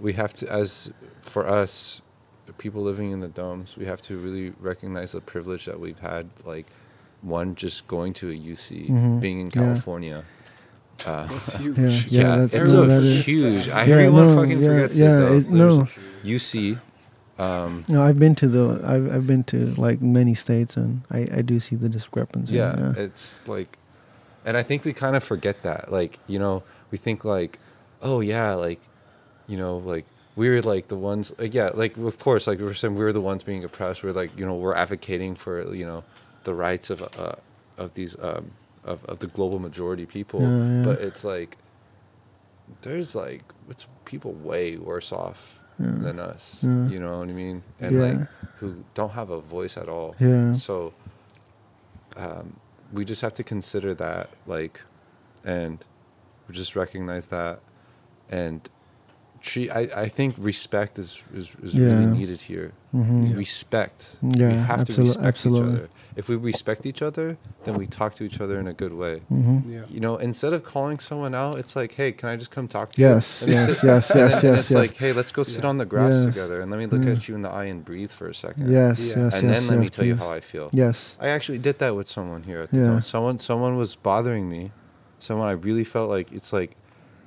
we 0.00 0.14
have 0.14 0.32
to 0.34 0.50
as 0.50 0.90
for 1.24 1.46
us, 1.46 2.00
the 2.46 2.52
people 2.52 2.82
living 2.82 3.10
in 3.10 3.20
the 3.20 3.28
domes, 3.28 3.76
we 3.76 3.86
have 3.86 4.00
to 4.02 4.16
really 4.18 4.52
recognize 4.60 5.12
the 5.12 5.20
privilege 5.20 5.64
that 5.66 5.80
we've 5.80 5.98
had. 5.98 6.28
Like, 6.44 6.66
one 7.22 7.54
just 7.54 7.86
going 7.88 8.12
to 8.14 8.30
a 8.30 8.34
UC, 8.34 8.88
Mhm. 8.90 9.20
being 9.20 9.40
in 9.40 9.46
Yeah. 9.46 9.52
California. 9.52 10.24
Uh, 11.06 11.26
That's 11.26 11.56
huge. 11.56 11.78
Yeah, 11.78 11.88
yeah, 11.88 12.20
yeah, 12.20 12.36
that's- 12.36 12.54
it's 12.54 12.72
no, 12.72 12.82
a 12.82 12.86
that 12.86 13.02
is- 13.02 13.24
huge. 13.24 13.68
I, 13.68 13.84
Yeah, 13.84 13.94
everyone 13.96 14.26
no, 14.28 14.36
fucking 14.42 14.62
yeah, 14.62 14.68
forgets 14.68 14.96
yeah, 14.96 15.16
it 15.16 15.20
though. 15.20 15.34
it- 15.36 15.50
no. 15.50 15.88
UC. 16.22 16.78
Um, 17.38 17.84
No, 17.88 18.00
I've 18.02 18.18
been 18.18 18.34
to 18.36 18.48
the 18.48 18.80
I've 18.84 19.12
I've 19.12 19.26
been 19.26 19.42
to 19.44 19.74
like 19.76 20.00
many 20.00 20.34
states, 20.34 20.76
and 20.76 21.02
I 21.10 21.20
I 21.38 21.42
do 21.42 21.58
see 21.58 21.74
the 21.74 21.88
discrepancy. 21.88 22.54
yeah, 22.54 22.92
it's 22.96 23.42
like 23.48 23.76
and 24.46 24.56
i 24.58 24.62
think 24.62 24.84
we 24.84 24.92
kind 24.92 25.16
of 25.16 25.24
forget 25.24 25.62
that 25.62 25.90
like 25.90 26.18
you 26.28 26.38
know 26.38 26.62
we 26.92 26.98
think 26.98 27.24
like 27.24 27.58
oh 28.02 28.20
yeah 28.20 28.52
like 28.52 28.78
you 29.48 29.56
know 29.56 29.78
like 29.78 30.04
we're 30.36 30.60
like 30.62 30.88
the 30.88 30.96
ones 30.96 31.32
like 31.38 31.54
yeah 31.54 31.70
like 31.74 31.96
of 31.96 32.18
course 32.18 32.46
like 32.46 32.58
we 32.58 32.64
were 32.64 32.74
saying 32.74 32.94
we're 32.96 33.12
the 33.12 33.20
ones 33.20 33.42
being 33.42 33.64
oppressed. 33.64 34.02
We're 34.02 34.12
like 34.12 34.36
you 34.38 34.44
know 34.46 34.54
we're 34.54 34.74
advocating 34.74 35.34
for 35.36 35.74
you 35.74 35.86
know 35.86 36.04
the 36.44 36.54
rights 36.54 36.90
of 36.90 37.02
uh 37.18 37.36
of 37.78 37.94
these 37.94 38.16
um 38.22 38.50
of, 38.84 39.04
of 39.06 39.18
the 39.20 39.26
global 39.28 39.58
majority 39.58 40.06
people. 40.06 40.40
Yeah, 40.42 40.48
yeah. 40.78 40.84
but 40.84 41.00
it's 41.00 41.24
like 41.24 41.56
there's 42.82 43.14
like 43.14 43.42
it's 43.68 43.86
people 44.04 44.32
way 44.32 44.76
worse 44.76 45.12
off 45.12 45.58
Yeah. 45.78 45.90
than 46.06 46.18
us 46.20 46.62
you 46.64 46.98
know 47.00 47.18
what 47.18 47.28
i 47.28 47.32
mean? 47.32 47.62
And 47.80 48.00
like 48.00 48.28
who 48.58 48.84
don't 48.94 49.10
have 49.12 49.30
a 49.30 49.40
voice 49.40 49.76
at 49.76 49.88
all. 49.88 50.14
Yeah. 50.20 50.54
so 50.54 50.92
um, 52.16 52.56
we 52.92 53.04
just 53.04 53.22
have 53.22 53.34
to 53.34 53.42
consider 53.42 53.92
that, 53.94 54.30
like, 54.46 54.80
and 55.44 55.84
we 56.48 56.54
just 56.54 56.76
recognize 56.76 57.26
that, 57.28 57.58
and 58.30 58.60
treat. 59.50 59.68
I, 59.70 59.82
I 60.04 60.08
think 60.08 60.34
respect 60.38 60.98
is 60.98 61.10
is, 61.40 61.46
is 61.66 61.72
really 61.78 62.06
needed 62.18 62.40
here. 62.50 62.68
Mhm. 62.94 63.36
Respect. 63.36 64.00
we 64.22 64.38
Yeah, 64.40 64.50
have 64.72 64.84
to 64.88 64.92
respect 65.02 65.26
absolutely. 65.26 65.72
each 65.74 65.78
other. 65.80 65.88
If 66.20 66.24
we 66.30 66.36
respect 66.36 66.86
each 66.90 67.02
other, 67.08 67.36
then 67.64 67.74
we 67.76 67.86
talk 67.98 68.10
to 68.18 68.22
each 68.28 68.38
other 68.40 68.56
in 68.62 68.66
a 68.68 68.72
good 68.82 68.94
way. 69.02 69.14
hmm 69.28 69.58
Yeah. 69.76 69.84
You 69.94 70.00
know, 70.04 70.14
instead 70.28 70.52
of 70.56 70.60
calling 70.74 70.98
someone 71.08 71.34
out, 71.34 71.54
it's 71.62 71.74
like, 71.80 71.92
hey, 72.00 72.10
can 72.18 72.28
I 72.34 72.36
just 72.42 72.52
come 72.56 72.66
talk 72.68 72.86
to 72.92 73.00
you? 73.00 73.08
Yes, 73.08 73.42
And 73.42 73.50
yes, 73.52 73.82
yes, 73.90 74.10
and 74.14 74.20
yes, 74.20 74.34
and 74.44 74.54
yes, 74.54 74.60
it's 74.60 74.70
yes. 74.70 74.80
like, 74.82 74.94
hey, 75.02 75.12
let's 75.20 75.32
go 75.38 75.42
sit 75.42 75.62
Yeah. 75.64 75.70
on 75.70 75.76
the 75.82 75.88
grass 75.94 76.14
Yes. 76.14 76.24
together 76.30 76.56
and 76.62 76.68
let 76.72 76.78
me 76.82 76.86
look 76.86 77.04
Yeah. 77.04 77.14
at 77.16 77.22
you 77.28 77.34
in 77.38 77.42
the 77.42 77.50
eye 77.60 77.68
and 77.74 77.84
breathe 77.84 78.12
for 78.18 78.26
a 78.28 78.34
second. 78.44 78.70
Yes, 78.70 79.00
Yeah. 79.00 79.06
yes, 79.20 79.34
And 79.34 79.42
yes, 79.48 79.52
then 79.52 79.62
let 79.70 79.78
me 79.84 79.86
yes, 79.86 79.94
tell 79.96 80.06
you 80.10 80.16
how 80.24 80.30
I 80.38 80.40
feel. 80.52 80.66
Yes. 80.72 80.96
I 81.20 81.28
actually 81.36 81.58
did 81.68 81.76
that 81.82 81.92
with 81.98 82.08
someone 82.16 82.42
here 82.50 82.60
at 82.64 82.70
the 82.70 82.78
Yeah. 82.78 82.86
time. 82.90 83.02
Someone 83.02 83.36
someone 83.50 83.74
was 83.76 83.90
bothering 84.10 84.48
me. 84.56 84.62
Someone 85.18 85.48
I 85.54 85.56
really 85.68 85.84
felt 85.94 86.08
like 86.16 86.28
it's 86.38 86.52
like 86.60 86.70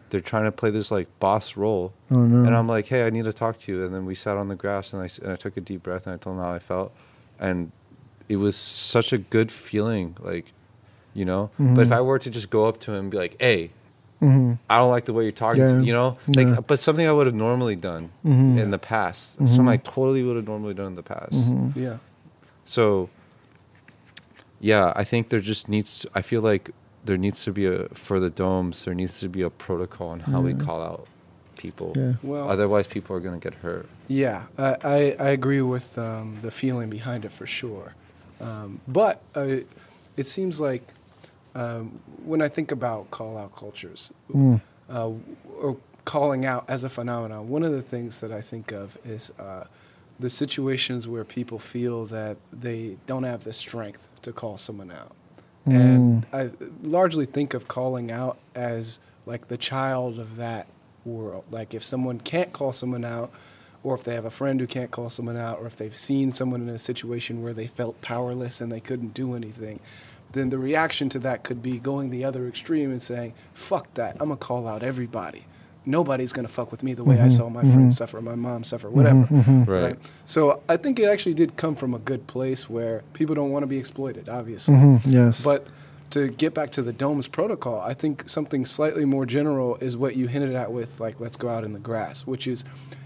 they're 0.09 0.21
trying 0.21 0.45
to 0.45 0.51
play 0.51 0.69
this 0.71 0.89
like 0.91 1.07
boss 1.19 1.57
role. 1.57 1.93
Oh 2.11 2.25
no. 2.25 2.45
And 2.45 2.55
I'm 2.55 2.67
like, 2.67 2.87
"Hey, 2.87 3.05
I 3.05 3.09
need 3.09 3.25
to 3.25 3.33
talk 3.33 3.57
to 3.59 3.71
you." 3.71 3.83
And 3.83 3.93
then 3.93 4.05
we 4.05 4.15
sat 4.15 4.37
on 4.37 4.47
the 4.47 4.55
grass 4.55 4.93
and 4.93 5.01
I 5.01 5.05
s- 5.05 5.19
and 5.19 5.31
I 5.31 5.35
took 5.35 5.57
a 5.57 5.61
deep 5.61 5.83
breath 5.83 6.05
and 6.07 6.13
I 6.13 6.17
told 6.17 6.37
him 6.37 6.43
how 6.43 6.51
I 6.51 6.59
felt. 6.59 6.91
And 7.39 7.71
it 8.29 8.37
was 8.37 8.55
such 8.57 9.13
a 9.13 9.17
good 9.17 9.51
feeling 9.51 10.15
like 10.21 10.53
you 11.13 11.25
know. 11.25 11.49
But 11.59 11.87
if. 11.87 11.91
I 11.91 12.01
were 12.01 12.19
to 12.19 12.29
just 12.29 12.49
go 12.49 12.65
up 12.65 12.79
to 12.81 12.91
him 12.93 12.99
and 13.05 13.11
be 13.11 13.17
like, 13.17 13.35
"Hey, 13.41 13.71
hmm 14.19 14.53
I 14.69 14.77
don't 14.79 14.89
like 14.91 15.05
the 15.05 15.13
way 15.13 15.23
you're 15.23 15.31
talking 15.31 15.63
to 15.63 15.67
Yeah. 15.71 15.77
me," 15.77 15.85
you 15.87 15.93
know? 15.93 16.17
Like 16.27 16.47
Yeah. 16.47 16.59
but 16.61 16.79
something 16.79 17.07
I 17.07 17.11
would 17.11 17.25
have 17.27 17.35
normally 17.35 17.75
done 17.75 18.09
Mhm. 18.25 18.57
in 18.57 18.71
the 18.71 18.79
past. 18.79 19.39
Mhm. 19.39 19.47
Something 19.47 19.67
I 19.69 19.77
totally 19.77 20.23
would 20.23 20.35
have 20.35 20.47
normally 20.47 20.73
done 20.73 20.87
in 20.87 20.95
the 20.95 21.03
past. 21.03 21.33
hmm 21.33 21.69
Yeah. 21.75 21.97
So, 22.65 23.09
yeah, 24.59 24.91
I 24.95 25.03
think 25.03 25.29
there 25.29 25.39
just 25.39 25.69
needs. 25.69 25.99
to, 25.99 26.09
I 26.15 26.21
feel 26.21 26.41
like 26.41 26.71
there 27.07 27.17
needs 27.17 27.43
to 27.45 27.51
be 27.51 27.65
a 27.65 27.87
for 27.89 28.19
the 28.19 28.29
domes. 28.29 28.85
There 28.85 28.93
needs 28.93 29.19
to 29.21 29.29
be 29.29 29.41
a 29.41 29.49
protocol 29.49 30.09
on 30.09 30.19
how 30.19 30.41
we 30.41 30.53
call 30.53 30.81
out 30.81 31.07
people. 31.57 31.93
Yeah. 31.95 32.13
Well, 32.21 32.47
Otherwise, 32.49 32.85
people 32.87 33.15
are 33.15 33.19
gonna 33.19 33.39
get 33.39 33.55
hurt. 33.55 33.87
Yeah, 34.07 34.43
I, 34.57 34.75
I, 34.83 35.15
I 35.27 35.29
agree 35.29 35.61
with 35.61 35.97
um, 35.97 36.37
the 36.41 36.51
feeling 36.51 36.89
behind 36.89 37.25
it 37.25 37.31
for 37.31 37.47
sure. 37.47 37.95
Um, 38.39 38.79
but 38.87 39.21
uh, 39.35 39.57
it 40.15 40.27
seems 40.27 40.59
like 40.59 40.83
um, 41.55 41.99
when 42.23 42.41
I 42.41 42.49
think 42.49 42.71
about 42.71 43.09
call 43.11 43.37
out 43.37 43.55
cultures 43.55 44.11
Mm. 44.33 44.61
uh, 44.89 45.09
or 45.59 45.77
calling 46.05 46.45
out 46.45 46.63
as 46.69 46.83
a 46.83 46.89
phenomenon, 46.89 47.49
one 47.49 47.63
of 47.63 47.71
the 47.71 47.81
things 47.81 48.19
that 48.21 48.31
I 48.31 48.41
think 48.41 48.71
of 48.71 48.97
is 49.05 49.31
uh, 49.39 49.63
the 50.19 50.29
situations 50.29 51.07
where 51.07 51.23
people 51.25 51.59
feel 51.59 52.05
that 52.05 52.37
they 52.53 52.97
don't 53.07 53.23
have 53.23 53.43
the 53.43 53.53
strength 53.53 54.07
to 54.21 54.31
call 54.31 54.57
someone 54.57 54.91
out. 54.91 55.13
And 55.67 56.25
mm. 56.31 56.33
I 56.33 56.51
largely 56.81 57.25
think 57.25 57.53
of 57.53 57.67
calling 57.67 58.11
out 58.11 58.37
as 58.55 58.99
like 59.25 59.47
the 59.47 59.57
child 59.57 60.19
of 60.19 60.37
that 60.37 60.67
world. 61.05 61.45
Like 61.51 61.73
if 61.73 61.83
someone 61.83 62.19
can't 62.19 62.53
call 62.53 62.73
someone 62.73 63.05
out, 63.05 63.31
or 63.83 63.95
if 63.95 64.03
they 64.03 64.15
have 64.15 64.25
a 64.25 64.31
friend 64.31 64.59
who 64.59 64.67
can't 64.67 64.91
call 64.91 65.09
someone 65.09 65.37
out, 65.37 65.59
or 65.59 65.67
if 65.67 65.75
they've 65.75 65.95
seen 65.95 66.31
someone 66.31 66.61
in 66.61 66.69
a 66.69 66.79
situation 66.79 67.43
where 67.43 67.53
they 67.53 67.67
felt 67.67 68.01
powerless 68.01 68.59
and 68.59 68.71
they 68.71 68.79
couldn't 68.79 69.13
do 69.13 69.35
anything, 69.35 69.79
then 70.33 70.49
the 70.49 70.57
reaction 70.57 71.09
to 71.09 71.19
that 71.19 71.43
could 71.43 71.61
be 71.63 71.77
going 71.77 72.09
the 72.09 72.23
other 72.23 72.47
extreme 72.47 72.91
and 72.91 73.01
saying, 73.01 73.33
fuck 73.53 73.93
that, 73.93 74.17
I'm 74.19 74.29
gonna 74.29 74.37
call 74.37 74.67
out 74.67 74.83
everybody. 74.83 75.45
Nobody's 75.87 76.33
gonna 76.33 76.49
fuck 76.49 76.69
with 76.69 76.83
me 76.83 76.93
the 76.93 77.03
way 77.03 77.19
I 77.21 77.27
Mhm, 77.27 77.31
saw 77.31 77.49
my 77.49 77.63
mhm. 77.63 77.73
friends 77.73 77.97
suffer, 77.97 78.21
my 78.21 78.35
mom 78.35 78.63
suffer, 78.65 78.89
whatever. 78.89 79.25
Mhm, 79.25 79.43
mhm. 79.65 79.67
Right. 79.67 79.97
So 80.25 80.59
I 80.67 80.75
think 80.77 80.99
it 80.99 81.05
actually 81.07 81.33
did 81.33 81.55
come 81.55 81.75
from 81.75 81.93
a 81.93 81.99
good 81.99 82.27
place 82.27 82.69
where 82.69 83.03
people 83.13 83.33
don't 83.35 83.51
want 83.51 83.63
to 83.63 83.67
be 83.67 83.77
exploited, 83.77 84.27
obviously. 84.29 84.75
Mhm, 84.75 85.01
Yes. 85.05 85.41
But 85.41 85.65
to 86.09 86.27
get 86.27 86.53
back 86.53 86.71
to 86.71 86.81
the 86.81 86.93
domes 86.93 87.27
protocol, 87.27 87.81
I 87.81 87.93
think 87.93 88.23
something 88.27 88.65
slightly 88.65 89.05
more 89.05 89.25
general 89.25 89.77
is 89.81 89.95
what 89.97 90.15
you 90.15 90.27
hinted 90.27 90.53
at 90.55 90.71
with 90.71 90.99
like 90.99 91.19
let's 91.19 91.37
go 91.37 91.47
out 91.49 91.63
in 91.63 91.71
the 91.73 91.79
grass, 91.79 92.27
which 92.27 92.47
is 92.47 92.63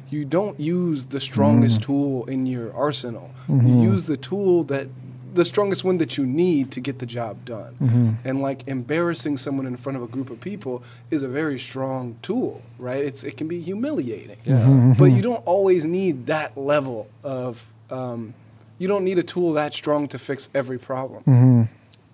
you 0.09 0.25
don't 0.25 0.59
use 0.59 1.05
the 1.05 1.19
strongest 1.19 1.83
tool 1.83 2.25
in 2.25 2.45
your 2.45 2.73
arsenal. 2.73 3.29
You 3.47 3.91
use 3.91 4.03
the 4.05 4.17
tool 4.17 4.63
that 4.65 4.87
the 5.33 5.45
strongest 5.45 5.83
one 5.83 5.97
that 5.99 6.17
you 6.17 6.25
need 6.25 6.71
to 6.71 6.79
get 6.81 6.99
the 6.99 7.05
job 7.05 7.45
done. 7.45 7.75
Mhm. 7.81 8.15
And 8.25 8.41
like 8.41 8.67
embarrassing 8.67 9.37
someone 9.37 9.65
in 9.65 9.77
front 9.77 9.95
of 9.97 10.03
a 10.03 10.07
group 10.07 10.29
of 10.29 10.39
people 10.41 10.83
is 11.09 11.23
a 11.23 11.27
very 11.27 11.57
strong 11.59 12.15
tool, 12.21 12.61
right? 12.77 13.03
It's 13.03 13.23
it 13.23 13.37
can 13.37 13.47
be 13.47 13.61
humiliating. 13.61 14.37
Yeah. 14.43 14.63
Mhm. 14.65 14.97
But 14.97 15.05
you 15.05 15.21
don't 15.21 15.41
always 15.45 15.85
need 15.85 16.25
that 16.27 16.57
level 16.57 17.07
of 17.23 17.65
um, 17.89 18.33
you 18.77 18.87
don't 18.87 19.03
need 19.03 19.19
a 19.19 19.23
tool 19.23 19.53
that 19.53 19.73
strong 19.73 20.07
to 20.07 20.17
fix 20.17 20.49
every 20.55 20.77
problem 20.79 21.23
Mhm. 21.25 21.67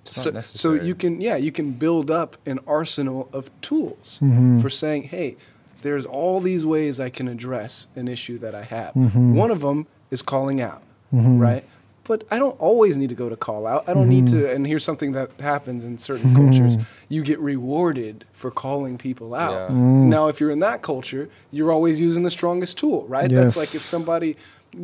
So, 0.05 0.39
so 0.41 0.73
you 0.73 0.95
can 0.95 1.19
yeah 1.21 1.35
you 1.35 1.51
can 1.51 1.71
build 1.73 2.09
up 2.09 2.37
an 2.45 2.59
arsenal 2.65 3.27
of 3.33 3.49
tools 3.61 4.19
Mhm. 4.23 4.61
for 4.61 4.69
saying 4.69 5.03
hey 5.03 5.35
there's 5.81 6.05
all 6.05 6.39
these 6.39 6.65
ways 6.65 6.99
i 6.99 7.09
can 7.09 7.27
address 7.27 7.87
an 7.95 8.07
issue 8.07 8.37
that 8.39 8.55
i 8.55 8.63
have 8.63 8.93
Mhm. 8.95 9.33
one 9.35 9.51
of 9.51 9.59
them 9.61 9.85
is 10.09 10.21
calling 10.21 10.59
out 10.61 10.81
right 11.11 11.63
but 12.07 12.23
i 12.31 12.37
don't 12.39 12.59
always 12.59 12.97
need 12.97 13.09
to 13.09 13.15
go 13.15 13.27
to 13.29 13.35
call 13.35 13.67
out 13.67 13.87
i 13.89 13.93
don't 13.93 14.09
need 14.09 14.25
Mm-hmm. 14.25 14.39
to 14.39 14.51
and 14.53 14.65
here's 14.67 14.83
something 14.83 15.11
that 15.11 15.29
happens 15.39 15.83
in 15.83 15.97
certain 15.97 16.33
cultures 16.35 16.77
you 17.09 17.21
get 17.23 17.39
rewarded 17.39 18.25
for 18.33 18.49
calling 18.51 18.97
people 18.97 19.35
out 19.35 19.69
Yeah. 19.69 19.75
Mm. 19.75 20.05
now 20.15 20.27
if 20.27 20.39
you're 20.39 20.51
in 20.51 20.59
that 20.59 20.81
culture 20.81 21.29
you're 21.51 21.71
always 21.71 21.99
using 22.01 22.23
the 22.23 22.31
strongest 22.31 22.77
tool 22.77 23.05
right 23.07 23.29
that's 23.29 23.57
like 23.57 23.75
if 23.75 23.81
somebody 23.81 24.35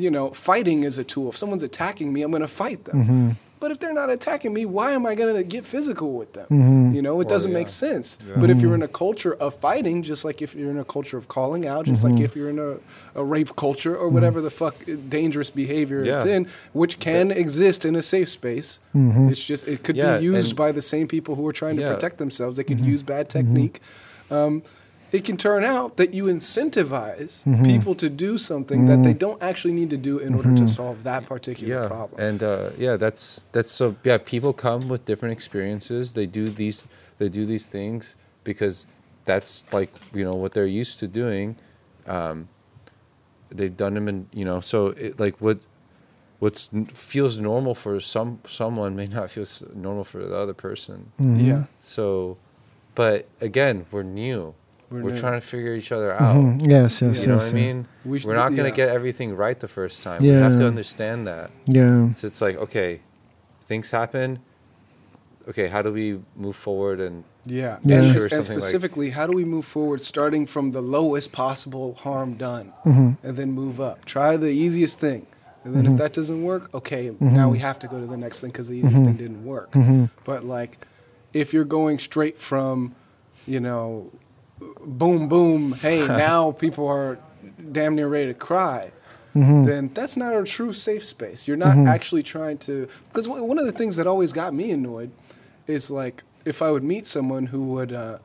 you 0.03 0.09
know 0.12 0.29
fighting 0.31 0.83
is 0.83 0.97
a 0.97 1.03
tool 1.03 1.29
if 1.29 1.38
someone's 1.38 1.63
attacking 1.63 2.12
me 2.13 2.21
i'm 2.23 2.31
going 2.31 2.41
to 2.41 2.47
fight 2.63 2.86
them 2.86 2.97
Mhm. 3.05 3.36
But 3.63 3.71
if 3.71 3.80
they're 3.80 3.93
not 3.93 4.10
attacking 4.10 4.54
me, 4.54 4.65
why 4.65 4.91
am 4.91 5.06
I 5.06 5.15
going 5.15 5.34
to 5.38 5.41
get 5.41 5.63
physical 5.63 6.12
with 6.19 6.34
them? 6.34 6.47
Mhm. 6.52 6.93
You 6.93 7.02
know, 7.02 7.13
it 7.21 7.28
Well, 7.28 7.34
doesn't 7.36 7.52
yeah. 7.52 7.60
make 7.60 7.69
sense. 7.69 8.17
Yeah. 8.28 8.36
But 8.41 8.49
if 8.49 8.60
you're 8.60 8.76
in 8.76 8.82
a 8.84 8.89
culture 8.89 9.34
of 9.36 9.56
fighting, 9.56 10.04
just 10.04 10.26
like 10.26 10.41
if 10.41 10.54
you're 10.54 10.69
in 10.69 10.78
a 10.78 10.84
culture 10.84 11.17
of 11.17 11.30
calling 11.30 11.65
out, 11.65 11.86
just 11.86 12.04
like 12.04 12.19
if 12.19 12.36
you're 12.36 12.49
in 12.49 12.60
a, 12.60 12.71
a 13.15 13.23
rape 13.23 13.56
culture 13.56 13.95
or 13.95 14.10
whatever 14.10 14.41
the 14.41 14.49
fuck 14.52 14.76
dangerous 15.08 15.49
behavior 15.49 16.04
it's 16.04 16.26
in, 16.26 16.45
which 16.73 16.99
can 16.99 17.32
exist 17.32 17.86
in 17.86 17.95
a 17.95 18.02
safe 18.02 18.28
space, 18.28 18.80
Mhm. 18.93 19.32
it's 19.32 19.43
just, 19.52 19.65
it 19.65 19.82
could 19.86 19.95
Yeah, 19.95 20.17
be 20.17 20.26
used 20.26 20.49
and- 20.49 20.58
by 20.58 20.73
the 20.73 20.82
same 20.82 21.08
people 21.08 21.36
who 21.36 21.47
are 21.47 21.54
trying 21.54 21.78
to 21.78 21.84
protect 21.93 22.17
themselves. 22.17 22.58
They 22.58 22.65
could 22.65 22.82
use 22.82 23.02
bad 23.02 23.30
technique. 23.30 23.80
Um, 24.30 24.62
it 25.13 25.23
can 25.23 25.38
turn 25.38 25.63
out 25.63 25.97
that 25.97 26.12
you 26.13 26.23
incentivize 26.26 27.43
people 27.63 27.93
to 27.93 28.10
do 28.10 28.36
something 28.38 28.88
that 28.88 29.04
they 29.04 29.13
don't 29.13 29.41
actually 29.43 29.73
need 29.73 29.91
to 29.91 29.97
do 29.97 30.17
in 30.17 30.34
order 30.34 30.54
to 30.56 30.67
solve 30.67 31.04
that 31.04 31.26
particular 31.28 31.84
yeah. 31.84 31.88
problem. 31.88 32.19
and 32.19 32.41
uh, 32.41 32.71
yeah 32.78 32.97
that's 32.97 33.45
that's 33.52 33.71
so 33.71 33.95
yeah 34.04 34.17
people 34.17 34.52
come 34.52 34.89
with 34.89 35.06
different 35.06 35.32
experiences. 35.32 36.13
They 36.13 36.26
do 36.26 36.49
these 36.49 36.88
they 37.19 37.30
do 37.30 37.45
these 37.45 37.65
things 37.65 38.15
because 38.43 38.88
that's 39.26 39.63
like 39.71 39.93
you 40.13 40.23
know 40.23 40.34
what 40.34 40.54
they're 40.54 40.65
used 40.65 40.97
to 40.99 41.08
doing. 41.08 41.58
Um, 42.08 42.49
they've 43.49 43.78
done 43.78 43.93
them 43.93 44.08
in 44.08 44.28
you 44.34 44.45
know 44.45 44.60
so 44.62 44.88
it, 44.88 45.19
like 45.19 45.39
what 45.39 45.60
what's 46.39 46.71
feels 46.93 47.38
normal 47.38 47.76
for 47.76 47.99
some 47.99 48.39
someone 48.47 48.95
may 48.95 49.06
not 49.06 49.30
feel 49.30 49.45
normal 49.76 50.04
for 50.04 50.26
the 50.26 50.36
other 50.36 50.56
person. 50.56 51.12
Mhm. 51.22 51.45
yeah. 51.47 51.64
so 51.84 52.38
but 52.95 53.28
again 53.39 53.86
we're 53.91 54.03
new 54.03 54.55
We're 54.94 55.04
we're, 55.04 55.18
trying 55.20 55.39
to 55.41 55.46
figure 55.54 55.74
each 55.74 55.91
other 55.91 56.14
out 56.14 56.36
Mhm. 56.36 56.68
Yes, 56.70 57.02
yes, 57.02 57.22
you 57.22 57.28
know 57.28 57.36
yes. 57.36 57.44
what 57.46 57.50
i 57.52 57.54
mean 57.64 57.78
We 58.06 58.20
sh- 58.20 58.26
we're 58.26 58.36
not 58.36 58.50
going 58.58 58.70
to 58.72 58.76
yeah. 58.78 58.86
get 58.88 58.89
everything 58.89 59.36
right 59.36 59.60
the 59.60 59.68
first 59.80 60.04
time 60.04 60.20
we 60.22 60.30
have 60.30 60.58
to 60.58 60.68
understand 60.68 61.26
that 61.28 61.50
Yeah. 61.66 62.12
so 62.12 62.28
it's 62.28 62.41
like, 62.41 62.58
okay, 62.66 62.91
things 63.70 63.89
happen. 63.91 64.39
okay, 65.50 65.68
how 65.68 65.82
do 65.82 65.91
we 65.91 66.20
move 66.46 66.56
forward 66.56 67.00
and 67.02 67.24
Yeah, 67.46 67.78
Yeah. 67.84 68.02
and, 68.02 68.14
Sure, 68.14 68.22
and 68.24 68.32
something 68.32 68.56
like- 68.56 68.64
specifically, 68.64 69.10
how 69.10 69.26
do 69.28 69.34
we 69.41 69.44
move 69.56 69.66
forward, 69.66 70.00
starting 70.02 70.46
from 70.46 70.72
the 70.72 70.82
lowest 70.98 71.34
possible 71.34 71.88
harm 72.06 72.36
done, 72.36 72.72
Mm-hmm. 72.86 73.10
and 73.28 73.34
then 73.39 73.52
move 73.52 73.82
up? 73.89 74.06
Try 74.06 74.38
the 74.38 74.52
easiest 74.66 74.96
thing, 75.00 75.26
and 75.66 75.74
then 75.76 75.84
Mhm. 75.86 75.91
if 75.94 75.98
that 75.98 76.14
doesn't 76.14 76.41
work, 76.52 76.64
okay, 76.74 77.04
Mm-hmm. 77.10 77.36
now 77.36 77.50
we 77.50 77.60
have 77.68 77.78
to 77.80 77.88
go 77.94 78.00
to 78.00 78.06
the 78.16 78.16
next 78.26 78.39
thing 78.39 78.52
because 78.52 78.68
the 78.70 78.78
easiest 78.82 79.04
thing 79.04 79.18
didn't 79.26 79.44
work. 79.44 79.72
Mhm. 79.74 80.10
But 80.24 80.46
like, 80.46 80.74
if 81.34 81.52
you're 81.54 81.66
going 81.80 81.98
straight 82.00 82.38
from, 82.39 82.94
you 83.46 83.60
know, 83.60 84.12
boom, 84.60 85.28
boom, 85.28 85.74
hey, 85.74 86.08
now 86.26 86.51
people 86.51 86.88
are 86.88 87.18
damn 87.72 87.95
near 87.95 88.08
ready 88.08 88.28
to 88.28 88.34
cry. 88.34 88.91
Mhm. 89.36 89.66
Then 89.66 89.89
that's 89.93 90.16
not 90.16 90.36
a 90.36 90.43
true 90.43 90.74
safe 90.74 91.04
space. 91.04 91.47
You're 91.47 91.58
not 91.58 91.76
Mhm. 91.76 91.88
actually 91.88 92.22
trying 92.24 92.60
to. 92.60 92.88
Because 93.10 93.28
one 93.28 93.58
of 93.58 93.66
the 93.66 93.72
things 93.72 93.95
that 93.95 94.06
always 94.06 94.32
got 94.32 94.54
me 94.54 94.70
annoyed 94.72 95.10
is 95.66 95.89
like 95.89 96.24
if 96.45 96.62
I 96.62 96.70
would 96.72 96.84
meet 96.84 97.08
someone 97.08 97.47
who 97.47 97.64
would, 97.70 97.91
uh, 97.93 98.18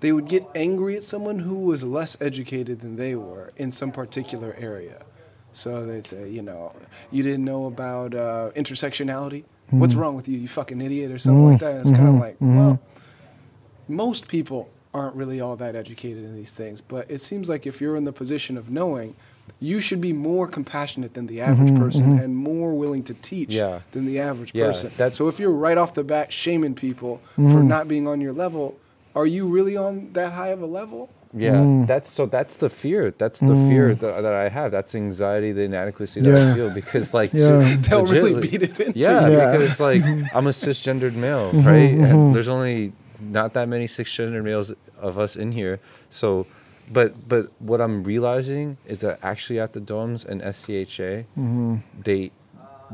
they 0.00 0.10
would 0.12 0.26
get 0.28 0.46
angry 0.54 0.96
at 0.96 1.04
someone 1.04 1.40
who 1.40 1.56
was 1.56 1.82
less 1.84 2.16
educated 2.20 2.80
than 2.80 2.96
they 2.96 3.14
were 3.14 3.50
in 3.58 3.72
some 3.72 3.90
particular 3.92 4.56
area. 4.58 5.02
So 5.52 5.84
they'd 5.84 6.06
say, 6.06 6.30
you 6.30 6.40
know, 6.42 6.72
you 7.10 7.22
didn't 7.22 7.44
know 7.44 7.66
about 7.66 8.14
uh, 8.14 8.50
intersectionality. 8.56 9.44
What's 9.70 9.94
wrong 9.94 10.14
with 10.16 10.28
you, 10.28 10.38
you 10.38 10.46
fucking 10.48 10.80
idiot, 10.80 11.10
or 11.10 11.18
something 11.18 11.50
like 11.50 11.60
that. 11.60 11.72
And 11.72 11.80
it's 11.80 11.90
kind 11.90 12.08
of 12.08 12.14
Mhm. 12.14 12.20
like, 12.20 12.36
well, 12.40 12.78
most 13.88 14.28
people 14.28 14.68
aren't 14.94 15.16
really 15.16 15.40
all 15.40 15.56
that 15.56 15.74
educated 15.74 16.24
in 16.24 16.36
these 16.36 16.52
things, 16.52 16.80
but 16.80 17.10
it 17.10 17.20
seems 17.20 17.48
like 17.48 17.66
if 17.66 17.80
you're 17.80 17.96
in 17.96 18.04
the 18.04 18.12
position 18.12 18.56
of 18.56 18.70
knowing, 18.70 19.16
you 19.60 19.80
should 19.80 20.00
be 20.00 20.12
more 20.12 20.46
compassionate 20.46 21.12
than 21.14 21.26
the 21.26 21.40
average 21.40 21.70
Mhm, 21.72 21.78
person 21.78 22.16
mhm. 22.18 22.24
and 22.24 22.36
more 22.36 22.72
willing 22.74 23.02
to 23.02 23.12
teach 23.14 23.54
Yeah. 23.54 23.80
than 23.92 24.06
the 24.06 24.18
average 24.20 24.52
Yeah, 24.54 24.66
person. 24.66 24.90
that- 24.96 25.14
so 25.14 25.28
if 25.28 25.38
you're 25.40 25.50
right 25.50 25.76
off 25.76 25.92
the 25.94 26.04
bat 26.04 26.32
shaming 26.32 26.74
people 26.74 27.20
for 27.34 27.42
Mhm. 27.42 27.66
not 27.66 27.88
being 27.88 28.06
on 28.06 28.20
your 28.20 28.32
level, 28.32 28.76
are 29.16 29.26
you 29.26 29.46
really 29.46 29.76
on 29.76 30.08
that 30.14 30.32
high 30.32 30.48
of 30.48 30.62
a 30.62 30.66
level? 30.66 31.10
Yeah, 31.36 31.54
Mm. 31.56 31.88
that's 31.88 32.08
so. 32.08 32.26
That's 32.26 32.54
the 32.54 32.70
fear. 32.70 33.12
That's 33.18 33.40
the 33.40 33.46
Mm. 33.46 33.68
fear 33.68 33.94
that, 33.96 34.22
that 34.22 34.32
I 34.32 34.48
have. 34.48 34.70
That's 34.70 34.94
anxiety, 34.94 35.50
the 35.50 35.62
inadequacy 35.62 36.20
that 36.20 36.28
Yeah. 36.30 36.52
I 36.52 36.54
feel 36.54 36.70
because, 36.72 37.12
like, 37.12 37.30
Yeah. 37.34 37.76
They'll 37.88 38.06
really 38.06 38.40
beat 38.40 38.62
it 38.62 38.78
into 38.78 38.96
Yeah. 38.96 39.26
Yeah. 39.28 39.52
because 39.58 39.80
like 39.80 40.02
I'm 40.32 40.46
a 40.46 40.50
cisgendered 40.50 41.14
male, 41.16 41.50
Mhm, 41.52 41.66
right? 41.66 41.92
mhm. 41.92 42.04
And 42.10 42.34
there's 42.36 42.46
only 42.48 42.92
not 43.20 43.52
that 43.54 43.68
many 43.68 43.88
cisgendered 43.88 44.44
males 44.44 44.72
of 44.98 45.18
us 45.18 45.36
in 45.36 45.52
here. 45.52 45.80
So, 46.10 46.46
but 46.92 47.28
but 47.28 47.50
what 47.60 47.80
I'm 47.80 48.04
realizing 48.04 48.76
is 48.86 48.98
that 49.00 49.18
actually 49.22 49.58
at 49.60 49.72
the 49.72 49.80
dorms 49.80 50.24
and 50.24 50.40
SCHA, 50.42 51.24
Mhm. 51.36 51.82
they 52.02 52.30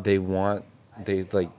they 0.02 0.18
want 0.18 0.64
they 1.04 1.22
like 1.32 1.50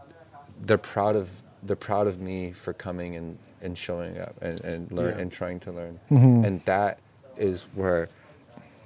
they're 0.65 0.77
proud 0.77 1.15
of 1.15 1.41
they're 1.63 1.75
proud 1.75 2.07
of 2.07 2.19
me 2.19 2.51
for 2.51 2.73
coming 2.73 3.15
and 3.15 3.37
and 3.61 3.77
showing 3.77 4.17
up 4.19 4.35
and 4.41 4.59
and 4.61 4.91
learn 4.91 5.13
Yeah. 5.15 5.21
and 5.21 5.31
trying 5.31 5.59
to 5.61 5.71
learn 5.71 5.99
Mhm. 6.09 6.45
and 6.45 6.61
that 6.65 6.97
is 7.37 7.67
where 7.75 8.09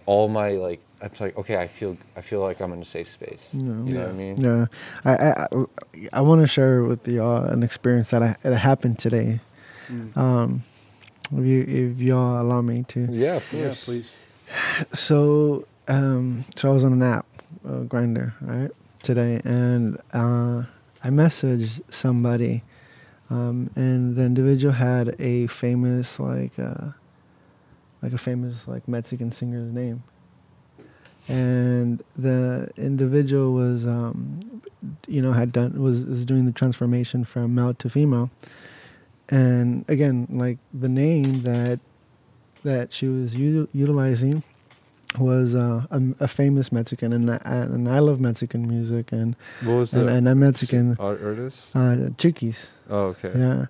all 0.06 0.28
my 0.28 0.51
like 0.51 0.82
I'm 1.01 1.12
like 1.20 1.38
okay 1.38 1.58
I 1.58 1.68
feel 1.68 1.97
I 2.18 2.22
feel 2.22 2.39
like 2.41 2.60
I'm 2.62 2.74
in 2.74 2.82
a 2.82 2.86
safe 2.86 3.08
space 3.10 3.51
Yeah. 3.53 3.62
you 3.64 3.93
know 3.93 4.01
what 4.01 4.10
I 4.10 4.14
mean 4.14 4.36
Yeah, 4.38 4.66
I 5.06 5.12
I, 5.16 5.30
I, 5.51 5.66
I 6.14 6.22
want 6.22 6.41
to 6.41 6.47
share 6.47 6.84
with 6.84 7.08
y'all 7.08 7.43
an 7.45 7.64
experience 7.64 8.10
that 8.12 8.24
I, 8.24 8.36
that 8.43 8.56
happened 8.58 8.99
today. 8.99 9.39
Mm. 9.89 10.18
Um, 10.18 10.64
if 11.32 11.45
you 11.45 11.61
if 11.93 11.99
y'all 11.99 12.41
allow 12.41 12.61
me 12.61 12.84
to. 12.89 13.07
yeah 13.11 13.36
of 13.38 13.53
Yeah, 13.53 13.67
course 13.67 13.86
please. 13.86 14.15
So 14.93 15.65
um, 15.88 16.45
so 16.55 16.69
I 16.69 16.73
was 16.73 16.84
on 16.84 16.93
an 16.93 17.03
app, 17.03 17.26
uh, 17.67 17.82
Grindr, 17.84 18.34
right 18.41 18.71
today, 19.03 19.39
and 19.43 19.97
uh, 20.13 20.63
I 21.03 21.09
messaged 21.09 21.82
somebody, 21.91 22.63
um, 23.30 23.69
and 23.76 24.15
the 24.15 24.23
individual 24.23 24.73
had 24.73 25.15
a 25.19 25.47
famous 25.47 26.19
like 26.19 26.57
uh, 26.59 26.89
like 28.01 28.13
a 28.13 28.17
famous 28.17 28.67
like 28.67 28.88
Mexican 28.88 29.32
singer's 29.32 29.71
name, 29.71 30.03
and 31.28 32.03
the 32.17 32.69
individual 32.78 33.53
was 33.53 33.86
um, 33.88 34.61
you 35.07 35.21
know 35.21 35.32
had 35.34 35.51
done 35.51 35.82
was 35.82 36.05
was 36.05 36.26
doing 36.26 36.45
the 36.45 36.51
transformation 36.51 37.23
from 37.23 37.55
male 37.55 37.73
to 37.76 37.89
female, 37.89 38.30
and 39.30 39.86
again 39.88 40.28
like 40.30 40.57
the 40.73 40.89
name 40.89 41.41
that 41.41 41.80
that 42.63 42.91
she 42.93 43.07
was 43.07 43.36
u- 43.36 43.69
utilizing 43.73 44.43
was 45.19 45.55
uh, 45.55 45.86
a, 45.91 46.01
a 46.19 46.28
famous 46.28 46.71
Mexican, 46.71 47.13
and 47.13 47.32
I, 47.32 47.39
and 47.45 47.88
I 47.88 47.99
love 47.99 48.19
Mexican 48.19 48.67
music, 48.67 49.11
and 49.11 49.36
what 49.61 49.76
was 49.76 49.93
and, 49.93 50.09
and 50.09 50.28
I'm 50.28 50.39
Mexican, 50.39 50.97
art- 50.99 51.23
artist 51.23 51.76
uh, 51.76 52.09
Chiquis, 52.17 52.67
oh 52.89 53.15
okay 53.15 53.32
yeah. 53.36 53.65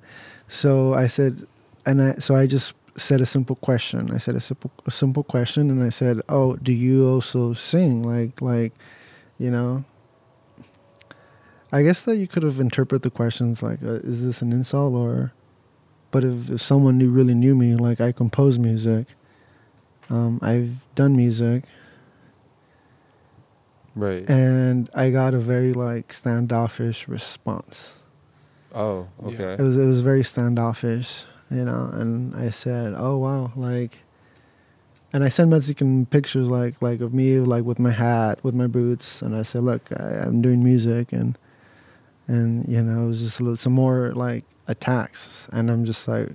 So 0.48 0.94
I 0.94 1.08
said, 1.08 1.46
and 1.86 2.02
I 2.02 2.16
so 2.16 2.36
I 2.36 2.48
just 2.48 2.74
said 2.96 3.22
a 3.22 3.26
simple 3.26 3.56
question. 3.58 4.12
I 4.12 4.18
said 4.18 4.36
a 4.36 4.40
simple 4.40 4.72
a 4.86 4.92
simple 4.92 5.24
question, 5.24 5.70
and 5.70 5.84
I 5.84 5.90
said, 5.90 6.22
"Oh, 6.30 6.56
do 6.56 6.72
you 6.72 7.08
also 7.08 7.54
sing? 7.54 8.04
Like 8.04 8.42
like, 8.42 8.74
you 9.38 9.52
know." 9.52 9.84
I 11.72 11.82
guess 11.84 12.04
that 12.04 12.16
you 12.16 12.28
could 12.28 12.44
have 12.44 12.60
interpreted 12.60 13.02
the 13.02 13.10
questions 13.10 13.62
like, 13.62 13.84
uh, 13.84 14.00
"Is 14.04 14.24
this 14.24 14.42
an 14.42 14.54
insult?" 14.54 14.94
or, 14.94 15.34
but 16.16 16.24
if, 16.24 16.50
if 16.50 16.62
someone 16.62 16.98
knew 16.98 17.10
really 17.10 17.34
knew 17.34 17.56
me, 17.56 17.76
like 17.76 18.00
I 18.00 18.14
compose 18.14 18.58
music, 18.58 19.06
um, 20.10 20.40
I've 20.42 20.72
done 20.96 21.14
music, 21.18 21.66
right 23.96 24.26
and 24.30 24.90
I 24.96 25.10
got 25.10 25.34
a 25.34 25.40
very 25.40 25.74
like 25.74 26.14
standoffish 26.14 27.10
response. 27.10 27.96
oh 28.74 29.10
Yeah. 29.22 29.28
okay 29.28 29.54
It 29.60 29.60
was 29.60 29.76
it 29.76 29.86
was 29.86 30.00
very 30.00 30.24
standoffish, 30.24 31.26
you 31.52 31.66
know. 31.66 31.90
And 31.92 32.34
I 32.34 32.50
said, 32.50 32.94
"Oh 32.96 33.18
wow!" 33.18 33.52
Like, 33.58 34.00
and 35.12 35.22
I 35.22 35.28
sent 35.28 35.50
Mexican 35.50 36.06
pictures 36.06 36.48
like 36.48 36.82
like 36.82 37.02
of 37.02 37.14
me 37.14 37.42
like 37.42 37.66
with 37.66 37.78
my 37.78 37.92
hat, 37.92 38.42
with 38.42 38.56
my 38.56 38.68
boots, 38.68 39.22
and 39.22 39.36
I 39.36 39.44
said, 39.44 39.64
"Look, 39.66 39.92
I, 39.92 40.24
I'm 40.24 40.42
doing 40.42 40.64
music," 40.64 41.12
and 41.12 41.38
and 42.26 42.66
you 42.70 42.82
know 42.82 43.04
it 43.04 43.08
was 43.08 43.20
just 43.20 43.42
a 43.42 43.44
little, 43.44 43.58
some 43.58 43.74
more 43.74 44.14
like 44.14 44.46
attacks, 44.68 45.48
and 45.52 45.70
I'm 45.70 45.86
just 45.86 46.08
like, 46.08 46.30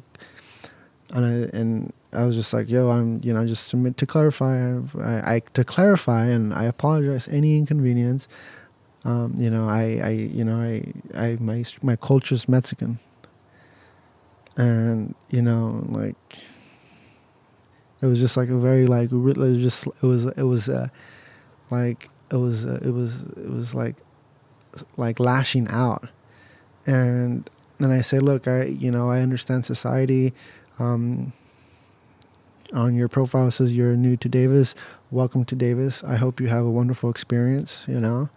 and 1.13 1.25
I 1.25 1.57
and 1.57 1.93
I 2.13 2.25
was 2.25 2.37
just 2.37 2.53
like, 2.53 2.71
"Yo, 2.71 2.91
I'm 2.91 3.21
you 3.23 3.33
know 3.33 3.47
just 3.47 3.71
to 3.71 3.91
to 3.91 4.07
clarify, 4.07 4.79
I, 4.99 5.35
I 5.37 5.43
to 5.55 5.65
clarify, 5.65 6.27
and 6.27 6.55
I 6.55 6.65
apologize 6.65 7.29
any 7.29 7.57
inconvenience." 7.57 8.29
um, 9.05 9.35
you 9.39 9.51
know, 9.51 9.69
I, 9.69 10.01
I, 10.03 10.11
you 10.11 10.45
know, 10.45 10.61
I, 10.61 10.93
I, 11.15 11.37
my, 11.41 11.65
my 11.83 11.97
culture's 11.97 12.49
Mexican, 12.49 12.99
and 14.57 15.15
you 15.31 15.41
know, 15.41 15.87
like, 15.89 16.39
it 18.03 18.07
was 18.07 18.19
just 18.19 18.37
like 18.37 18.49
a 18.51 18.59
very 18.59 18.87
like, 18.87 19.09
re- 19.13 19.33
it 19.33 19.37
was 19.39 19.59
just, 19.59 19.87
it 19.87 20.03
was, 20.03 20.27
it 20.27 20.43
was, 20.43 20.69
uh, 20.69 20.89
like, 21.71 22.09
it 22.31 22.37
was, 22.37 22.67
uh, 22.67 22.79
it 22.83 22.91
was, 22.91 23.33
it 23.33 23.49
was 23.51 23.75
like, 23.75 23.97
like 24.97 25.19
lashing 25.19 25.67
out, 25.69 26.09
and 26.87 27.49
then 27.81 27.91
I 27.91 28.03
say, 28.03 28.19
look, 28.19 28.47
I, 28.47 28.65
you 28.65 28.91
know, 28.91 29.11
I 29.11 29.21
understand 29.21 29.65
society. 29.67 30.33
Um, 30.79 31.33
on 32.73 32.95
your 32.95 33.09
profile 33.09 33.51
says 33.51 33.73
you're 33.73 33.97
new 33.97 34.17
to 34.17 34.29
Davis. 34.29 34.75
Welcome 35.11 35.45
to 35.47 35.55
Davis. 35.55 36.05
I 36.05 36.17
hope 36.17 36.41
you 36.41 36.47
have 36.49 36.65
a 36.65 36.71
wonderful 36.71 37.11
experience. 37.11 37.85
You 37.89 38.01
know, 38.01 38.29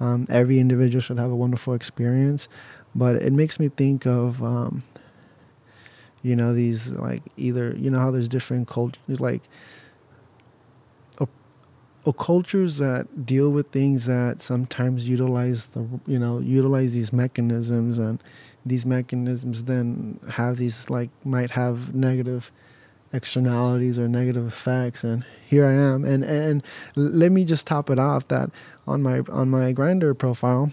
um, 0.00 0.26
every 0.30 0.58
individual 0.58 1.00
should 1.00 1.18
have 1.18 1.30
a 1.30 1.36
wonderful 1.36 1.74
experience, 1.74 2.48
but 2.94 3.16
it 3.16 3.32
makes 3.32 3.58
me 3.58 3.68
think 3.68 4.06
of, 4.06 4.42
um, 4.42 4.84
you 6.22 6.36
know, 6.36 6.54
these 6.54 6.90
like 6.90 7.22
either 7.36 7.74
you 7.76 7.90
know 7.90 7.98
how 7.98 8.10
there's 8.10 8.28
different 8.28 8.68
cultures 8.68 9.20
like. 9.20 9.42
cultures 12.18 12.78
that 12.78 13.24
deal 13.24 13.50
with 13.50 13.68
things 13.70 14.06
that 14.06 14.42
sometimes 14.42 15.08
utilize 15.08 15.68
the 15.68 15.86
you 16.04 16.18
know 16.18 16.40
utilize 16.40 16.92
these 16.94 17.12
mechanisms 17.12 17.96
and 17.96 18.20
these 18.64 18.86
mechanisms 18.86 19.64
then 19.64 20.20
have 20.30 20.56
these 20.56 20.88
like 20.88 21.10
might 21.24 21.50
have 21.50 21.94
negative 21.94 22.50
externalities 23.12 23.98
or 23.98 24.08
negative 24.08 24.46
effects 24.46 25.04
and 25.04 25.24
here 25.46 25.66
I 25.66 25.72
am. 25.72 26.04
And 26.04 26.24
and 26.24 26.62
let 26.94 27.30
me 27.30 27.44
just 27.44 27.66
top 27.66 27.90
it 27.90 27.98
off 27.98 28.28
that 28.28 28.50
on 28.86 29.02
my 29.02 29.20
on 29.30 29.50
my 29.50 29.72
Grindr 29.72 30.16
profile 30.16 30.72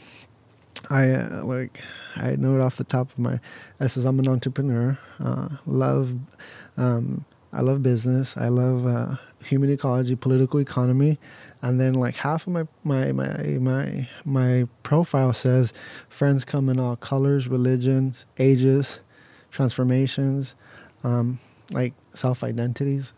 I 0.90 1.12
uh, 1.12 1.44
like 1.44 1.82
I 2.16 2.36
know 2.36 2.56
it 2.56 2.62
off 2.62 2.78
the 2.78 2.84
top 2.84 3.12
of 3.12 3.20
my 3.20 3.40
it 3.80 3.90
says 3.90 4.06
I'm 4.06 4.20
an 4.20 4.28
entrepreneur 4.28 4.98
uh, 5.20 5.50
love 5.66 6.16
um, 6.78 7.26
I 7.52 7.62
love 7.62 7.84
business 7.84 8.38
I 8.38 8.48
love 8.48 8.88
uh, 8.88 9.16
human 9.44 9.70
ecology 9.70 10.16
political 10.16 10.60
economy 10.60 11.20
and 11.62 11.80
then 11.80 11.94
like 11.94 12.16
half 12.16 12.48
of 12.48 12.54
my 12.54 12.66
my 12.84 13.12
my 13.12 13.44
my 13.60 14.08
my 14.26 14.68
profile 14.84 15.34
says 15.34 15.74
friends 16.08 16.46
come 16.46 16.70
in 16.70 16.80
all 16.80 16.96
colors 16.96 17.48
religions 17.48 18.26
ages 18.38 19.02
transformations 19.52 20.56
um, 21.04 21.40
like 21.72 21.94
self 22.14 22.44
identities. 22.44 23.14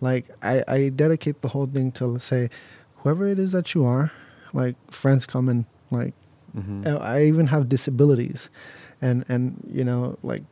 Like 0.00 0.26
I, 0.42 0.62
I 0.68 0.88
dedicate 0.90 1.40
the 1.40 1.48
whole 1.48 1.66
thing 1.66 1.90
to 1.92 2.18
say, 2.18 2.50
whoever 2.96 3.26
it 3.26 3.38
is 3.38 3.52
that 3.52 3.74
you 3.74 3.84
are, 3.86 4.12
like 4.52 4.76
friends 4.92 5.24
come 5.26 5.48
and 5.48 5.64
like 5.90 6.12
Mhm. 6.56 6.86
I 6.86 7.16
I 7.18 7.22
even 7.24 7.46
have 7.48 7.68
disabilities, 7.68 8.48
and 9.00 9.24
and 9.28 9.62
you 9.70 9.84
know 9.84 10.18
like 10.22 10.42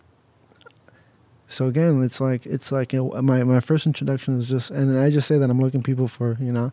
so 1.49 1.67
again 1.67 2.03
it's 2.03 2.21
like 2.21 2.47
it's 2.47 2.73
like 2.73 2.93
you 2.93 3.11
know, 3.13 3.23
my 3.23 3.43
my 3.45 3.61
first 3.61 3.87
introduction 3.87 4.39
is 4.39 4.49
just 4.49 4.71
and 4.71 4.99
i 4.99 5.11
just 5.11 5.29
say 5.29 5.39
that 5.39 5.51
i'm 5.51 5.61
looking 5.61 5.83
people 5.83 6.09
for 6.09 6.37
you 6.41 6.51
know 6.53 6.73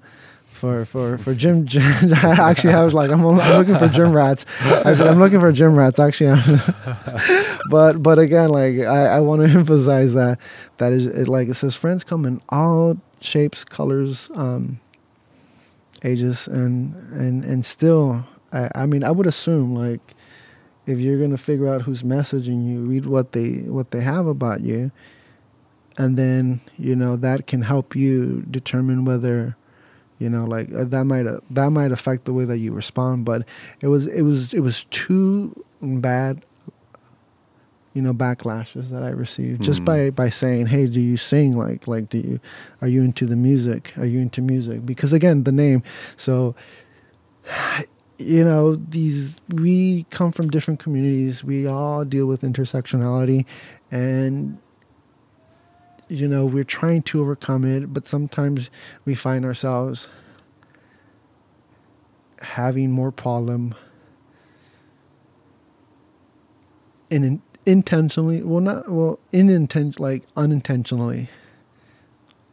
for 0.51 0.85
for 0.85 1.17
for 1.17 1.33
gym, 1.33 1.65
gym 1.71 1.81
actually 2.13 2.73
i 2.73 2.83
was 2.83 2.93
like 2.93 3.09
I'm, 3.09 3.25
I'm 3.25 3.57
looking 3.57 3.75
for 3.75 3.87
gym 3.87 4.11
rats. 4.11 4.45
I 4.61 4.93
said 4.93 5.07
i'm 5.07 5.19
looking 5.19 5.39
for 5.39 5.51
gym 5.51 5.75
rats. 5.75 5.99
Actually 5.99 6.39
but 7.69 8.03
but 8.03 8.19
again 8.19 8.49
like 8.49 8.79
i 8.79 9.05
i 9.07 9.19
want 9.19 9.41
to 9.41 9.47
emphasize 9.57 10.13
that 10.13 10.39
that 10.77 10.93
is 10.93 11.07
it 11.07 11.27
like 11.27 11.47
it 11.47 11.55
says 11.55 11.73
friends 11.75 12.03
come 12.03 12.25
in 12.25 12.41
all 12.49 12.97
shapes 13.21 13.63
colors 13.63 14.29
um 14.35 14.79
ages 16.03 16.47
and 16.47 16.95
and 17.11 17.43
and 17.43 17.65
still 17.65 18.25
i 18.51 18.69
i 18.75 18.85
mean 18.85 19.03
i 19.03 19.11
would 19.11 19.27
assume 19.27 19.75
like 19.75 20.01
if 20.85 20.99
you're 20.99 21.27
to 21.27 21.37
figure 21.37 21.67
out 21.67 21.83
who's 21.83 22.03
messaging 22.03 22.67
you 22.67 22.81
read 22.81 23.05
what 23.05 23.31
they 23.31 23.61
what 23.67 23.91
they 23.91 24.01
have 24.01 24.27
about 24.27 24.61
you 24.61 24.91
and 25.97 26.17
then 26.17 26.59
you 26.77 26.95
know 26.95 27.15
that 27.15 27.47
can 27.47 27.61
help 27.61 27.95
you 27.95 28.41
determine 28.49 29.05
whether 29.05 29.55
you 30.21 30.29
know 30.29 30.45
like 30.55 30.67
uh, 30.73 30.83
that 30.93 31.05
might 31.05 31.25
uh, 31.27 31.39
that 31.49 31.69
might 31.71 31.91
affect 31.91 32.25
the 32.25 32.33
way 32.37 32.45
that 32.45 32.59
you 32.63 32.71
respond 32.71 33.25
but 33.25 33.39
it 33.81 33.87
was 33.87 34.03
it 34.07 34.21
was 34.21 34.53
it 34.53 34.59
was 34.61 34.77
too 34.91 35.53
bad 35.81 36.33
you 37.93 38.01
know 38.01 38.13
backlashes 38.13 38.89
that 38.89 39.03
i 39.03 39.09
received 39.09 39.61
just 39.61 39.81
Mhm. 39.81 39.85
by 39.85 39.99
by 40.11 40.29
saying 40.29 40.67
hey 40.67 40.85
do 40.87 40.99
you 41.11 41.17
sing? 41.17 41.57
Like 41.57 41.87
like 41.93 42.07
do 42.09 42.19
you 42.19 42.39
are 42.81 42.87
you 42.87 43.01
into 43.03 43.25
the 43.25 43.35
music? 43.35 43.93
Are 43.97 44.05
you 44.05 44.19
into 44.19 44.41
music? 44.41 44.85
Because 44.85 45.11
again 45.19 45.43
the 45.43 45.51
name. 45.51 45.83
So 46.15 46.55
you 48.17 48.43
know 48.43 48.75
these 48.75 49.35
we 49.49 50.05
come 50.09 50.31
from 50.31 50.49
different 50.49 50.79
communities. 50.79 51.43
We 51.43 51.67
all 51.67 52.05
deal 52.05 52.27
with 52.27 52.41
intersectionality 52.43 53.45
and 53.91 54.57
you 56.11 56.27
know 56.27 56.45
we're 56.45 56.63
trying 56.63 57.01
to 57.01 57.21
overcome 57.21 57.63
it 57.63 57.93
but 57.93 58.05
sometimes 58.05 58.69
we 59.05 59.15
find 59.15 59.45
ourselves 59.45 60.09
having 62.41 62.91
more 62.91 63.11
problem 63.11 63.73
in, 67.09 67.23
in 67.23 67.41
intentionally 67.65 68.41
well 68.41 68.61
not 68.61 68.89
well 68.89 69.19
ininten 69.31 69.97
like 69.99 70.23
unintentionally 70.35 71.29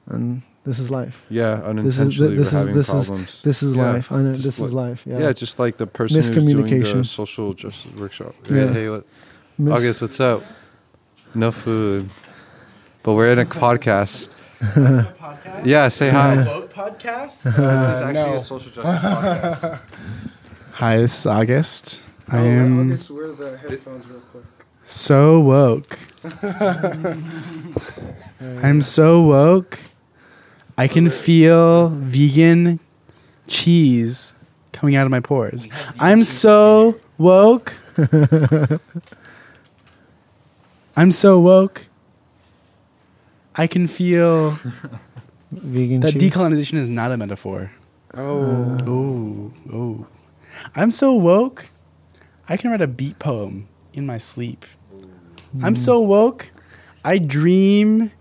and 0.06 0.42
this 0.64 0.78
is 0.78 0.90
life 0.90 1.24
Yeah, 1.30 1.54
This 1.56 1.94
is- 1.94 2.00
unintentionally 2.00 2.36
this 2.36 2.46
is- 2.48 2.52
having 2.52 2.74
this 2.74 2.88
is- 2.88 3.06
problems. 3.06 3.40
this 3.42 3.62
is 3.62 3.74
Yeah, 3.76 3.92
life 3.92 4.12
I 4.12 4.22
know, 4.22 4.32
just 4.32 4.44
this 4.44 4.60
is 4.60 4.72
life 4.74 5.02
yeah, 5.06 5.18
yeah. 5.18 5.32
just 5.32 5.58
like 5.58 5.78
the 5.78 5.86
person 5.86 6.16
who's 6.16 6.28
doing 6.28 6.80
the 6.82 7.04
social 7.04 7.54
justice 7.54 7.90
workshop. 7.98 8.34
Yeah. 8.50 8.66
Hey, 8.66 8.72
hey, 8.74 8.88
what- 8.90 9.06
Mis- 9.56 9.72
August, 9.74 10.02
what's 10.02 10.20
up? 10.20 10.42
No 11.34 11.50
food, 11.50 12.08
but 13.08 13.14
we're 13.14 13.32
in 13.32 13.38
a 13.38 13.46
podcast. 13.46 14.28
podcast? 14.60 15.08
Yeah, 15.64 15.88
say 15.88 16.10
hi. 16.10 16.44
Woke 16.44 16.70
podcast. 16.70 17.46
Uh, 17.58 18.12
no. 18.12 18.38
social 18.38 18.70
justice 18.70 19.02
podcast. 19.02 19.80
Hi, 20.72 20.98
this 20.98 21.20
is 21.20 21.26
August. 21.26 22.02
I 22.28 22.40
Oh, 22.40 22.44
am 22.44 22.80
August, 22.90 23.10
wear 23.10 23.32
the 23.32 23.56
headphones 23.56 24.06
real 24.06 24.20
quick. 24.30 24.44
so 24.84 25.40
woke. 25.40 25.98
I'm 28.62 28.82
so 28.82 29.22
woke. 29.22 29.78
I 30.76 30.86
can 30.86 31.08
feel 31.08 31.88
vegan 31.88 32.78
cheese 33.46 34.36
coming 34.72 34.96
out 34.96 35.06
of 35.06 35.10
my 35.10 35.20
pores. 35.20 35.66
I'm 35.98 36.24
so 36.24 37.00
woke. 37.16 37.72
I'm 40.94 41.10
so 41.10 41.40
woke. 41.40 41.86
I 43.58 43.66
can 43.66 43.86
feel 43.88 44.52
vegan 45.52 46.00
that 46.00 46.12
cheese. 46.12 46.22
decolonization 46.32 46.78
is 46.78 46.88
not 46.90 47.10
a 47.12 47.16
metaphor. 47.16 47.72
Oh, 48.14 48.78
Oh, 48.86 49.52
oh. 49.72 50.06
I'm 50.74 50.90
so 50.90 51.12
woke. 51.14 51.70
I 52.48 52.56
can 52.56 52.70
write 52.70 52.80
a 52.80 52.86
beat 52.86 53.18
poem 53.18 53.68
in 53.92 54.06
my 54.06 54.16
sleep. 54.18 54.64
I'm 55.62 55.76
so 55.76 56.00
woke. 56.00 56.50
I 57.04 57.18
dream 57.18 58.12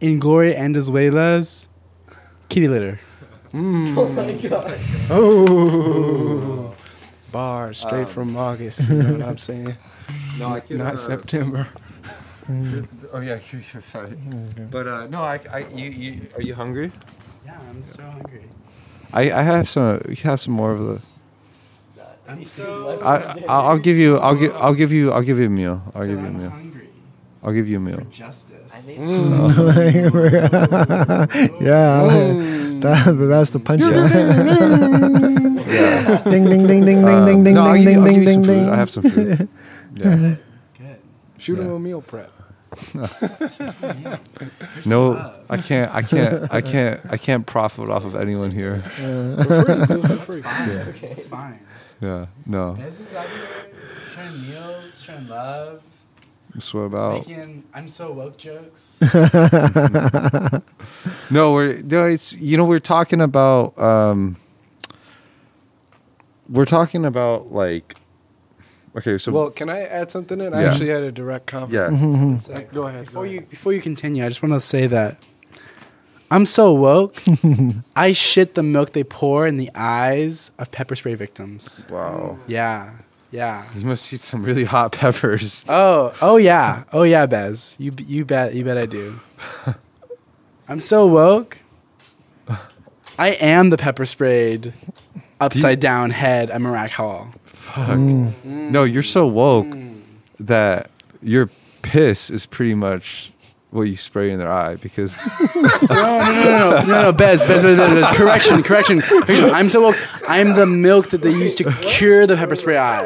in 0.00 0.18
Gloria 0.18 0.58
Anzaldua's 0.58 1.68
kitty 2.48 2.68
litter. 2.68 3.00
Mm. 3.52 3.96
Oh 3.98 4.08
my 4.08 4.32
god. 4.32 4.78
Oh, 5.10 6.74
bar 7.32 7.72
straight 7.72 8.04
Um, 8.04 8.06
from 8.06 8.36
August. 8.36 8.88
You 8.88 8.94
know 9.02 9.12
what 9.14 9.22
I'm 9.22 9.38
saying? 9.38 9.76
No, 10.38 10.48
I 10.54 10.60
can. 10.60 10.78
Not 10.78 10.98
September. 10.98 11.68
Oh 12.48 13.20
yeah, 13.20 13.38
you- 13.52 13.62
you're 13.72 13.82
sorry. 13.82 14.16
But 14.70 14.86
uh, 14.86 15.06
no, 15.08 15.22
I, 15.22 15.40
I, 15.52 15.58
you, 15.74 15.90
you, 15.90 16.20
are 16.34 16.42
you 16.42 16.54
hungry? 16.54 16.90
Yeah, 17.44 17.58
I'm 17.68 17.82
so 17.82 18.02
hungry. 18.02 18.44
I, 19.12 19.30
I 19.32 19.42
have 19.42 19.68
some. 19.68 20.00
You 20.08 20.16
have 20.16 20.40
some 20.40 20.54
more 20.54 20.70
of 20.70 20.78
the. 20.78 21.02
I'm 22.28 22.44
so 22.44 22.98
I, 23.02 23.16
I'll 23.48 23.66
I'll 23.68 23.78
give 23.78 23.96
you. 23.96 24.18
I'll 24.18 24.36
give. 24.36 24.54
I'll 24.56 24.74
give 24.74 24.92
you. 24.92 25.12
I'll 25.12 25.22
give 25.22 25.38
you 25.38 25.46
a 25.46 25.50
meal. 25.50 25.82
I'll 25.94 26.06
give 26.06 26.20
you 26.20 26.26
a 26.26 26.30
meal. 26.30 26.50
hungry 26.50 26.88
I'll 27.42 27.52
give 27.52 27.68
you 27.68 27.78
a 27.78 27.80
meal. 27.80 27.98
for 27.98 28.04
justice. 28.12 28.88
yeah, 28.98 29.06
that, 32.84 33.16
that's 33.28 33.50
the 33.50 33.60
punchline. 33.60 34.10
Yeah. 35.66 36.22
ding 36.24 36.44
ding 36.48 36.66
ding 36.66 36.84
ding 36.84 37.04
ding 37.04 37.08
Um, 37.08 37.24
ding 37.26 37.44
ding 37.44 37.54
no, 37.54 37.72
ding 37.72 37.84
ding 37.84 37.98
I'll 37.98 38.04
ding 38.04 38.20
you 38.22 38.26
some 38.26 38.42
ding 38.42 38.44
ding. 38.64 38.68
I 38.68 38.76
have 38.76 38.90
some 38.90 39.02
food. 39.08 39.48
Yeah. 39.94 40.34
Good. 40.76 40.98
Shoot 41.38 41.58
him 41.60 41.70
a 41.72 41.78
meal 41.78 42.02
prep. 42.02 42.30
No, 44.86 45.34
I 45.48 45.56
can't. 45.56 45.94
I 45.94 46.02
can't. 46.02 46.52
I 46.52 46.60
can't. 46.60 47.00
I 47.10 47.16
can't 47.16 47.46
profit 47.46 47.88
off 47.88 48.04
of 48.04 48.14
anyone 48.16 48.50
here. 48.50 48.82
Fine. 48.96 50.94
It's 51.02 51.26
fine. 51.26 51.60
Yeah. 52.00 52.26
No. 52.46 52.74
This 52.74 53.00
is 53.00 53.14
out 53.14 53.26
here 53.28 53.72
sharing 54.14 54.42
meals, 54.42 55.00
sharing 55.00 55.26
love, 55.28 55.82
That's 56.54 56.72
what 56.72 56.82
about. 56.82 57.14
making 57.26 57.64
I'm 57.74 57.88
so 57.88 58.12
woke 58.12 58.36
jokes. 58.38 59.00
No, 61.30 61.52
we're 61.52 61.82
no. 61.82 62.06
It's 62.06 62.34
you 62.36 62.56
know 62.56 62.64
we're 62.64 62.78
talking 62.78 63.20
about. 63.20 63.78
um 63.78 64.36
We're 66.48 66.64
talking 66.64 67.04
about 67.04 67.52
like. 67.52 67.96
Okay, 68.98 69.18
so 69.18 69.32
well, 69.32 69.50
can 69.50 69.68
I 69.70 69.82
add 69.82 70.10
something 70.10 70.40
in? 70.40 70.52
I 70.54 70.62
Yeah. 70.62 70.70
actually 70.70 70.88
had 70.90 71.02
a 71.02 71.12
direct 71.12 71.46
comment. 71.46 71.72
yeah. 71.72 71.88
Mm-hmm, 71.88 72.14
mm-hmm. 72.34 72.52
Like, 72.52 72.72
go 72.72 72.86
ahead. 72.86 73.06
Before 73.06 73.24
go 73.24 73.30
you 73.30 73.38
ahead. 73.38 73.50
before 73.50 73.72
you 73.72 73.80
continue, 73.80 74.24
I 74.24 74.28
just 74.28 74.42
want 74.42 74.54
to 74.54 74.60
say 74.60 74.86
that 74.88 75.16
I'm 76.30 76.44
so 76.46 76.72
woke. 76.74 77.22
I 77.96 78.12
shit 78.12 78.54
the 78.54 78.62
milk 78.62 78.92
they 78.92 79.04
pour 79.04 79.46
in 79.46 79.56
the 79.56 79.70
eyes 79.74 80.50
of 80.58 80.70
pepper 80.70 80.94
spray 80.96 81.14
victims. 81.14 81.86
Wow. 81.90 82.38
Yeah, 82.46 82.90
yeah. 83.30 83.64
You 83.74 83.86
must 83.86 84.12
eat 84.12 84.20
some 84.20 84.42
really 84.44 84.64
hot 84.64 84.92
peppers. 84.92 85.64
Oh, 85.68 86.12
oh 86.20 86.36
yeah, 86.36 86.84
oh 86.92 87.04
yeah, 87.04 87.24
Bez. 87.26 87.76
You 87.78 87.92
b- 87.92 88.04
you 88.04 88.24
bet 88.24 88.54
you 88.54 88.64
bet 88.64 88.76
I 88.76 88.86
do. 88.86 89.20
I'm 90.68 90.80
so 90.80 91.06
woke. 91.06 91.58
I 93.18 93.30
am 93.40 93.70
the 93.70 93.76
pepper 93.78 94.04
sprayed 94.06 94.72
upside 95.40 95.80
down 95.80 96.10
head 96.10 96.50
at 96.50 96.60
Mrak 96.60 96.90
Hall. 96.90 97.30
Fuck. 97.74 97.98
No, 98.44 98.84
you're 98.84 99.02
so 99.02 99.26
woke 99.26 99.66
that 100.40 100.90
your 101.22 101.50
piss 101.82 102.30
is 102.30 102.46
pretty 102.46 102.74
much 102.74 103.32
what 103.70 103.82
you 103.82 103.96
spray 103.96 104.30
in 104.30 104.38
their 104.38 104.50
eye 104.50 104.76
because 104.76 105.14
No, 105.54 105.68
no, 105.90 106.32
no, 106.32 106.42
no, 106.42 106.82
no, 106.82 107.02
no, 107.02 107.12
Bez, 107.12 107.44
Bez, 107.44 107.62
Bez, 107.62 107.76
Bez, 107.76 108.00
Bez. 108.08 108.16
Correction, 108.16 108.62
correction, 108.62 109.00
correction. 109.02 109.50
I'm 109.50 109.68
so 109.68 109.82
woke. 109.82 109.96
I'm 110.28 110.54
the 110.54 110.64
milk 110.66 111.10
that 111.10 111.20
they 111.20 111.30
use 111.32 111.54
to 111.56 111.70
cure 111.82 112.26
the 112.26 112.36
pepper 112.36 112.56
spray 112.56 112.78
eye. 112.78 113.04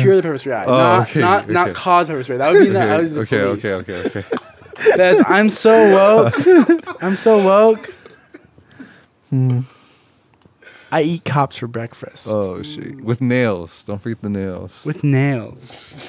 Cure 0.00 0.14
the 0.16 0.22
pepper 0.22 0.38
spray 0.38 0.54
eye, 0.54 0.64
Oh, 0.64 0.70
not 0.76 1.08
okay, 1.10 1.20
not 1.20 1.48
not 1.50 1.68
okay. 1.68 1.74
cause 1.74 2.08
pepper 2.08 2.22
spray. 2.22 2.36
That 2.36 2.52
would 2.52 2.60
be 2.64 2.68
that 2.70 3.00
would 3.00 3.08
be 3.08 3.14
the 3.14 3.20
okay, 3.22 3.40
police. 3.40 3.64
okay, 3.64 3.94
okay, 4.06 4.18
okay. 4.20 4.96
Bez, 4.96 5.22
I'm 5.26 5.50
so 5.50 5.72
woke. 5.92 6.34
I'm 7.02 7.16
so 7.16 7.42
woke. 7.42 7.92
Hmm. 9.30 9.60
I 10.96 11.02
eat 11.02 11.26
cops 11.26 11.56
for 11.56 11.66
breakfast 11.66 12.26
Oh 12.30 12.62
shit. 12.62 13.02
With 13.02 13.20
nails. 13.20 13.82
Don't 13.82 14.00
forget 14.00 14.22
the 14.22 14.30
nails. 14.30 14.86
with 14.86 15.04
nails. 15.04 15.92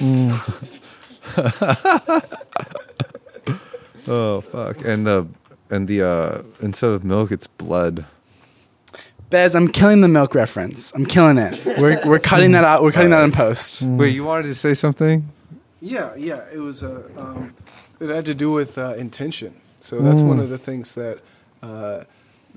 oh 4.08 4.40
fuck. 4.40 4.82
And 4.86 5.06
the 5.06 5.26
and 5.68 5.88
the 5.88 6.02
uh 6.02 6.42
instead 6.62 6.90
of 6.90 7.04
milk 7.04 7.30
it's 7.30 7.46
blood. 7.46 8.06
Bez, 9.28 9.54
I'm 9.54 9.68
killing 9.68 10.00
the 10.00 10.08
milk 10.08 10.34
reference. 10.34 10.90
I'm 10.94 11.04
killing 11.04 11.36
it. 11.36 11.62
We're 11.78 12.00
we're 12.06 12.18
cutting 12.18 12.52
that 12.52 12.64
out. 12.64 12.82
We're 12.82 12.92
cutting 12.92 13.10
that 13.10 13.24
in 13.24 13.32
post. 13.32 13.82
Wait, 13.82 14.14
you 14.14 14.24
wanted 14.24 14.44
to 14.44 14.54
say 14.54 14.72
something? 14.72 15.28
Yeah, 15.82 16.14
yeah. 16.16 16.44
It 16.50 16.60
was 16.60 16.82
uh, 16.82 17.02
um, 17.18 17.54
it 18.00 18.08
had 18.08 18.24
to 18.24 18.34
do 18.34 18.50
with 18.50 18.78
uh, 18.78 18.94
intention. 18.96 19.54
So 19.80 20.00
that's 20.00 20.22
one 20.22 20.40
of 20.40 20.48
the 20.48 20.56
things 20.56 20.94
that 20.94 21.20
uh, 21.62 22.04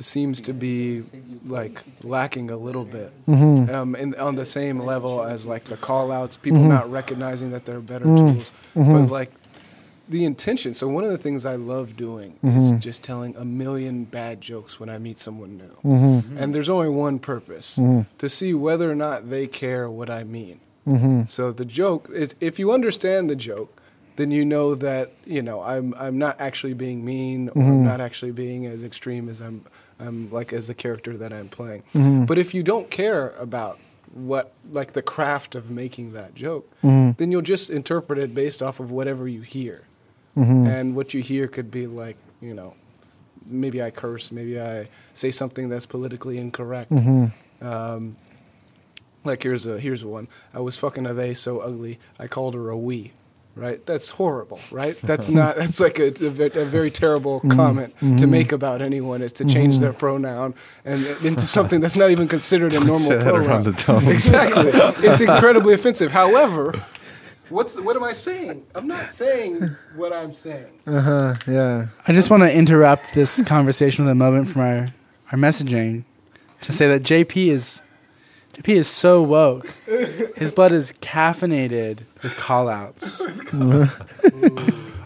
seems 0.03 0.41
to 0.41 0.53
be 0.53 1.03
like 1.45 1.81
lacking 2.03 2.49
a 2.51 2.57
little 2.57 2.85
bit. 2.85 3.11
Mm-hmm. 3.27 3.73
Um, 3.73 3.95
and 3.95 4.15
on 4.15 4.35
the 4.35 4.45
same 4.45 4.79
level 4.79 5.23
as 5.23 5.45
like 5.47 5.65
the 5.65 5.77
call 5.77 6.11
outs, 6.11 6.37
people 6.37 6.59
Mm-hmm. 6.59 6.69
not 6.69 6.91
recognizing 6.91 7.51
that 7.51 7.65
there 7.65 7.77
are 7.77 7.81
better 7.81 8.05
tools, 8.05 8.51
but 8.75 9.07
like 9.07 9.31
the 10.09 10.25
intention. 10.25 10.73
So 10.73 10.87
one 10.89 11.03
of 11.05 11.11
the 11.11 11.17
things 11.17 11.45
I 11.45 11.55
love 11.55 11.95
doing 11.95 12.37
is 12.43 12.71
Mm-hmm. 12.71 12.79
just 12.79 13.01
telling 13.03 13.35
a 13.37 13.45
million 13.45 14.03
bad 14.05 14.41
jokes 14.41 14.79
when 14.79 14.89
I 14.89 14.97
meet 14.97 15.19
someone 15.19 15.57
new. 15.57 15.77
Mm-hmm. 15.89 16.37
And 16.37 16.53
there's 16.53 16.69
only 16.69 16.89
one 16.89 17.19
purpose 17.19 17.75
to 18.17 18.29
see 18.29 18.53
whether 18.53 18.91
or 18.91 18.95
not 18.95 19.29
they 19.29 19.47
care 19.47 19.89
what 19.89 20.09
I 20.09 20.23
mean. 20.23 20.59
Mm-hmm. 20.87 21.23
So 21.27 21.51
the 21.51 21.65
joke 21.65 22.09
is 22.11 22.35
if 22.41 22.57
you 22.59 22.71
understand 22.71 23.29
the 23.29 23.35
joke, 23.35 23.77
then 24.17 24.31
you 24.31 24.43
know 24.43 24.75
that 24.75 25.11
you 25.25 25.41
know 25.41 25.61
I'm 25.61 25.93
I'm 25.97 26.17
not 26.17 26.35
actually 26.41 26.73
being 26.73 27.05
mean 27.05 27.47
or 27.49 27.53
Mm-hmm. 27.53 27.71
I'm 27.71 27.85
not 27.85 28.01
actually 28.01 28.31
being 28.31 28.65
as 28.65 28.83
extreme 28.83 29.29
as 29.29 29.39
I'm 29.41 29.63
I'm 30.01 30.31
like 30.31 30.51
as 30.51 30.67
the 30.67 30.73
character 30.73 31.15
that 31.17 31.31
I'm 31.31 31.47
playing. 31.49 31.83
Mm-hmm. 31.93 32.25
But 32.25 32.37
if 32.37 32.53
you 32.53 32.63
don't 32.63 32.89
care 32.89 33.29
about 33.31 33.79
what 34.13 34.51
like 34.69 34.93
the 34.93 35.01
craft 35.01 35.55
of 35.55 35.69
making 35.69 36.13
that 36.13 36.35
joke, 36.35 36.69
Mm-hmm. 36.83 37.11
then 37.17 37.31
you'll 37.31 37.41
just 37.41 37.69
interpret 37.69 38.17
it 38.19 38.33
based 38.35 38.61
off 38.61 38.79
of 38.79 38.91
whatever 38.91 39.27
you 39.27 39.41
hear. 39.41 39.83
Mm-hmm. 40.35 40.65
And 40.67 40.95
what 40.95 41.13
you 41.13 41.21
hear 41.21 41.47
could 41.47 41.69
be 41.71 41.87
like, 41.87 42.17
you 42.41 42.53
know, 42.53 42.75
maybe 43.45 43.81
I 43.81 43.91
curse, 43.91 44.31
maybe 44.31 44.59
I 44.59 44.87
say 45.13 45.29
something 45.31 45.69
that's 45.69 45.85
politically 45.85 46.37
incorrect. 46.37 46.91
Mm-hmm. 46.91 47.65
Um, 47.65 48.15
like 49.23 49.43
here's 49.43 49.65
a 49.65 49.79
here's 49.79 50.03
one. 50.03 50.27
I 50.53 50.59
was 50.59 50.75
fucking 50.77 51.05
a 51.05 51.13
they 51.13 51.33
so 51.33 51.59
ugly. 51.59 51.99
I 52.17 52.27
called 52.27 52.55
her 52.55 52.69
a 52.69 52.77
we. 52.77 53.11
Right? 53.55 53.85
That's 53.85 54.11
horrible. 54.11 54.59
Right? 54.71 54.97
That's 55.01 55.27
not. 55.29 55.57
That's 55.57 55.79
like 55.79 55.99
a, 55.99 56.07
a, 56.23 56.61
a 56.61 56.65
very 56.65 56.89
terrible 56.89 57.39
Mm-hmm. 57.41 57.49
comment 57.51 57.93
to 58.19 58.27
make 58.27 58.51
about 58.51 58.81
anyone. 58.81 59.21
Is 59.21 59.33
to 59.33 59.45
change 59.45 59.79
their 59.79 59.93
pronoun 59.93 60.53
and 60.85 61.05
into 61.25 61.45
something 61.45 61.81
that's 61.81 61.95
not 61.97 62.11
even 62.11 62.27
considered 62.27 62.73
a 62.73 62.79
normal 62.79 62.97
Say 62.99 63.17
that 63.17 63.23
pronoun. 63.33 63.45
around 63.49 63.63
the 63.65 63.73
dome. 63.73 64.07
Exactly. 64.17 64.71
it's 65.07 65.21
incredibly 65.21 65.73
offensive. 65.73 66.11
However, 66.11 66.73
what's 67.49 67.79
what 67.79 67.95
am 67.97 68.03
I 68.05 68.13
saying? 68.13 68.63
I'm 68.73 68.87
not 68.87 69.11
saying 69.11 69.59
what 69.95 70.13
I'm 70.13 70.31
saying. 70.31 70.71
Uh-huh. 70.87 71.35
Yeah. 71.47 71.87
I 72.07 72.13
just 72.13 72.29
want 72.29 72.43
to 72.43 72.53
interrupt 72.53 73.13
this 73.13 73.41
conversation 73.43 74.05
with 74.05 74.11
a 74.11 74.15
moment 74.15 74.47
from 74.47 74.61
our, 74.61 74.87
our 75.31 75.37
messaging 75.37 76.03
to 76.61 76.71
say 76.71 76.87
that 76.87 77.03
JP 77.03 77.47
is 77.47 77.83
JP 78.61 78.75
is 78.75 78.87
so 78.87 79.21
woke. 79.23 79.67
His 80.35 80.51
blood 80.51 80.71
is 80.71 80.91
caffeinated 81.01 81.99
with 82.21 82.35
call 82.37 82.69
outs. 82.69 83.21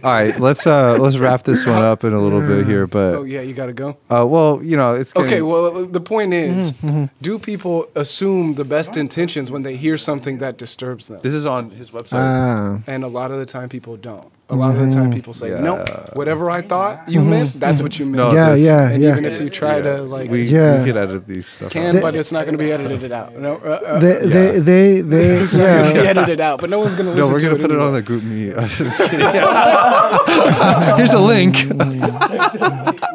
All 0.03 0.11
right, 0.11 0.39
let's 0.39 0.67
uh 0.67 0.97
let's 0.99 1.17
wrap 1.17 1.43
this 1.43 1.65
one 1.65 1.81
up 1.81 2.03
in 2.03 2.13
a 2.13 2.19
little 2.21 2.41
bit 2.41 2.67
here, 2.67 2.85
but 2.85 3.15
Oh 3.15 3.23
yeah, 3.23 3.41
you 3.41 3.53
got 3.55 3.67
to 3.67 3.73
go. 3.73 3.97
uh, 4.11 4.25
well, 4.27 4.61
you 4.61 4.77
know, 4.77 4.93
it's 4.93 5.15
Okay, 5.15 5.41
well, 5.41 5.85
the 5.85 5.99
point 6.01 6.33
is, 6.33 6.73
Mm-hmm, 6.73 7.05
do 7.23 7.39
people 7.39 7.87
assume 7.95 8.53
the 8.55 8.65
best 8.65 8.97
intentions 8.97 9.49
when 9.49 9.63
they 9.63 9.75
hear 9.77 9.97
something 9.97 10.37
that 10.39 10.57
disturbs 10.57 11.07
them? 11.07 11.19
This 11.23 11.33
is 11.33 11.45
on 11.45 11.71
his 11.71 11.89
website. 11.89 12.13
Ah. 12.21 12.79
And 12.85 13.03
a 13.03 13.07
lot 13.07 13.31
of 13.31 13.39
the 13.39 13.45
time, 13.47 13.67
people 13.69 13.97
don't. 13.97 14.31
A 14.47 14.55
lot 14.55 14.75
of 14.75 14.81
the 14.87 14.93
time, 14.93 15.11
people 15.11 15.33
say, 15.33 15.49
Yeah. 15.49 15.59
"No, 15.59 15.83
whatever 16.13 16.51
I 16.51 16.61
thought 16.61 17.09
you 17.09 17.19
meant, 17.21 17.53
that's 17.59 17.81
what 17.81 17.97
you 17.97 18.05
meant." 18.05 18.17
No, 18.29 18.31
Yeah, 18.31 18.51
this- 18.55 18.63
yeah, 18.65 18.89
and 18.89 19.01
yeah. 19.01 19.09
even 19.13 19.25
if 19.25 19.41
you 19.41 19.49
try 19.49 19.81
to 19.81 20.03
like, 20.03 20.29
we, 20.29 20.43
Yeah. 20.43 20.77
we 20.79 20.85
could 20.85 20.97
edit 20.97 21.25
these 21.25 21.47
stuff. 21.47 21.71
can, 21.71 21.95
out. 21.95 22.01
but 22.03 22.15
it's 22.15 22.31
not 22.31 22.45
going 22.45 22.55
to 22.55 22.63
be 22.63 22.71
edited 22.71 23.11
out. 23.11 23.35
No, 23.35 23.55
uh, 23.55 23.69
uh, 23.69 23.99
They, 23.99 24.13
they, 24.19 24.59
they, 24.59 25.01
they, 25.01 25.25
it's 25.41 25.55
not 25.55 25.65
going 25.65 25.85
to 25.87 25.93
be 25.93 25.99
yeah. 26.03 26.09
edited 26.11 26.39
out. 26.41 26.61
But 26.61 26.69
no 26.69 26.77
one's 26.77 26.93
going 26.93 27.07
to 27.07 27.13
listen. 27.13 27.27
no, 27.27 27.33
we're 27.33 27.41
gonna 27.41 27.55
it. 27.55 27.61
put 27.61 27.71
it 27.71 27.73
anyway. 27.73 27.87
on 27.87 27.93
the 27.93 28.03
GroupMe. 28.03 28.67
Just 28.77 29.01
kidding. 29.09 30.95
Here's 30.95 31.13
a 31.13 31.19
link. 31.19 31.55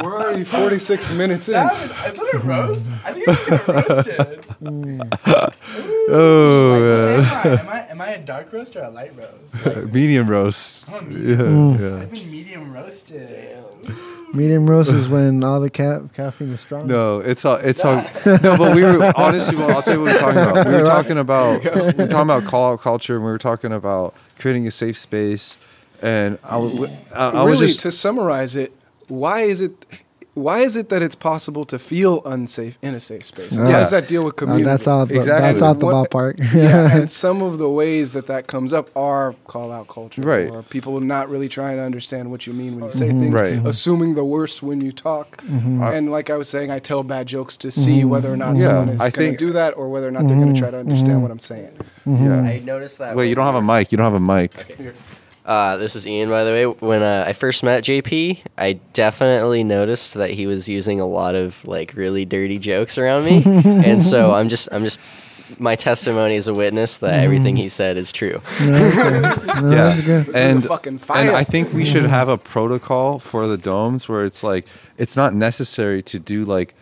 We're 0.04 0.20
already 0.20 0.42
46 0.44 1.10
minutes 1.12 1.48
in. 1.48 1.54
Is 1.54 2.16
that 2.16 2.30
a 2.34 2.38
roast? 2.38 2.90
I 3.04 3.12
think 3.12 3.28
I 3.28 3.32
just 3.34 3.46
got 3.46 3.68
roasted. 3.68 4.46
oh 6.08 6.80
man. 6.80 7.89
Am, 8.00 8.08
I, 8.08 8.12
am 8.12 8.20
I 8.20 8.22
a 8.22 8.24
dark 8.24 8.52
roast 8.52 8.76
or 8.76 8.82
a 8.82 8.90
light 8.90 9.12
roast? 9.16 9.92
medium 9.92 10.28
roast. 10.28 10.84
I'm 10.92 11.10
a 11.10 11.18
Yeah, 11.18 11.78
yeah. 11.96 12.02
I've 12.02 12.10
been 12.10 12.30
medium 12.30 12.72
roasted. 12.72 13.56
Medium 14.32 14.70
roast 14.70 14.92
is 14.92 15.08
when 15.08 15.42
all 15.42 15.60
the 15.60 15.70
ca- 15.70 16.02
caffeine 16.14 16.52
is 16.52 16.60
strong. 16.60 16.86
No, 16.86 17.18
it's 17.18 17.44
all. 17.44 17.56
It's 17.56 17.84
all. 17.84 18.04
No, 18.26 18.56
but 18.56 18.76
we 18.76 18.82
were 18.82 19.12
honestly. 19.16 19.56
Well, 19.56 19.70
I'll 19.76 19.82
tell 19.82 19.94
you 19.94 20.02
what 20.02 20.12
we 20.12 20.12
were 20.12 20.18
talking 20.20 20.38
about. 20.38 20.66
We 20.66 20.72
were 20.72 20.84
talking 20.84 21.18
about. 21.18 21.64
We 21.64 21.70
were 22.04 22.08
talking 22.08 22.30
about 22.30 22.44
call 22.44 22.72
out 22.72 22.80
culture, 22.80 23.16
and 23.16 23.24
we 23.24 23.30
were 23.30 23.38
talking 23.38 23.72
about 23.72 24.14
creating 24.38 24.66
a 24.68 24.70
safe 24.70 24.96
space. 24.96 25.58
And 26.02 26.38
I, 26.44 26.52
w- 26.52 26.88
I, 27.12 27.28
I 27.28 27.42
was 27.42 27.52
really, 27.54 27.66
just 27.66 27.80
to 27.80 27.92
summarize 27.92 28.56
it, 28.56 28.72
why 29.08 29.40
is 29.42 29.60
it? 29.60 29.84
Why 30.34 30.60
is 30.60 30.76
it 30.76 30.90
that 30.90 31.02
it's 31.02 31.16
possible 31.16 31.64
to 31.66 31.78
feel 31.78 32.22
unsafe 32.24 32.78
in 32.82 32.94
a 32.94 33.00
safe 33.00 33.24
space? 33.26 33.56
How 33.56 33.66
does 33.68 33.88
ah, 33.92 33.98
that 34.00 34.06
deal 34.08 34.24
with 34.24 34.34
Uh, 34.34 34.36
community? 34.36 34.64
that's 34.64 34.86
out. 34.86 35.08
The, 35.08 35.16
Exactly. 35.16 35.48
That's 35.48 35.62
out 35.62 35.80
the 35.80 35.86
What- 35.86 36.10
ballpark. 36.10 36.38
yeah, 36.54 36.96
and 36.96 37.10
some 37.10 37.42
of 37.42 37.58
the 37.58 37.68
ways 37.68 38.12
that 38.12 38.26
that 38.28 38.46
comes 38.46 38.72
up 38.72 38.90
are 38.96 39.34
call 39.48 39.72
out 39.72 39.88
culture, 39.88 40.22
Right. 40.22 40.48
Or 40.48 40.62
people 40.62 41.00
not 41.00 41.28
really 41.28 41.48
trying 41.48 41.76
to 41.78 41.82
understand 41.82 42.30
what 42.30 42.46
you 42.46 42.52
mean 42.52 42.76
when 42.76 42.84
you 42.86 42.92
say 42.92 43.08
Mm-hmm. 43.08 43.20
things, 43.20 43.34
Right. 43.34 43.52
Mm-hmm. 43.54 43.66
assuming 43.66 44.14
the 44.14 44.24
worst 44.24 44.62
when 44.62 44.80
you 44.80 44.92
talk. 44.92 45.42
Uh, 45.50 45.90
And 45.96 46.10
like 46.10 46.30
I 46.30 46.36
was 46.36 46.48
saying, 46.48 46.70
I 46.70 46.78
tell 46.78 47.02
bad 47.02 47.26
jokes 47.26 47.56
to 47.58 47.70
see 47.72 48.00
mm-hmm. 48.00 48.08
whether 48.10 48.32
or 48.32 48.36
not 48.36 48.54
Yeah, 48.56 48.62
someone 48.62 48.88
is 48.90 49.00
going 49.12 49.32
to 49.32 49.36
do 49.36 49.52
that, 49.52 49.76
or 49.76 49.88
whether 49.88 50.06
or 50.06 50.12
not 50.12 50.28
they're 50.28 50.36
going 50.36 50.54
to 50.54 50.60
try 50.60 50.70
to 50.70 50.78
understand 50.78 51.22
what 51.22 51.30
I'm 51.32 51.40
saying. 51.40 51.72
yeah. 52.06 52.40
I 52.42 52.60
noticed 52.64 52.98
that. 52.98 53.16
Wait, 53.16 53.28
you 53.28 53.34
don't 53.34 53.46
have 53.46 53.56
a 53.56 53.62
mic. 53.62 53.90
You 53.90 53.98
don't 53.98 54.12
have 54.12 54.14
a 54.14 54.20
mic. 54.20 54.52
Uh, 55.50 55.76
this 55.78 55.96
is 55.96 56.06
Ian, 56.06 56.30
by 56.30 56.44
the 56.44 56.52
way. 56.52 56.64
When 56.64 57.02
uh, 57.02 57.24
I 57.26 57.32
first 57.32 57.64
met 57.64 57.82
JP, 57.82 58.38
I 58.56 58.74
definitely 58.92 59.64
noticed 59.64 60.14
that 60.14 60.30
he 60.30 60.46
was 60.46 60.68
using 60.68 61.00
a 61.00 61.06
lot 61.06 61.34
of 61.34 61.64
like 61.64 61.94
really 61.94 62.24
dirty 62.24 62.60
jokes 62.60 62.96
around 62.96 63.24
me, 63.24 63.42
and 63.64 64.00
so 64.00 64.32
I'm 64.32 64.48
just, 64.48 64.68
I'm 64.70 64.84
just, 64.84 65.00
my 65.58 65.74
testimony 65.74 66.36
is 66.36 66.46
a 66.46 66.54
witness 66.54 66.98
that 66.98 67.14
everything 67.14 67.56
he 67.56 67.68
said 67.68 67.96
is 67.96 68.12
true. 68.12 68.40
No, 68.60 68.70
that's 68.70 68.94
good. 68.94 69.62
No, 69.64 69.70
yeah, 69.72 69.84
that's 69.88 70.00
good. 70.02 70.36
and 70.36 70.64
fucking 70.64 71.00
and. 71.08 71.30
I 71.30 71.42
think 71.42 71.72
we 71.72 71.84
should 71.84 72.04
have 72.04 72.28
a 72.28 72.38
protocol 72.38 73.18
for 73.18 73.48
the 73.48 73.58
domes 73.58 74.08
where 74.08 74.24
it's 74.24 74.44
like 74.44 74.66
it's 74.98 75.16
not 75.16 75.34
necessary 75.34 76.00
to 76.00 76.20
do 76.20 76.44
like 76.44 76.76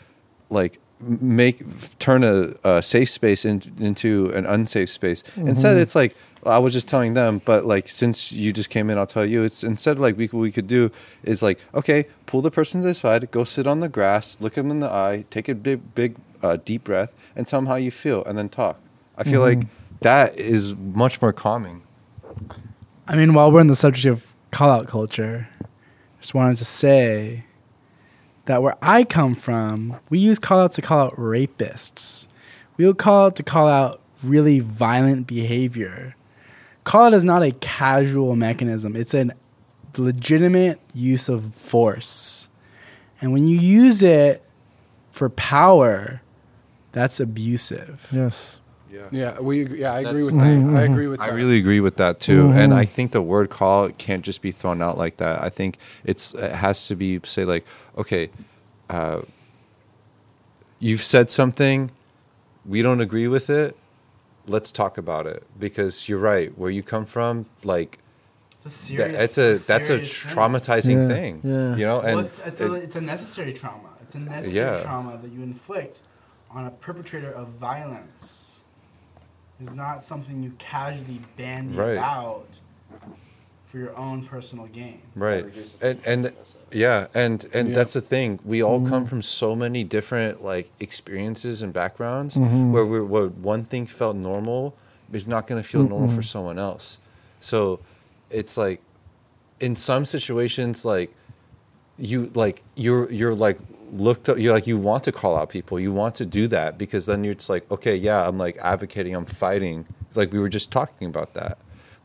like 0.50 0.78
make 1.00 1.62
turn 1.98 2.22
a, 2.22 2.54
a 2.64 2.82
safe 2.82 3.08
space 3.08 3.46
in, 3.46 3.62
into 3.78 4.30
an 4.34 4.44
unsafe 4.44 4.90
space. 4.90 5.22
Instead, 5.36 5.78
it's 5.78 5.94
like 5.94 6.14
I 6.44 6.58
was 6.58 6.72
just 6.72 6.86
telling 6.86 7.14
them, 7.14 7.40
but 7.44 7.64
like 7.64 7.88
since 7.88 8.32
you 8.32 8.52
just 8.52 8.70
came 8.70 8.90
in, 8.90 8.98
I'll 8.98 9.06
tell 9.06 9.24
you. 9.24 9.42
It's 9.42 9.64
instead 9.64 9.98
like 9.98 10.16
we 10.16 10.26
what 10.26 10.40
we 10.40 10.52
could 10.52 10.66
do 10.66 10.90
is 11.22 11.42
like 11.42 11.58
okay, 11.74 12.06
pull 12.26 12.42
the 12.42 12.50
person 12.50 12.80
to 12.80 12.86
the 12.86 12.94
side, 12.94 13.30
go 13.30 13.44
sit 13.44 13.66
on 13.66 13.80
the 13.80 13.88
grass, 13.88 14.36
look 14.40 14.54
them 14.54 14.70
in 14.70 14.80
the 14.80 14.90
eye, 14.90 15.24
take 15.30 15.48
a 15.48 15.54
big 15.54 15.94
big 15.94 16.16
uh, 16.42 16.56
deep 16.64 16.84
breath, 16.84 17.14
and 17.34 17.46
tell 17.46 17.60
them 17.60 17.66
how 17.66 17.74
you 17.76 17.90
feel, 17.90 18.24
and 18.24 18.38
then 18.38 18.48
talk. 18.48 18.78
I 19.16 19.24
feel 19.24 19.40
like 19.40 19.66
that 20.00 20.38
is 20.38 20.74
much 20.74 21.20
more 21.20 21.32
calming. 21.32 21.82
I 23.08 23.16
mean, 23.16 23.34
while 23.34 23.50
we're 23.50 23.60
on 23.60 23.66
the 23.66 23.76
subject 23.76 24.06
of 24.06 24.26
call 24.50 24.70
out 24.70 24.86
culture, 24.86 25.48
just 26.20 26.34
wanted 26.34 26.56
to 26.58 26.64
say 26.64 27.44
that 28.44 28.62
where 28.62 28.76
I 28.80 29.04
come 29.04 29.34
from, 29.34 29.98
we 30.08 30.18
use 30.18 30.38
call 30.38 30.60
outs 30.60 30.76
to 30.76 30.82
call 30.82 31.00
out 31.00 31.16
rapists. 31.16 32.28
We 32.76 32.86
would 32.86 32.98
call 32.98 33.26
out 33.26 33.36
to 33.36 33.42
call 33.42 33.66
out 33.66 34.00
really 34.22 34.60
violent 34.60 35.26
behavior. 35.26 36.14
Call 36.88 37.02
out 37.02 37.12
is 37.12 37.22
not 37.22 37.42
a 37.42 37.52
casual 37.52 38.34
mechanism, 38.34 38.96
it's 38.96 39.12
a 39.12 39.28
legitimate 39.98 40.80
use 40.94 41.28
of 41.28 41.54
force. 41.54 42.48
And 43.20 43.30
when 43.30 43.46
you 43.46 43.58
use 43.58 44.02
it 44.02 44.42
for 45.12 45.28
power, 45.28 46.22
that's 46.92 47.20
abusive. 47.20 48.00
Yes. 48.10 48.58
Yeah, 48.90 49.08
Yeah, 49.10 49.38
we. 49.38 49.66
Yeah, 49.66 49.92
I 49.92 50.00
agree 50.00 50.24
with 50.24 50.34
that. 50.38 50.42
I 50.42 50.82
agree 50.84 51.08
with 51.08 51.20
that. 51.20 51.24
I 51.24 51.34
really 51.34 51.58
agree 51.58 51.80
with 51.80 51.96
that 51.96 52.20
too, 52.20 52.48
and 52.52 52.72
I 52.72 52.86
think 52.86 53.12
the 53.12 53.20
word 53.20 53.50
call 53.50 53.90
can't 53.90 54.24
just 54.24 54.40
be 54.40 54.50
thrown 54.50 54.80
out 54.80 54.96
like 54.96 55.18
that. 55.18 55.42
I 55.42 55.50
think 55.50 55.76
it's 56.04 56.32
it 56.32 56.52
has 56.52 56.86
to 56.86 56.96
be 56.96 57.20
say 57.24 57.44
like, 57.44 57.66
okay, 57.98 58.30
uh, 58.88 59.20
you've 60.78 61.02
said 61.02 61.30
something, 61.30 61.90
we 62.64 62.80
don't 62.80 63.02
agree 63.02 63.28
with 63.28 63.50
it. 63.50 63.76
Let's 64.48 64.72
talk 64.72 64.96
about 64.98 65.26
it 65.26 65.42
because 65.58 66.08
you're 66.08 66.18
right. 66.18 66.56
Where 66.58 66.70
you 66.70 66.82
come 66.82 67.04
from, 67.04 67.46
like 67.64 67.98
It's 68.64 68.90
a 68.90 68.96
that, 68.96 69.14
it's 69.14 69.38
a 69.38 69.54
that's 69.58 69.90
a 69.90 69.98
traumatizing 69.98 71.02
Yeah, 71.02 71.08
thing. 71.08 71.40
yeah. 71.44 71.76
You 71.76 71.84
know, 71.86 72.00
and 72.00 72.16
well, 72.16 72.24
it's, 72.24 72.38
it's, 72.40 72.60
a, 72.60 72.72
it's 72.74 72.96
a 72.96 73.00
necessary 73.00 73.52
trauma. 73.52 73.90
It's 74.02 74.14
a 74.14 74.18
necessary 74.20 74.76
Yeah. 74.76 74.82
trauma 74.82 75.18
that 75.22 75.30
you 75.30 75.42
inflict 75.42 76.02
on 76.50 76.64
a 76.66 76.70
perpetrator 76.70 77.30
of 77.30 77.48
violence. 77.48 78.60
It's 79.60 79.74
not 79.74 80.02
something 80.02 80.42
you 80.42 80.52
casually 80.58 81.20
bandy 81.36 81.76
Right. 81.76 81.98
about 81.98 82.46
for 83.70 83.78
your 83.78 83.94
own 83.96 84.24
personal 84.26 84.66
gain. 84.66 85.00
right 85.14 85.44
and 85.82 86.00
and 86.06 86.32
yeah 86.72 87.06
and 87.14 87.48
and 87.52 87.68
Yeah. 87.68 87.74
that's 87.74 87.92
the 87.92 88.00
thing 88.00 88.38
we 88.44 88.62
all 88.62 88.80
come 88.80 89.02
Mm-hmm. 89.02 89.06
from 89.06 89.22
so 89.22 89.54
many 89.54 89.84
different 89.84 90.42
like 90.42 90.70
experiences 90.80 91.60
and 91.62 91.72
backgrounds 91.72 92.34
Mm-hmm. 92.34 92.72
where 92.72 92.86
we 92.86 93.00
where 93.02 93.26
one 93.28 93.64
thing 93.64 93.86
felt 93.86 94.16
normal 94.16 94.74
is 95.12 95.26
not 95.28 95.46
going 95.46 95.62
to 95.62 95.68
feel 95.68 95.82
normal 95.88 96.10
for 96.14 96.22
someone 96.22 96.58
else 96.58 96.98
so 97.40 97.80
it's 98.30 98.56
like 98.56 98.80
in 99.60 99.74
some 99.74 100.04
situations 100.04 100.84
like 100.84 101.14
you 101.98 102.30
like 102.34 102.62
you're 102.74 103.10
you're 103.10 103.34
like 103.34 103.58
looked 103.90 104.28
up 104.28 104.38
you're 104.38 104.52
like 104.52 104.66
you 104.66 104.76
want 104.78 105.02
to 105.04 105.10
call 105.12 105.36
out 105.36 105.48
people 105.48 105.80
you 105.80 105.92
want 105.92 106.14
to 106.14 106.24
do 106.26 106.46
that 106.46 106.78
because 106.78 107.06
then 107.06 107.24
you're 107.24 107.32
it's 107.32 107.48
like 107.48 107.68
okay 107.72 107.96
yeah 107.96 108.26
i'm 108.28 108.38
like 108.38 108.56
advocating 108.62 109.14
i'm 109.14 109.24
fighting 109.26 109.84
like 110.14 110.30
we 110.32 110.38
were 110.38 110.48
just 110.48 110.70
talking 110.70 111.06
about 111.08 111.32
that 111.34 111.58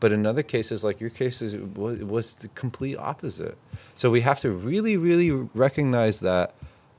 but 0.04 0.12
in 0.12 0.26
other 0.26 0.42
cases 0.42 0.84
like 0.84 1.00
your 1.00 1.08
case 1.08 1.40
is 1.40 1.56
was, 1.56 1.98
was 2.00 2.34
the 2.34 2.48
complete 2.48 2.94
opposite. 2.98 3.56
So 3.94 4.10
we 4.10 4.20
have 4.20 4.38
to 4.40 4.50
really 4.50 4.98
really 4.98 5.30
recognize 5.30 6.20
that 6.20 6.54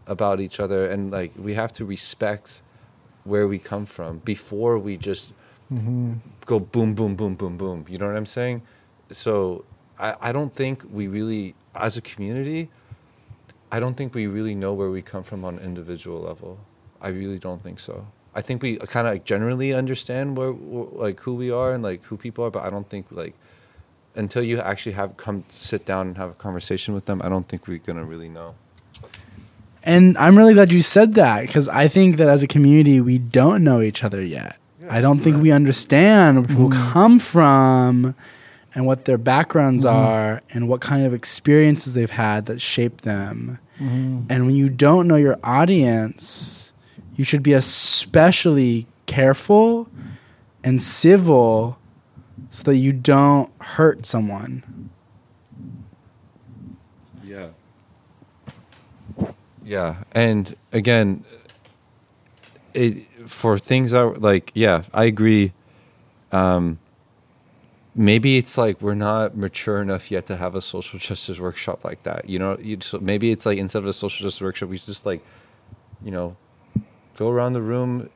about 0.07 0.39
each 0.39 0.59
other 0.59 0.89
and 0.89 1.11
like 1.11 1.31
we 1.37 1.53
have 1.53 1.71
to 1.73 1.85
respect 1.85 2.63
where 3.23 3.47
we 3.47 3.59
come 3.59 3.85
from 3.85 4.17
before 4.33 4.79
we 4.79 4.97
just 4.97 5.33
mm-hmm. 5.71 6.13
go 6.47 6.59
boom 6.59 6.95
boom 6.95 7.15
boom 7.15 7.35
boom 7.35 7.57
boom. 7.57 7.85
You 7.87 7.99
know 7.99 8.07
what 8.07 8.17
i'm 8.17 8.25
saying? 8.25 8.63
So 9.11 9.65
I, 9.99 10.15
I 10.19 10.31
don't 10.31 10.55
think 10.61 10.83
we 10.91 11.07
really 11.07 11.53
as 11.75 11.95
a 11.97 12.01
community 12.01 12.71
i 13.71 13.79
don't 13.79 13.95
think 13.99 14.15
we 14.15 14.25
really 14.25 14.55
know 14.55 14.73
where 14.73 14.89
we 14.89 15.03
come 15.03 15.21
from 15.21 15.45
on 15.45 15.59
an 15.59 15.63
individual 15.63 16.21
level. 16.21 16.57
I 16.99 17.09
really 17.09 17.37
don't 17.37 17.61
think 17.61 17.79
so 17.79 18.07
i 18.35 18.41
think 18.41 18.61
we 18.61 18.77
kind 18.77 19.07
of 19.07 19.13
like 19.13 19.25
generally 19.25 19.73
understand 19.73 20.37
where, 20.37 20.51
where 20.51 20.87
like 20.91 21.19
who 21.21 21.33
we 21.33 21.49
are 21.51 21.73
and 21.73 21.83
like 21.83 22.03
who 22.03 22.17
people 22.17 22.45
are 22.45 22.51
but 22.51 22.63
i 22.63 22.69
don't 22.69 22.89
think 22.89 23.07
like 23.11 23.33
until 24.15 24.43
you 24.43 24.59
actually 24.59 24.93
have 24.93 25.17
come 25.17 25.43
sit 25.49 25.85
down 25.85 26.07
and 26.07 26.17
have 26.17 26.29
a 26.29 26.35
conversation 26.35 26.93
with 26.93 27.05
them 27.05 27.21
i 27.23 27.29
don't 27.29 27.47
think 27.47 27.67
we're 27.67 27.77
gonna 27.77 28.05
really 28.05 28.29
know. 28.29 28.55
And 29.85 30.17
I'm 30.17 30.35
really 30.35 30.55
glad 30.55 30.73
you 30.73 30.81
said 30.81 31.13
that 31.13 31.41
because 31.41 31.69
I 31.69 31.87
think 31.87 32.17
that 32.17 32.27
as 32.27 32.41
a 32.41 32.47
community, 32.47 32.99
we 32.99 33.19
don't 33.19 33.63
know 33.63 33.81
each 33.81 34.03
other 34.03 34.21
yet. 34.21 34.57
I 34.89 34.99
don't 35.01 35.19
think 35.19 35.41
we 35.41 35.51
understand 35.51 36.37
where 36.37 36.47
people 36.47 36.69
mm-hmm. 36.69 36.91
come 36.91 37.19
from 37.19 38.15
and 38.73 38.85
what 38.85 39.05
their 39.05 39.17
backgrounds 39.17 39.85
mm-hmm. 39.85 39.95
are 39.95 40.41
and 40.51 40.67
what 40.67 40.81
kind 40.81 41.05
of 41.05 41.13
experiences 41.13 41.93
they've 41.93 42.09
had 42.09 42.45
that 42.47 42.61
shape 42.61 43.01
them. 43.01 43.59
Mm-hmm. 43.79 44.23
And 44.29 44.45
when 44.45 44.55
you 44.55 44.69
don't 44.69 45.07
know 45.07 45.15
your 45.15 45.39
audience, 45.43 46.73
you 47.15 47.23
should 47.23 47.43
be 47.43 47.53
especially 47.53 48.87
careful 49.05 49.87
and 50.63 50.81
civil 50.81 51.77
so 52.49 52.63
that 52.63 52.75
you 52.77 52.91
don't 52.91 53.51
hurt 53.61 54.05
someone. 54.05 54.89
Yeah. 57.23 57.49
Yeah, 59.63 60.03
and 60.11 60.55
again, 60.71 61.25
it 62.75 63.07
for 63.27 63.57
things 63.57 63.91
that 63.91 64.21
like 64.21 64.51
yeah, 64.53 64.83
I 64.93 65.05
agree. 65.05 65.53
Um, 66.31 66.77
maybe 67.95 68.37
it's 68.37 68.57
like 68.57 68.79
we're 68.81 68.93
not 68.93 69.35
mature 69.35 69.81
enough 69.81 70.11
yet 70.11 70.27
to 70.27 70.35
have 70.35 70.53
a 70.53 70.61
social 70.61 70.99
justice 70.99 71.39
workshop 71.39 71.83
like 71.83 72.03
that. 72.03 72.29
You 72.29 72.37
know, 72.37 72.57
you, 72.59 72.77
so 72.81 72.99
maybe 72.99 73.31
it's 73.31 73.45
like 73.45 73.57
instead 73.57 73.79
of 73.79 73.87
a 73.87 73.93
social 73.93 74.25
justice 74.25 74.41
workshop, 74.41 74.69
we 74.69 74.77
just 74.77 75.05
like, 75.05 75.25
you 76.03 76.11
know, 76.11 76.35
go 77.17 77.29
around 77.29 77.53
the 77.53 77.61
room, 77.61 78.09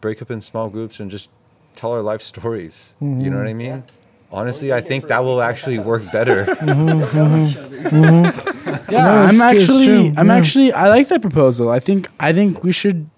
break 0.00 0.20
up 0.22 0.30
in 0.30 0.40
small 0.40 0.68
groups, 0.68 1.00
and 1.00 1.10
just 1.10 1.30
tell 1.74 1.92
our 1.92 2.02
life 2.02 2.22
stories. 2.22 2.94
You 3.00 3.06
know 3.30 3.38
what 3.38 3.46
I 3.46 3.54
mean? 3.54 3.84
Honestly, 4.32 4.72
I 4.72 4.80
think 4.80 5.06
that 5.08 5.22
will 5.22 5.40
actually 5.40 5.78
work 5.78 6.02
better. 6.12 6.44
Mm-hmm. 6.64 7.18
Mm-hmm. 7.18 7.96
Mm-hmm. 7.96 8.50
Yeah, 8.90 9.04
No, 9.04 9.10
I'm 9.10 9.34
it's- 9.34 9.54
it's 9.54 9.62
actually, 9.62 10.12
I'm 10.16 10.26
yeah. 10.28 10.34
actually, 10.36 10.72
I 10.72 10.88
like 10.88 11.08
that 11.08 11.22
proposal. 11.22 11.70
I 11.70 11.80
think, 11.80 12.08
I 12.20 12.32
think 12.32 12.62
we 12.62 12.70
should. 12.72 13.08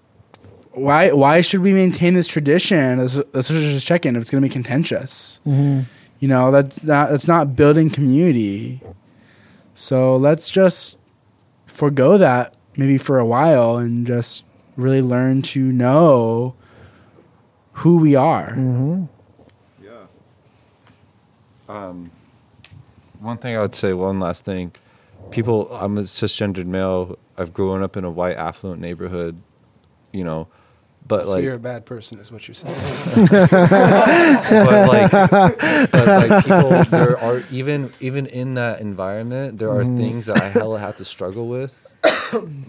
Why, 0.71 1.11
why 1.11 1.41
should 1.41 1.61
we 1.61 1.73
maintain 1.73 2.13
this 2.13 2.27
tradition? 2.27 2.99
Let's, 2.99 3.19
let's 3.33 3.47
just 3.47 3.85
check 3.85 4.05
in 4.05 4.15
if 4.15 4.21
it's 4.21 4.29
going 4.29 4.41
to 4.43 4.47
be 4.47 4.53
contentious. 4.53 5.41
Mm-hmm. 5.45 5.81
You 6.19 6.27
know, 6.27 6.51
that's 6.51 6.83
not 6.83 7.09
that's 7.09 7.27
not 7.27 7.55
building 7.55 7.89
community. 7.89 8.81
So 9.73 10.15
let's 10.15 10.49
just 10.49 10.97
forego 11.65 12.17
that 12.17 12.53
maybe 12.75 12.97
for 12.97 13.17
a 13.19 13.25
while 13.25 13.77
and 13.77 14.05
just 14.07 14.43
really 14.77 15.01
learn 15.01 15.41
to 15.41 15.59
know 15.59 16.55
who 17.73 17.97
we 17.97 18.15
are. 18.15 18.51
Mm-hmm. 18.51 19.05
Um, 21.69 22.11
one 23.19 23.37
thing 23.37 23.57
I 23.57 23.61
would 23.61 23.75
say, 23.75 23.91
one 23.91 24.21
last 24.21 24.45
thing. 24.45 24.71
People, 25.31 25.69
I'm 25.73 25.97
a 25.97 26.03
cisgendered 26.03 26.65
male. 26.65 27.19
I've 27.37 27.53
grown 27.53 27.83
up 27.83 27.97
in 27.97 28.05
a 28.05 28.09
white 28.09 28.37
affluent 28.37 28.79
neighborhood, 28.79 29.41
you 30.13 30.23
know, 30.23 30.47
but 31.07 31.23
so 31.23 31.29
like, 31.31 31.43
you're 31.43 31.55
a 31.55 31.59
bad 31.59 31.85
person, 31.85 32.19
is 32.19 32.31
what 32.31 32.47
you're 32.47 32.55
saying. 32.55 32.75
but 33.29 33.41
like, 34.87 35.11
but 35.11 36.07
like 36.07 36.45
people, 36.45 36.83
there 36.85 37.17
are 37.17 37.43
even 37.49 37.91
even 37.99 38.25
in 38.27 38.55
that 38.55 38.81
environment, 38.81 39.57
there 39.57 39.71
are 39.71 39.85
things 39.85 40.25
that 40.25 40.41
I 40.41 40.49
hella 40.49 40.79
had 40.79 40.97
to 40.97 41.05
struggle 41.05 41.47
with 41.47 41.93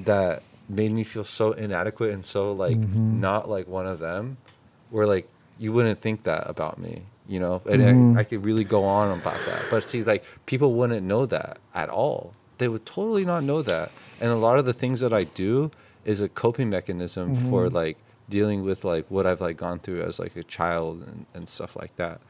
that 0.04 0.42
made 0.68 0.92
me 0.92 1.04
feel 1.04 1.24
so 1.24 1.52
inadequate 1.52 2.12
and 2.12 2.24
so 2.24 2.52
like 2.52 2.76
mm-hmm. 2.76 3.20
not 3.20 3.48
like 3.48 3.66
one 3.66 3.86
of 3.86 3.98
them. 3.98 4.36
Where 4.90 5.06
like 5.06 5.28
you 5.58 5.72
wouldn't 5.72 6.00
think 6.00 6.24
that 6.24 6.48
about 6.48 6.78
me, 6.78 7.02
you 7.26 7.40
know, 7.40 7.60
and 7.70 7.82
I, 7.82 7.86
mm-hmm. 7.86 8.18
I 8.18 8.24
could 8.24 8.44
really 8.44 8.64
go 8.64 8.84
on 8.84 9.18
about 9.18 9.44
that. 9.46 9.64
But 9.70 9.84
see, 9.84 10.02
like 10.04 10.24
people 10.46 10.72
wouldn't 10.74 11.04
know 11.04 11.26
that 11.26 11.58
at 11.74 11.88
all. 11.88 12.34
They 12.58 12.68
would 12.68 12.86
totally 12.86 13.24
not 13.24 13.44
know 13.44 13.62
that. 13.62 13.92
And 14.20 14.30
a 14.30 14.36
lot 14.36 14.58
of 14.58 14.64
the 14.64 14.72
things 14.72 15.00
that 15.00 15.12
I 15.12 15.24
do 15.24 15.70
is 16.04 16.20
a 16.20 16.28
coping 16.28 16.70
mechanism 16.70 17.36
for 17.36 17.66
mm-hmm. 17.66 17.74
like 17.74 17.98
dealing 18.28 18.64
with 18.64 18.84
like 18.84 19.06
what 19.10 19.26
I've 19.26 19.40
like 19.40 19.56
gone 19.56 19.78
through 19.78 20.02
as 20.02 20.18
like 20.18 20.36
a 20.36 20.42
child 20.42 21.02
and, 21.02 21.26
and 21.34 21.48
stuff 21.48 21.76
like 21.76 21.94
that. 21.96 22.20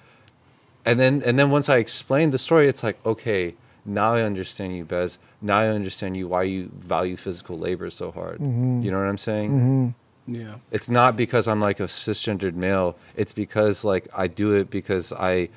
And 0.84 0.98
then 0.98 1.22
and 1.24 1.38
then 1.38 1.50
once 1.50 1.68
I 1.68 1.76
explain 1.76 2.30
the 2.30 2.38
story, 2.38 2.68
it's 2.68 2.82
like, 2.82 3.04
okay, 3.04 3.54
now 3.84 4.14
I 4.14 4.22
understand 4.22 4.76
you, 4.76 4.84
Bez. 4.84 5.18
Now 5.40 5.58
I 5.58 5.68
understand 5.68 6.16
you 6.16 6.28
why 6.28 6.44
you 6.44 6.70
value 6.74 7.16
physical 7.16 7.58
labor 7.58 7.90
so 7.90 8.10
hard. 8.10 8.38
Mm-hmm. 8.38 8.82
You 8.82 8.90
know 8.90 8.98
what 8.98 9.08
I'm 9.08 9.18
saying? 9.18 9.50
Mm-hmm. 9.50 10.34
Yeah. 10.34 10.54
It's 10.70 10.90
not 10.90 11.16
because 11.16 11.48
I'm 11.48 11.60
like 11.60 11.80
a 11.80 11.84
cisgendered 11.84 12.54
male. 12.54 12.96
It's 13.16 13.32
because 13.32 13.84
like 13.84 14.08
I 14.16 14.26
do 14.26 14.52
it 14.52 14.70
because 14.70 15.12
I 15.12 15.48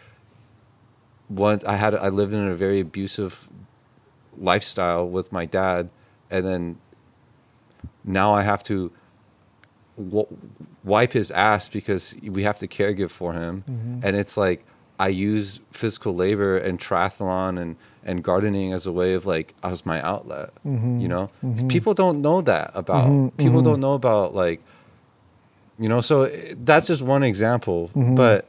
once 1.30 1.64
I 1.66 1.76
had 1.76 1.94
I 1.96 2.10
lived 2.10 2.34
in 2.34 2.48
a 2.48 2.56
very 2.56 2.80
abusive 2.80 3.50
lifestyle 4.38 5.08
with 5.08 5.32
my 5.32 5.46
dad, 5.46 5.90
and 6.30 6.46
then 6.46 6.78
now 8.04 8.34
I 8.34 8.44
have 8.44 8.64
to 8.64 8.92
w- 9.98 10.38
wipe 10.84 11.14
his 11.14 11.32
ass 11.32 11.68
because 11.68 12.16
we 12.24 12.44
have 12.44 12.60
to 12.60 12.68
caregive 12.68 13.12
for 13.12 13.34
him, 13.34 13.64
mm-hmm. 13.70 14.00
and 14.04 14.16
it's 14.16 14.38
like 14.38 14.66
I 15.00 15.10
use 15.10 15.60
physical 15.72 16.16
labor 16.16 16.58
and 16.58 16.80
triathlon 16.80 17.60
and 17.60 17.76
and 18.04 18.24
gardening 18.24 18.74
as 18.74 18.86
a 18.88 18.92
way 18.92 19.14
of 19.14 19.26
like 19.26 19.54
as 19.64 19.86
my 19.86 20.02
outlet. 20.02 20.50
Mm-hmm. 20.66 21.00
You 21.00 21.08
know, 21.08 21.30
mm-hmm. 21.44 21.68
people 21.68 21.94
don't 21.94 22.22
know 22.22 22.42
that 22.42 22.72
about 22.74 23.08
mm-hmm. 23.10 23.38
people 23.38 23.62
don't 23.62 23.80
know 23.80 23.94
about 23.94 24.34
like 24.36 24.62
you 25.80 25.90
know. 25.90 26.02
So 26.02 26.24
eh, 26.24 26.54
that's 26.58 26.88
just 26.88 27.02
one 27.02 27.24
example, 27.24 27.90
but. 27.94 28.00
you 28.04 28.06
know- 28.12 28.48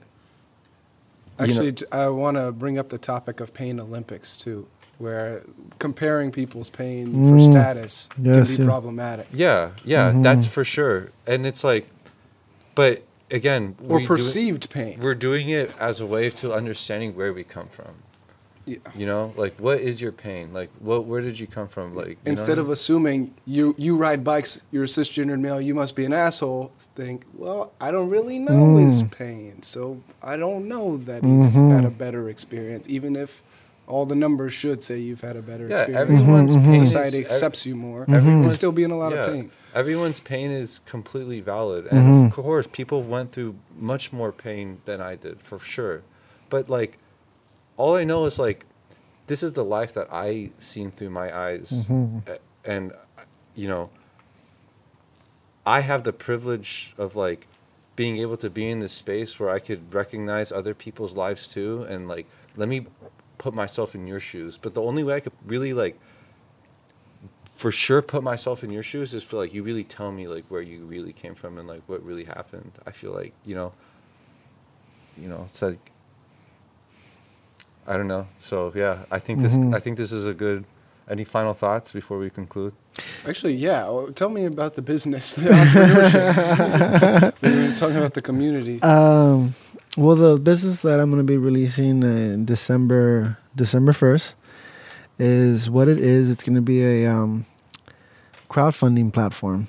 Actually, 1.39 1.73
t- 1.73 1.87
I 1.91 2.09
want 2.09 2.37
to 2.37 2.53
bring 2.53 2.79
up 2.79 2.89
the 2.91 2.99
topic 2.99 3.41
of 3.41 3.53
pain 3.55 3.81
Olympics 3.81 4.37
too, 4.37 4.69
where 4.99 5.43
comparing 5.79 6.31
people's 6.31 6.71
pain 6.71 7.07
for 7.13 7.37
Mm. 7.37 7.51
status 7.51 8.09
Yes, 8.21 8.49
can 8.49 8.57
be 8.57 8.63
yeah. 8.63 8.69
problematic. 8.69 9.27
Yeah, 9.33 9.71
yeah, 9.83 10.13
that's 10.15 10.47
for 10.47 10.63
sure. 10.63 11.11
And 11.27 11.45
it's 11.47 11.65
like, 11.65 11.89
but 12.77 13.03
again, 13.31 13.75
Or 13.89 13.97
we 13.97 14.01
do 14.01 14.05
it- 14.05 14.07
perceived 14.09 14.71
pain. 14.71 15.01
we're 15.01 15.17
doing 15.17 15.49
it 15.49 15.73
as 15.81 16.01
a 16.01 16.07
way 16.07 16.31
to 16.31 16.53
understanding 16.55 17.17
where 17.17 17.33
we 17.33 17.43
come 17.45 17.69
from. 17.69 17.95
Yeah. 18.65 18.79
You 18.95 19.07
know, 19.07 19.33
like 19.37 19.59
what 19.59 19.81
is 19.81 20.01
your 20.01 20.13
pain? 20.13 20.53
Like, 20.53 20.71
what? 20.79 21.05
Where 21.05 21.21
did 21.21 21.39
you 21.39 21.47
come 21.47 21.69
from? 21.69 21.95
Like, 21.95 22.09
you 22.09 22.15
know 22.15 22.31
Instead 22.33 22.59
what 22.59 22.59
of 22.59 22.71
assuming 22.71 23.35
you 23.45 23.75
you 23.77 23.97
ride 23.97 24.23
bikes, 24.23 24.63
you're 24.71 24.85
a 24.85 24.87
cisgendered 24.87 25.41
male, 25.41 25.61
you 25.61 25.75
must 25.75 25.97
be 25.97 26.05
an 26.05 26.13
asshole. 26.13 26.73
Think, 26.95 27.25
well, 27.35 27.73
I 27.81 27.91
don't 27.91 28.11
really 28.11 28.39
know 28.39 28.53
mm. 28.53 28.87
his 28.87 29.03
pain, 29.05 29.63
so 29.63 30.03
I 30.23 30.37
don't 30.37 30.69
know 30.69 30.99
that 30.99 31.25
he's 31.25 31.53
mm-hmm. 31.53 31.71
had 31.71 31.85
a 31.85 31.91
better 31.91 32.29
experience, 32.29 32.87
even 32.89 33.17
if 33.17 33.43
all 33.87 34.07
the 34.07 34.15
numbers 34.15 34.55
should 34.55 34.83
say 34.83 34.99
you've 34.99 35.23
had 35.23 35.37
a 35.37 35.43
better 35.43 35.69
Yeah, 35.69 35.81
experience. 35.81 36.21
everyone's 36.21 36.57
mm-hmm. 36.57 36.73
pain 36.73 36.83
is- 36.83 36.89
Society 36.89 37.19
ev- 37.19 37.25
accepts 37.25 37.67
you 37.67 37.75
more. 37.75 38.03
everyone's- 38.03 38.27
You 38.27 38.43
can 38.43 38.51
still 38.51 38.73
be 38.73 38.85
in 38.85 38.91
a 38.91 38.97
lot 38.97 39.13
yeah, 39.13 39.25
of 39.25 39.33
pain. 39.33 39.51
Everyone's 39.75 40.21
pain 40.21 40.51
is 40.51 40.81
completely 40.85 41.41
valid, 41.41 41.87
and 41.87 42.27
of 42.27 42.33
course, 42.33 42.67
people 42.67 43.03
went 43.03 43.33
through 43.33 43.57
much 43.79 44.13
more 44.13 44.31
pain 44.31 44.83
than 44.85 45.01
I 45.01 45.17
did, 45.17 45.41
for 45.41 45.59
sure. 45.59 46.03
But 46.51 46.69
like, 46.69 46.99
all 47.77 47.97
I 47.97 48.05
know 48.05 48.25
is 48.27 48.39
like, 48.39 48.67
this 49.27 49.43
is 49.43 49.53
the 49.53 49.65
life 49.65 49.93
that 49.95 50.09
I 50.13 50.51
seen 50.59 50.91
through 50.91 51.11
my 51.11 51.37
eyes, 51.37 51.71
mm-hmm. 51.71 52.19
A- 52.29 52.71
and 52.71 52.93
you 53.55 53.69
know, 53.69 53.91
I 55.65 55.81
have 55.81 56.05
the 56.05 56.13
privilege 56.13 56.93
of 56.99 57.15
like 57.15 57.47
being 57.95 58.19
able 58.19 58.37
to 58.39 58.51
be 58.51 58.69
in 58.69 58.81
this 58.81 58.93
space 58.93 59.39
where 59.39 59.51
I 59.51 59.59
could 59.59 59.93
recognize 59.95 60.51
other 60.51 60.75
people's 60.75 61.13
lives 61.13 61.47
too, 61.47 61.87
and 61.89 62.09
like, 62.09 62.27
let 62.57 62.69
me 62.69 62.87
put 63.39 63.55
myself 63.55 63.95
in 63.95 64.07
your 64.07 64.21
shoes. 64.21 64.59
But 64.61 64.75
the 64.75 64.83
only 64.83 65.05
way 65.05 65.15
I 65.15 65.21
could 65.21 65.33
really 65.47 65.73
like 65.73 65.99
for 67.55 67.71
sure 67.71 68.03
put 68.03 68.25
myself 68.25 68.65
in 68.65 68.73
your 68.73 68.83
shoes 68.83 69.15
is 69.15 69.23
for 69.23 69.37
like 69.37 69.55
you 69.55 69.63
really 69.63 69.85
tell 69.85 70.11
me 70.11 70.27
like 70.27 70.45
where 70.49 70.63
you 70.63 70.85
really 70.85 71.13
came 71.13 71.35
from 71.37 71.59
and 71.59 71.69
like 71.69 71.83
what 71.87 72.05
really 72.05 72.25
happened. 72.25 72.73
I 72.87 72.91
feel 72.91 73.13
like 73.13 73.35
you 73.45 73.55
know, 73.55 73.73
you 75.17 75.29
know, 75.29 75.47
it's 75.49 75.63
like 75.63 75.92
I 77.87 77.97
don't 77.97 78.09
know. 78.09 78.27
So 78.41 78.73
yeah, 78.75 79.05
I 79.11 79.19
think 79.19 79.43
this 79.43 79.57
I 79.57 79.81
think 79.81 79.97
this 79.99 80.13
is 80.13 80.27
a 80.27 80.35
good 80.35 80.65
Any 81.09 81.25
final 81.25 81.53
thoughts 81.53 81.91
before 81.93 82.19
we 82.19 82.31
conclude? 82.31 82.73
Actually, 83.27 83.55
yeah. 83.55 83.91
Tell 84.15 84.29
me 84.29 84.45
about 84.45 84.75
the 84.75 84.83
business, 84.83 85.35
the 85.35 85.51
entrepreneurship. 85.51 87.43
we 87.43 87.51
were 87.69 87.75
talking 87.77 87.97
about 87.97 88.15
the 88.15 88.23
community. 88.23 88.81
Um, 88.83 89.55
well, 89.97 90.15
the 90.17 90.37
business 90.39 90.83
that 90.83 91.01
I'm 91.01 91.11
going 91.11 91.19
to 91.21 91.25
be 91.25 91.37
releasing 91.37 92.03
in 92.03 92.45
December 92.45 93.37
December 93.57 93.93
first 93.93 94.37
is 95.19 95.69
what 95.69 95.89
it 95.89 95.99
is. 95.99 96.31
It's 96.31 96.45
going 96.45 96.55
to 96.55 96.63
be 96.63 96.83
a 96.85 97.07
um, 97.11 97.47
crowdfunding 98.49 99.13
platform, 99.13 99.69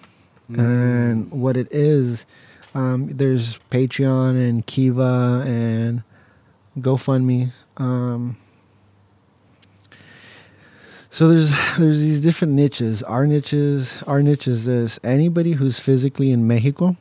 and 0.49 1.31
what 1.31 1.57
it 1.57 1.67
is, 1.71 2.25
um, 2.75 3.09
there's 3.11 3.57
Patreon 3.71 4.31
and 4.49 4.65
Kiva 4.65 5.43
and 5.45 6.03
GoFundMe. 6.79 7.51
Um, 7.77 8.37
so 11.09 11.27
there's 11.27 11.51
there's 11.77 12.01
these 12.01 12.19
different 12.21 12.53
niches. 12.53 13.03
Our 13.03 13.27
niches, 13.27 13.97
our 14.07 14.23
niche 14.23 14.47
is 14.47 14.65
this: 14.65 14.99
anybody 15.03 15.53
who's 15.53 15.79
physically 15.79 16.31
in 16.31 16.47
Mexico, 16.47 16.97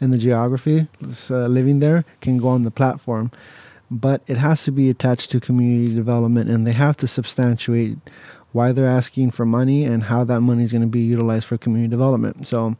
in 0.00 0.10
the 0.10 0.18
geography, 0.18 0.88
uh, 1.30 1.46
living 1.48 1.80
there, 1.80 2.04
can 2.20 2.38
go 2.38 2.48
on 2.48 2.64
the 2.64 2.70
platform, 2.70 3.30
but 3.90 4.22
it 4.26 4.38
has 4.38 4.64
to 4.64 4.72
be 4.72 4.88
attached 4.88 5.30
to 5.32 5.40
community 5.40 5.94
development, 5.94 6.48
and 6.48 6.66
they 6.66 6.72
have 6.72 6.96
to 6.96 7.06
substantiate 7.06 7.98
why 8.52 8.72
they're 8.72 8.86
asking 8.86 9.30
for 9.32 9.44
money 9.44 9.84
and 9.84 10.04
how 10.04 10.24
that 10.24 10.40
money 10.40 10.64
is 10.64 10.72
going 10.72 10.82
to 10.82 10.88
be 10.88 11.00
utilized 11.00 11.46
for 11.46 11.58
community 11.58 11.90
development. 11.90 12.46
So, 12.46 12.76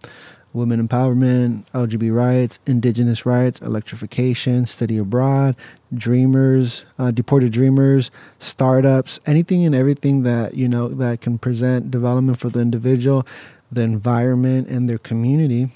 women 0.52 0.86
empowerment, 0.86 1.64
LGBT 1.74 2.14
rights, 2.14 2.58
indigenous 2.66 3.24
rights, 3.24 3.60
electrification, 3.60 4.66
study 4.66 4.98
abroad, 4.98 5.56
dreamers, 5.94 6.84
uh, 6.98 7.10
deported 7.10 7.52
dreamers, 7.52 8.10
startups, 8.38 9.20
anything 9.26 9.64
and 9.64 9.74
everything 9.74 10.22
that 10.22 10.54
you 10.54 10.68
know 10.68 10.88
that 10.88 11.20
can 11.20 11.38
present 11.38 11.90
development 11.90 12.38
for 12.38 12.50
the 12.50 12.60
individual, 12.60 13.26
the 13.70 13.82
environment, 13.82 14.68
and 14.68 14.88
their 14.88 14.98
community 14.98 15.70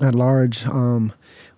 at 0.00 0.14
large. 0.14 0.66
Um, 0.66 1.12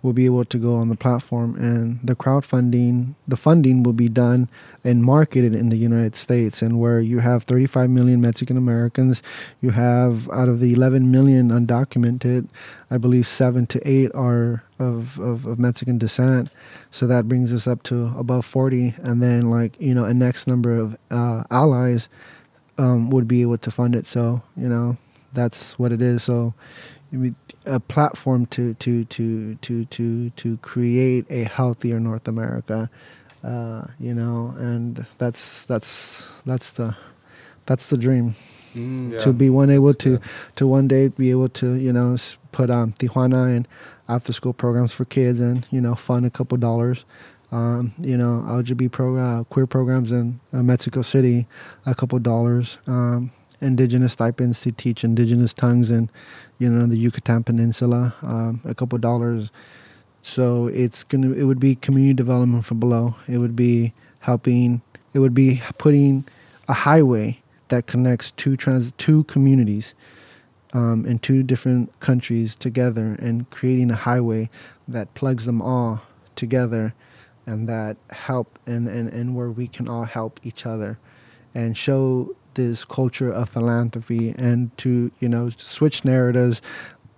will 0.04 0.12
be 0.12 0.26
able 0.26 0.44
to 0.44 0.58
go 0.58 0.76
on 0.76 0.90
the 0.90 0.96
platform 0.96 1.56
and 1.56 1.98
the 2.04 2.14
crowdfunding 2.14 3.14
the 3.26 3.36
funding 3.36 3.82
will 3.82 3.92
be 3.94 4.08
done 4.08 4.48
and 4.84 5.02
marketed 5.02 5.54
in 5.54 5.70
the 5.70 5.76
united 5.76 6.14
states 6.14 6.62
and 6.62 6.78
where 6.78 7.00
you 7.00 7.18
have 7.20 7.42
35 7.44 7.88
million 7.88 8.20
mexican 8.20 8.56
americans 8.56 9.22
you 9.60 9.70
have 9.70 10.30
out 10.30 10.48
of 10.48 10.60
the 10.60 10.72
11 10.72 11.10
million 11.10 11.48
undocumented 11.48 12.46
i 12.90 12.98
believe 12.98 13.26
7 13.26 13.66
to 13.66 13.88
8 13.88 14.14
are 14.14 14.62
of, 14.78 15.18
of, 15.20 15.46
of 15.46 15.58
mexican 15.58 15.98
descent. 15.98 16.50
So 16.90 17.06
that 17.06 17.28
brings 17.28 17.52
us 17.52 17.66
up 17.66 17.82
to 17.84 18.12
above 18.16 18.44
40 18.44 18.94
and 19.02 19.22
then 19.22 19.50
like 19.50 19.76
you 19.80 19.94
know 19.94 20.04
a 20.04 20.14
next 20.14 20.46
number 20.46 20.76
of 20.76 20.96
uh, 21.10 21.44
allies 21.50 22.08
um, 22.78 23.10
would 23.10 23.28
be 23.28 23.42
able 23.42 23.58
to 23.58 23.70
fund 23.70 23.94
it. 23.94 24.06
So 24.06 24.42
you 24.56 24.68
know 24.68 24.96
that's 25.32 25.78
what 25.78 25.92
it 25.92 26.00
is. 26.00 26.22
So 26.22 26.54
a 27.66 27.80
platform 27.80 28.46
to 28.46 28.74
to 28.74 29.04
to 29.06 29.54
to 29.56 29.84
to 29.86 30.30
to 30.30 30.56
create 30.58 31.24
a 31.30 31.44
healthier 31.44 31.98
North 32.00 32.28
America, 32.28 32.90
uh, 33.42 33.84
you 33.98 34.14
know, 34.14 34.54
and 34.58 35.06
that's 35.18 35.64
that's 35.64 36.30
that's 36.46 36.72
the 36.72 36.96
that's 37.66 37.86
the 37.88 37.96
dream 37.96 38.34
Mm. 38.74 39.12
Yeah. 39.12 39.18
to 39.20 39.32
be 39.32 39.50
one 39.50 39.70
able 39.70 39.86
that's 39.92 40.02
to 40.02 40.10
good. 40.18 40.22
to 40.56 40.66
one 40.66 40.88
day 40.88 41.06
be 41.06 41.30
able 41.30 41.48
to 41.50 41.74
you 41.74 41.92
know 41.92 42.16
put 42.50 42.70
um, 42.70 42.92
Tijuana 42.94 43.54
and 43.56 43.68
after 44.08 44.32
school 44.32 44.52
programs 44.52 44.92
for 44.92 45.04
kids 45.04 45.38
and 45.38 45.64
you 45.70 45.80
know 45.80 45.94
fund 45.94 46.26
a 46.26 46.30
couple 46.30 46.58
dollars. 46.58 47.04
Um, 47.52 47.94
you 48.00 48.16
know, 48.16 48.42
LGBT 48.48 48.90
program, 48.90 49.44
queer 49.44 49.68
programs 49.68 50.10
in 50.10 50.40
uh, 50.52 50.64
Mexico 50.64 51.02
City, 51.02 51.46
a 51.86 51.94
couple 51.94 52.18
dollars. 52.18 52.78
Um, 52.88 53.30
indigenous 53.64 54.12
stipends 54.12 54.60
to 54.60 54.72
teach 54.72 55.02
indigenous 55.02 55.52
tongues 55.52 55.90
in, 55.90 56.10
you 56.58 56.70
know, 56.70 56.86
the 56.86 56.96
Yucatan 56.96 57.42
Peninsula, 57.42 58.14
um, 58.22 58.60
a 58.64 58.74
couple 58.74 58.98
dollars. 58.98 59.50
So 60.22 60.68
it's 60.68 61.02
gonna, 61.04 61.32
it 61.32 61.44
would 61.44 61.60
be 61.60 61.74
community 61.74 62.14
development 62.14 62.64
from 62.64 62.80
below. 62.80 63.16
It 63.28 63.38
would 63.38 63.56
be 63.56 63.92
helping. 64.20 64.82
It 65.12 65.18
would 65.18 65.34
be 65.34 65.62
putting 65.78 66.24
a 66.68 66.72
highway 66.72 67.40
that 67.68 67.86
connects 67.86 68.30
two 68.32 68.56
trans 68.56 68.92
two 68.98 69.24
communities 69.24 69.94
um, 70.72 71.06
in 71.06 71.18
two 71.18 71.42
different 71.42 71.98
countries 72.00 72.54
together 72.54 73.16
and 73.20 73.48
creating 73.50 73.90
a 73.90 73.96
highway 73.96 74.50
that 74.88 75.12
plugs 75.14 75.46
them 75.46 75.62
all 75.62 76.02
together 76.36 76.94
and 77.46 77.68
that 77.68 77.96
help 78.10 78.58
and, 78.66 78.88
and, 78.88 79.08
and 79.08 79.36
where 79.36 79.50
we 79.50 79.68
can 79.68 79.88
all 79.88 80.04
help 80.04 80.40
each 80.42 80.66
other 80.66 80.98
and 81.54 81.76
show 81.76 82.34
this 82.54 82.84
culture 82.84 83.32
of 83.32 83.48
philanthropy 83.48 84.34
and 84.36 84.76
to 84.78 85.10
you 85.20 85.28
know 85.28 85.50
switch 85.50 86.04
narratives 86.04 86.62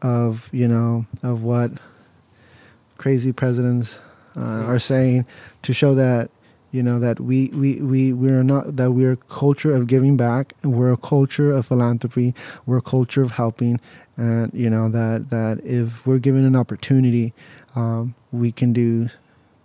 of 0.02 0.48
you 0.52 0.68
know 0.68 1.06
of 1.22 1.42
what 1.42 1.70
crazy 2.98 3.32
presidents 3.32 3.98
uh, 4.36 4.40
are 4.40 4.78
saying 4.78 5.26
to 5.62 5.72
show 5.72 5.94
that 5.94 6.30
you 6.72 6.82
know 6.82 6.98
that 6.98 7.20
we 7.20 7.48
we 7.48 7.76
we 7.76 8.12
we're 8.12 8.42
not 8.42 8.76
that 8.76 8.92
we're 8.92 9.12
a 9.12 9.16
culture 9.16 9.74
of 9.74 9.86
giving 9.86 10.16
back. 10.16 10.54
And 10.62 10.74
we're 10.74 10.92
a 10.92 10.96
culture 10.96 11.50
of 11.50 11.66
philanthropy. 11.66 12.34
We're 12.66 12.78
a 12.78 12.82
culture 12.82 13.22
of 13.22 13.32
helping. 13.32 13.80
And 14.16 14.52
you 14.52 14.68
know 14.68 14.88
that 14.90 15.30
that 15.30 15.64
if 15.64 16.06
we're 16.06 16.18
given 16.18 16.44
an 16.44 16.56
opportunity 16.56 17.32
um, 17.74 18.14
we 18.32 18.50
can 18.52 18.72
do 18.72 19.08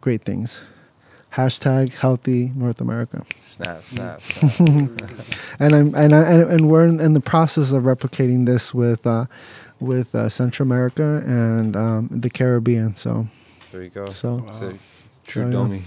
great 0.01 0.23
things 0.23 0.61
hashtag 1.33 1.93
healthy 1.93 2.51
north 2.55 2.81
america 2.81 3.23
Snap, 3.43 3.83
snap. 3.93 4.21
and 5.59 5.73
I'm 5.73 5.95
and 5.95 6.13
I, 6.13 6.23
and, 6.31 6.51
and 6.51 6.69
we're 6.69 6.85
in, 6.85 7.13
the 7.13 7.19
process 7.21 7.71
of 7.71 7.83
replicating 7.83 8.45
this 8.45 8.73
with 8.73 9.05
uh, 9.05 9.25
with 9.79 10.13
uh, 10.15 10.29
Central 10.29 10.65
America 10.67 11.21
and 11.25 11.75
um, 11.75 12.07
the 12.11 12.29
Caribbean. 12.29 12.95
So 12.95 13.27
there 13.71 13.83
you 13.83 13.89
go. 13.89 14.09
so 14.09 14.45
Sick. 14.51 14.75
True 15.25 15.43
Oh, 15.43 15.47
yeah. 15.47 15.53
dummy. 15.53 15.83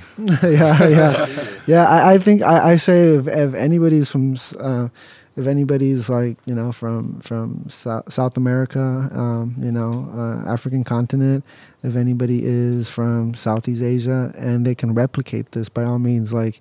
yeah 0.57 0.88
yeah 0.88 1.26
yeah. 1.66 1.84
I, 1.88 2.14
I 2.14 2.18
think 2.18 2.42
I, 2.42 2.72
I 2.72 2.76
say 2.76 3.14
if, 3.16 3.26
if 3.26 3.55
anybody's 3.55 4.11
from 4.11 4.36
uh, 4.61 4.88
if 5.37 5.47
anybody's 5.47 6.09
like 6.09 6.37
you 6.47 6.55
know 6.55 6.72
from 6.72 7.20
from 7.20 7.68
South, 7.68 8.12
South 8.12 8.37
America, 8.37 9.09
um, 9.12 9.57
you 9.59 9.72
know 9.72 10.11
uh, 10.14 10.49
African 10.49 10.85
continent, 10.85 11.45
if 11.82 11.97
anybody 11.97 12.45
is 12.45 12.89
from 12.89 13.35
Southeast 13.35 13.82
Asia 13.82 14.32
and 14.37 14.64
they 14.64 14.74
can 14.74 14.95
replicate 14.95 15.53
this, 15.53 15.68
by 15.68 15.85
all 15.85 15.99
means, 15.99 16.32
like 16.32 16.61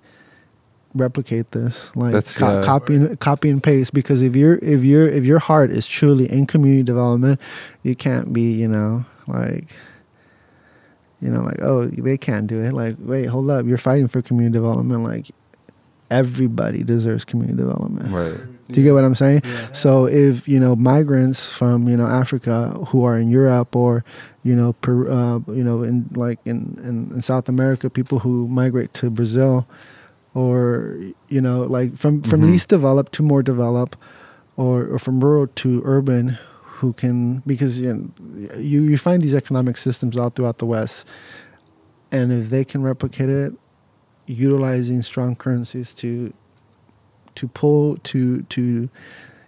replicate 0.96 1.50
this 1.50 1.90
like 1.96 2.24
co- 2.36 2.46
uh, 2.46 2.64
copy 2.64 2.94
and 2.94 3.18
copy 3.18 3.50
and 3.50 3.64
paste 3.64 3.92
because 3.92 4.22
if 4.22 4.36
you're 4.36 4.60
if 4.62 4.84
you're 4.84 5.08
if 5.08 5.24
your 5.24 5.40
heart 5.40 5.72
is 5.72 5.88
truly 5.88 6.30
in 6.30 6.46
community 6.46 6.84
development 6.84 7.40
you 7.82 7.96
can't 7.96 8.32
be 8.32 8.52
you 8.52 8.68
know 8.68 9.04
like 9.26 9.74
you 11.20 11.30
know 11.30 11.40
like 11.40 11.60
oh 11.62 11.86
they 11.86 12.18
can't 12.18 12.46
do 12.46 12.62
it. 12.62 12.72
Like 12.72 12.96
wait 12.98 13.26
hold 13.26 13.50
up. 13.50 13.66
You're 13.66 13.78
fighting 13.78 14.08
for 14.08 14.20
community 14.20 14.52
development. 14.52 15.02
Like 15.02 15.30
everybody 16.10 16.82
deserves 16.82 17.24
community 17.24 17.56
development. 17.56 18.12
Right. 18.12 18.38
Do 18.70 18.80
you 18.80 18.84
get 18.86 18.94
what 18.94 19.04
i'm 19.04 19.14
saying 19.14 19.40
Yeah. 19.44 19.72
so 19.72 20.06
if 20.06 20.48
you 20.48 20.58
know 20.58 20.74
migrants 20.76 21.52
from 21.52 21.88
you 21.88 21.96
know 21.96 22.06
Africa 22.22 22.56
who 22.88 23.04
are 23.04 23.16
in 23.18 23.28
Europe 23.28 23.76
or 23.76 24.04
you 24.42 24.54
know 24.56 24.72
per, 24.84 24.96
uh, 25.18 25.38
you 25.52 25.64
know 25.68 25.82
in 25.82 25.96
like 26.24 26.38
in, 26.44 26.58
in 26.88 26.94
in 27.14 27.20
South 27.20 27.48
America, 27.48 27.88
people 27.90 28.18
who 28.24 28.46
migrate 28.48 28.92
to 29.00 29.10
Brazil, 29.10 29.66
or 30.34 30.96
you 31.28 31.40
know 31.40 31.62
like 31.76 31.96
from 31.96 32.22
from 32.22 32.40
Mhm. 32.40 32.46
least 32.52 32.68
developed 32.68 33.12
to 33.16 33.22
more 33.22 33.42
developed, 33.42 33.96
or 34.56 34.84
or 34.92 34.98
from 34.98 35.20
rural 35.24 35.46
to 35.62 35.82
urban, 35.84 36.38
who 36.80 36.92
can 36.92 37.42
because 37.46 37.78
you 37.78 37.92
know, 37.92 38.58
you 38.58 38.82
you 38.82 38.98
find 38.98 39.22
these 39.22 39.34
economic 39.34 39.76
systems 39.78 40.16
all 40.16 40.30
throughout 40.30 40.58
the 40.58 40.66
West, 40.66 41.06
and 42.10 42.32
if 42.32 42.48
they 42.50 42.64
can 42.64 42.82
replicate 42.82 43.28
it, 43.30 43.52
utilizing 44.26 45.02
strong 45.02 45.36
currencies 45.36 45.92
to 45.94 46.32
to 47.36 47.48
pull 47.48 47.96
to 47.98 48.42
to 48.42 48.88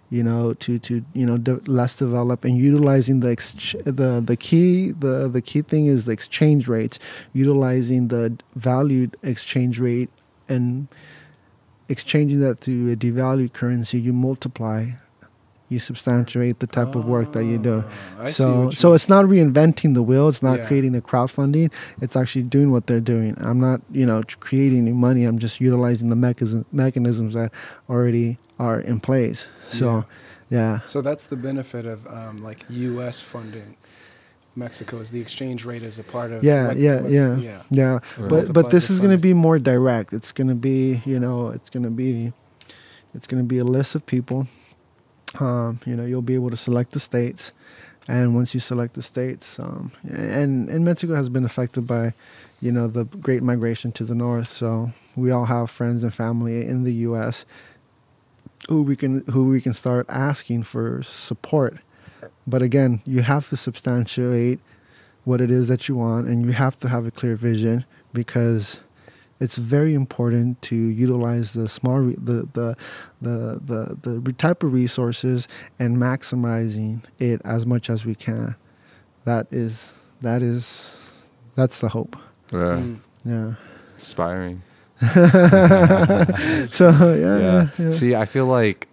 you 0.09 0.23
know 0.23 0.53
to 0.53 0.79
to 0.79 1.03
you 1.13 1.25
know 1.25 1.37
de- 1.37 1.61
less 1.65 1.95
develop 1.95 2.45
and 2.45 2.57
utilizing 2.57 3.19
the 3.19 3.29
ex- 3.29 3.75
the 3.83 4.21
the 4.25 4.37
key 4.37 4.91
the 4.91 5.27
the 5.27 5.41
key 5.41 5.61
thing 5.61 5.85
is 5.85 6.05
the 6.05 6.11
exchange 6.11 6.67
rates 6.67 6.97
utilizing 7.33 8.07
the 8.07 8.37
valued 8.55 9.17
exchange 9.23 9.79
rate 9.79 10.09
and 10.47 10.87
exchanging 11.89 12.39
that 12.39 12.61
to 12.61 12.91
a 12.91 12.95
devalued 12.95 13.53
currency 13.53 13.99
you 13.99 14.13
multiply 14.13 14.85
you 15.69 15.79
substantiate 15.79 16.59
the 16.59 16.67
type 16.67 16.95
of 16.95 17.05
work 17.05 17.33
that 17.33 17.43
you 17.43 17.57
do 17.57 17.83
Oh, 18.17 18.23
I 18.23 18.29
so 18.31 18.69
so 18.71 18.93
it's 18.93 19.09
not 19.09 19.25
reinventing 19.25 19.93
the 19.93 20.01
wheel 20.03 20.29
it's 20.29 20.41
not 20.41 20.59
Yeah. 20.59 20.67
creating 20.67 20.95
a 20.95 21.01
crowdfunding 21.01 21.71
it's 22.01 22.15
actually 22.15 22.43
doing 22.43 22.71
what 22.71 22.87
they're 22.87 23.01
doing 23.15 23.35
i'm 23.39 23.59
not 23.59 23.81
you 23.91 24.05
know 24.05 24.21
creating 24.39 24.85
new 24.85 24.93
money 24.95 25.25
i'm 25.25 25.39
just 25.39 25.59
utilizing 25.59 26.09
the 26.09 26.15
mechanism, 26.15 26.65
mechanisms 26.71 27.33
that 27.33 27.51
already 27.89 28.37
are 28.59 28.79
in 28.79 28.99
place 28.99 29.47
so 29.67 30.05
yeah, 30.49 30.79
So 30.85 31.01
that's 31.01 31.25
the 31.25 31.35
benefit 31.35 31.85
of 31.85 32.07
um, 32.07 32.41
like 32.41 32.63
U.S. 32.69 33.19
funding. 33.19 33.75
Mexico 34.55 34.97
is 34.99 35.11
the 35.11 35.19
exchange 35.19 35.65
rate 35.65 35.83
is 35.83 35.99
a 35.99 36.03
part 36.03 36.31
of. 36.31 36.41
yeah 36.43 36.67
what- 36.69 36.77
yeah 36.77 37.05
yeah 37.07 37.35
yeah. 37.35 37.61
yeah 37.69 37.99
Right. 38.17 38.29
but 38.29 38.53
but 38.53 38.71
this 38.71 38.89
is 38.89 38.99
going 39.01 39.11
to 39.11 39.17
be 39.17 39.33
more 39.33 39.59
direct 39.59 40.13
it's 40.13 40.31
going 40.31 40.47
to 40.47 40.55
be 40.55 41.01
you 41.05 41.19
know 41.19 41.49
it's 41.49 41.69
going 41.69 41.83
to 41.83 41.91
be 41.91 42.31
It's 43.13 43.27
going 43.27 43.43
to 43.43 43.47
be 43.47 43.57
a 43.57 43.63
list 43.77 43.93
of 43.95 44.05
people. 44.05 44.47
Um, 45.39 45.79
you 45.85 45.95
know, 45.95 46.05
you'll 46.05 46.21
be 46.21 46.35
able 46.35 46.49
to 46.49 46.57
select 46.57 46.91
the 46.91 46.99
states, 46.99 47.51
and 48.07 48.33
once 48.33 48.53
you 48.53 48.59
select 48.59 48.93
the 48.93 49.01
states, 49.01 49.59
um, 49.59 49.91
and 50.09 50.69
and 50.69 50.85
Mexico 50.85 51.15
has 51.15 51.29
been 51.29 51.45
affected 51.45 51.85
by, 51.85 52.13
you 52.61 52.71
know, 52.71 52.87
the 52.87 53.05
great 53.05 53.43
migration 53.43 53.91
to 53.93 54.03
the 54.05 54.15
north. 54.15 54.47
So 54.47 54.91
we 55.15 55.31
all 55.31 55.45
have 55.45 55.69
friends 55.69 56.03
and 56.03 56.13
family 56.13 56.65
in 56.65 56.83
the 56.83 56.93
U.S. 56.93 57.45
who 58.69 58.81
we 58.81 58.95
can 58.95 59.23
who 59.25 59.49
we 59.49 59.61
can 59.61 59.73
start 59.73 60.05
asking 60.09 60.63
for 60.63 61.03
support. 61.03 61.77
But 62.45 62.61
again, 62.61 63.01
you 63.05 63.21
have 63.21 63.49
to 63.49 63.57
substantiate 63.57 64.59
what 65.25 65.41
it 65.41 65.51
is 65.51 65.67
that 65.67 65.89
you 65.89 65.95
want, 65.95 66.27
and 66.27 66.45
you 66.45 66.53
have 66.53 66.79
to 66.79 66.87
have 66.87 67.05
a 67.05 67.11
clear 67.11 67.35
vision 67.35 67.85
because 68.13 68.79
it's 69.39 69.55
very 69.57 69.93
important 69.93 70.61
to 70.63 70.75
utilize 70.75 71.53
the 71.53 71.69
small 71.69 71.99
re- 71.99 72.15
the, 72.17 72.47
the 72.53 72.75
the 73.21 73.59
the 73.63 73.97
the 74.01 74.19
re- 74.19 74.33
type 74.33 74.63
of 74.63 74.73
resources 74.73 75.47
and 75.79 75.97
maximizing 75.97 77.01
it 77.19 77.41
as 77.45 77.65
much 77.65 77.89
as 77.89 78.05
we 78.05 78.15
can 78.15 78.55
that 79.25 79.47
is 79.51 79.93
that 80.21 80.41
is 80.41 80.97
that's 81.55 81.79
the 81.79 81.89
hope 81.89 82.15
Yeah. 82.51 82.59
Mm. 82.59 82.99
yeah 83.25 83.53
Inspiring. 83.95 84.61
so 85.01 86.89
yeah, 87.13 87.37
yeah, 87.39 87.67
yeah. 87.77 87.91
See, 87.91 88.15
I 88.15 88.25
feel 88.25 88.45
like 88.47 88.87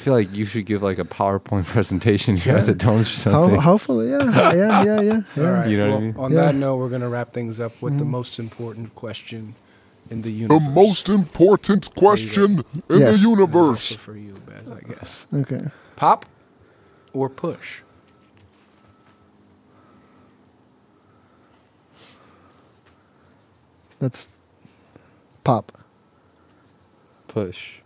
I 0.00 0.02
feel 0.02 0.14
like 0.14 0.34
you 0.34 0.46
should 0.46 0.64
give 0.64 0.82
like 0.82 0.98
a 0.98 1.04
PowerPoint 1.04 1.66
presentation 1.76 2.38
here 2.38 2.56
at 2.56 2.64
the 2.64 2.74
Domes 2.74 3.06
or 3.26 3.30
Ho- 3.32 3.32
something. 3.42 3.60
hopefully 3.60 4.08
yeah 4.10 4.30
yeah 4.54 4.82
yeah 4.82 4.82
yeah, 4.82 5.00
yeah. 5.36 5.44
All 5.46 5.52
right. 5.52 5.68
You 5.68 5.76
know 5.76 5.90
what 5.90 5.96
I 5.98 6.00
mean? 6.00 6.16
On 6.16 6.32
Yeah. 6.32 6.40
that 6.46 6.54
note, 6.54 6.76
we're 6.78 6.88
going 6.88 7.02
to 7.02 7.08
wrap 7.10 7.34
things 7.34 7.60
up 7.60 7.82
with 7.82 7.98
the 7.98 8.04
Mhm. 8.04 8.08
most 8.18 8.38
important 8.38 8.94
question 8.94 9.54
in 10.10 10.22
the 10.22 10.32
universe. 10.32 10.58
The 10.58 10.70
most 10.70 11.08
important 11.10 11.94
question 11.94 12.64
in 12.88 12.98
Yes. 13.00 13.12
the 13.12 13.18
universe. 13.28 13.96
for 13.98 14.16
you, 14.16 14.40
Bez, 14.46 14.72
I 14.72 14.80
guess. 14.80 15.26
okay 15.34 15.64
Pop 15.96 16.24
or 17.12 17.28
push? 17.28 17.82
that's 23.98 24.28
pop 25.44 25.72
Push. 27.28 27.76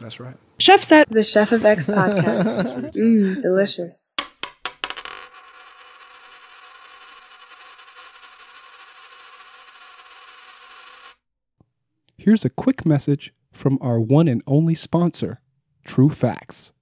That's 0.00 0.18
right. 0.18 0.36
Chef 0.58 0.82
set. 0.82 1.08
The 1.08 1.22
Chef 1.24 1.52
of 1.52 1.64
X 1.64 1.86
podcast. 1.86 2.92
Mmm, 2.94 3.40
delicious. 3.40 4.16
Here's 12.16 12.44
a 12.44 12.50
quick 12.50 12.84
message 12.84 13.32
from 13.52 13.78
our 13.80 14.00
one 14.00 14.26
and 14.28 14.42
only 14.46 14.74
sponsor, 14.74 15.40
True 15.84 16.08
Facts. 16.08 16.72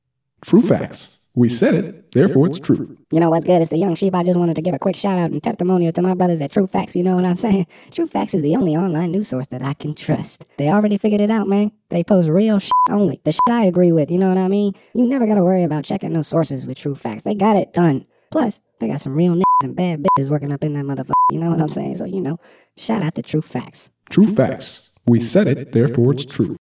True, 0.41 0.62
Facts. 0.62 1.24
We 1.37 1.49
said 1.49 1.74
it, 1.74 2.12
therefore 2.12 2.47
it's 2.47 2.61
true. 2.61 2.97
You 3.11 3.18
know 3.18 3.28
what's 3.28 3.45
good? 3.45 3.61
It's 3.61 3.70
the 3.70 3.76
young 3.76 3.97
sheep. 3.97 4.14
I 4.14 4.22
just 4.22 4.39
wanted 4.39 4.55
to 4.55 4.62
give 4.62 4.72
a 4.72 4.78
quick 4.78 4.95
shout 4.95 5.18
out 5.18 5.32
and 5.32 5.43
testimonial 5.43 5.91
to 5.93 6.01
my 6.03 6.14
brothers 6.14 6.41
at 6.41 6.53
True 6.53 6.68
Facts. 6.68 6.95
You 6.95 7.03
know 7.03 7.16
what 7.16 7.24
I'm 7.24 7.37
saying? 7.47 7.66
True 7.91 8.07
Facts 8.07 8.35
is 8.35 8.43
the 8.43 8.55
only 8.55 8.76
online 8.76 9.11
news 9.11 9.28
source 9.28 9.49
that 9.49 9.61
I 9.61 9.74
can 9.74 9.97
trust. 9.97 10.45
They 10.59 10.68
already 10.68 10.97
figured 10.97 11.20
it 11.20 11.32
out, 11.32 11.49
man. 11.49 11.72
They 11.89 12.05
post 12.05 12.28
real 12.28 12.61
shit 12.61 12.70
only. 12.89 13.20
The 13.24 13.32
shit 13.32 13.41
I 13.51 13.64
agree 13.64 13.91
with, 13.91 14.12
you 14.12 14.18
know 14.18 14.28
what 14.28 14.39
I 14.39 14.47
mean? 14.47 14.74
You 14.95 15.07
never 15.07 15.26
gotta 15.26 15.43
worry 15.43 15.64
about 15.64 15.85
checking 15.85 16.12
those 16.12 16.28
sources 16.28 16.66
with 16.66 16.78
True 16.78 16.95
Facts. 16.95 17.24
They 17.24 17.35
got 17.35 17.57
it 17.57 17.72
done. 17.72 18.07
Plus, 18.30 18.61
they 18.78 18.87
got 18.87 19.01
some 19.01 19.14
real 19.14 19.35
niggas 19.35 19.64
and 19.64 19.74
bad 19.74 20.05
bitches 20.16 20.28
working 20.28 20.53
up 20.53 20.62
in 20.62 20.74
that 20.74 20.85
motherfucker. 20.85 21.12
You 21.32 21.41
know 21.41 21.51
what 21.51 21.61
I'm 21.61 21.68
saying? 21.68 21.97
So, 21.97 22.05
you 22.05 22.20
know, 22.20 22.39
shout 22.76 23.03
out 23.03 23.16
to 23.16 23.22
True 23.22 23.43
Facts. 23.43 23.91
True 24.09 24.26
Facts. 24.26 24.97
We 25.07 25.20
said 25.20 25.49
it, 25.49 25.72
therefore 25.72 26.12
it's 26.12 26.24
true. 26.24 26.53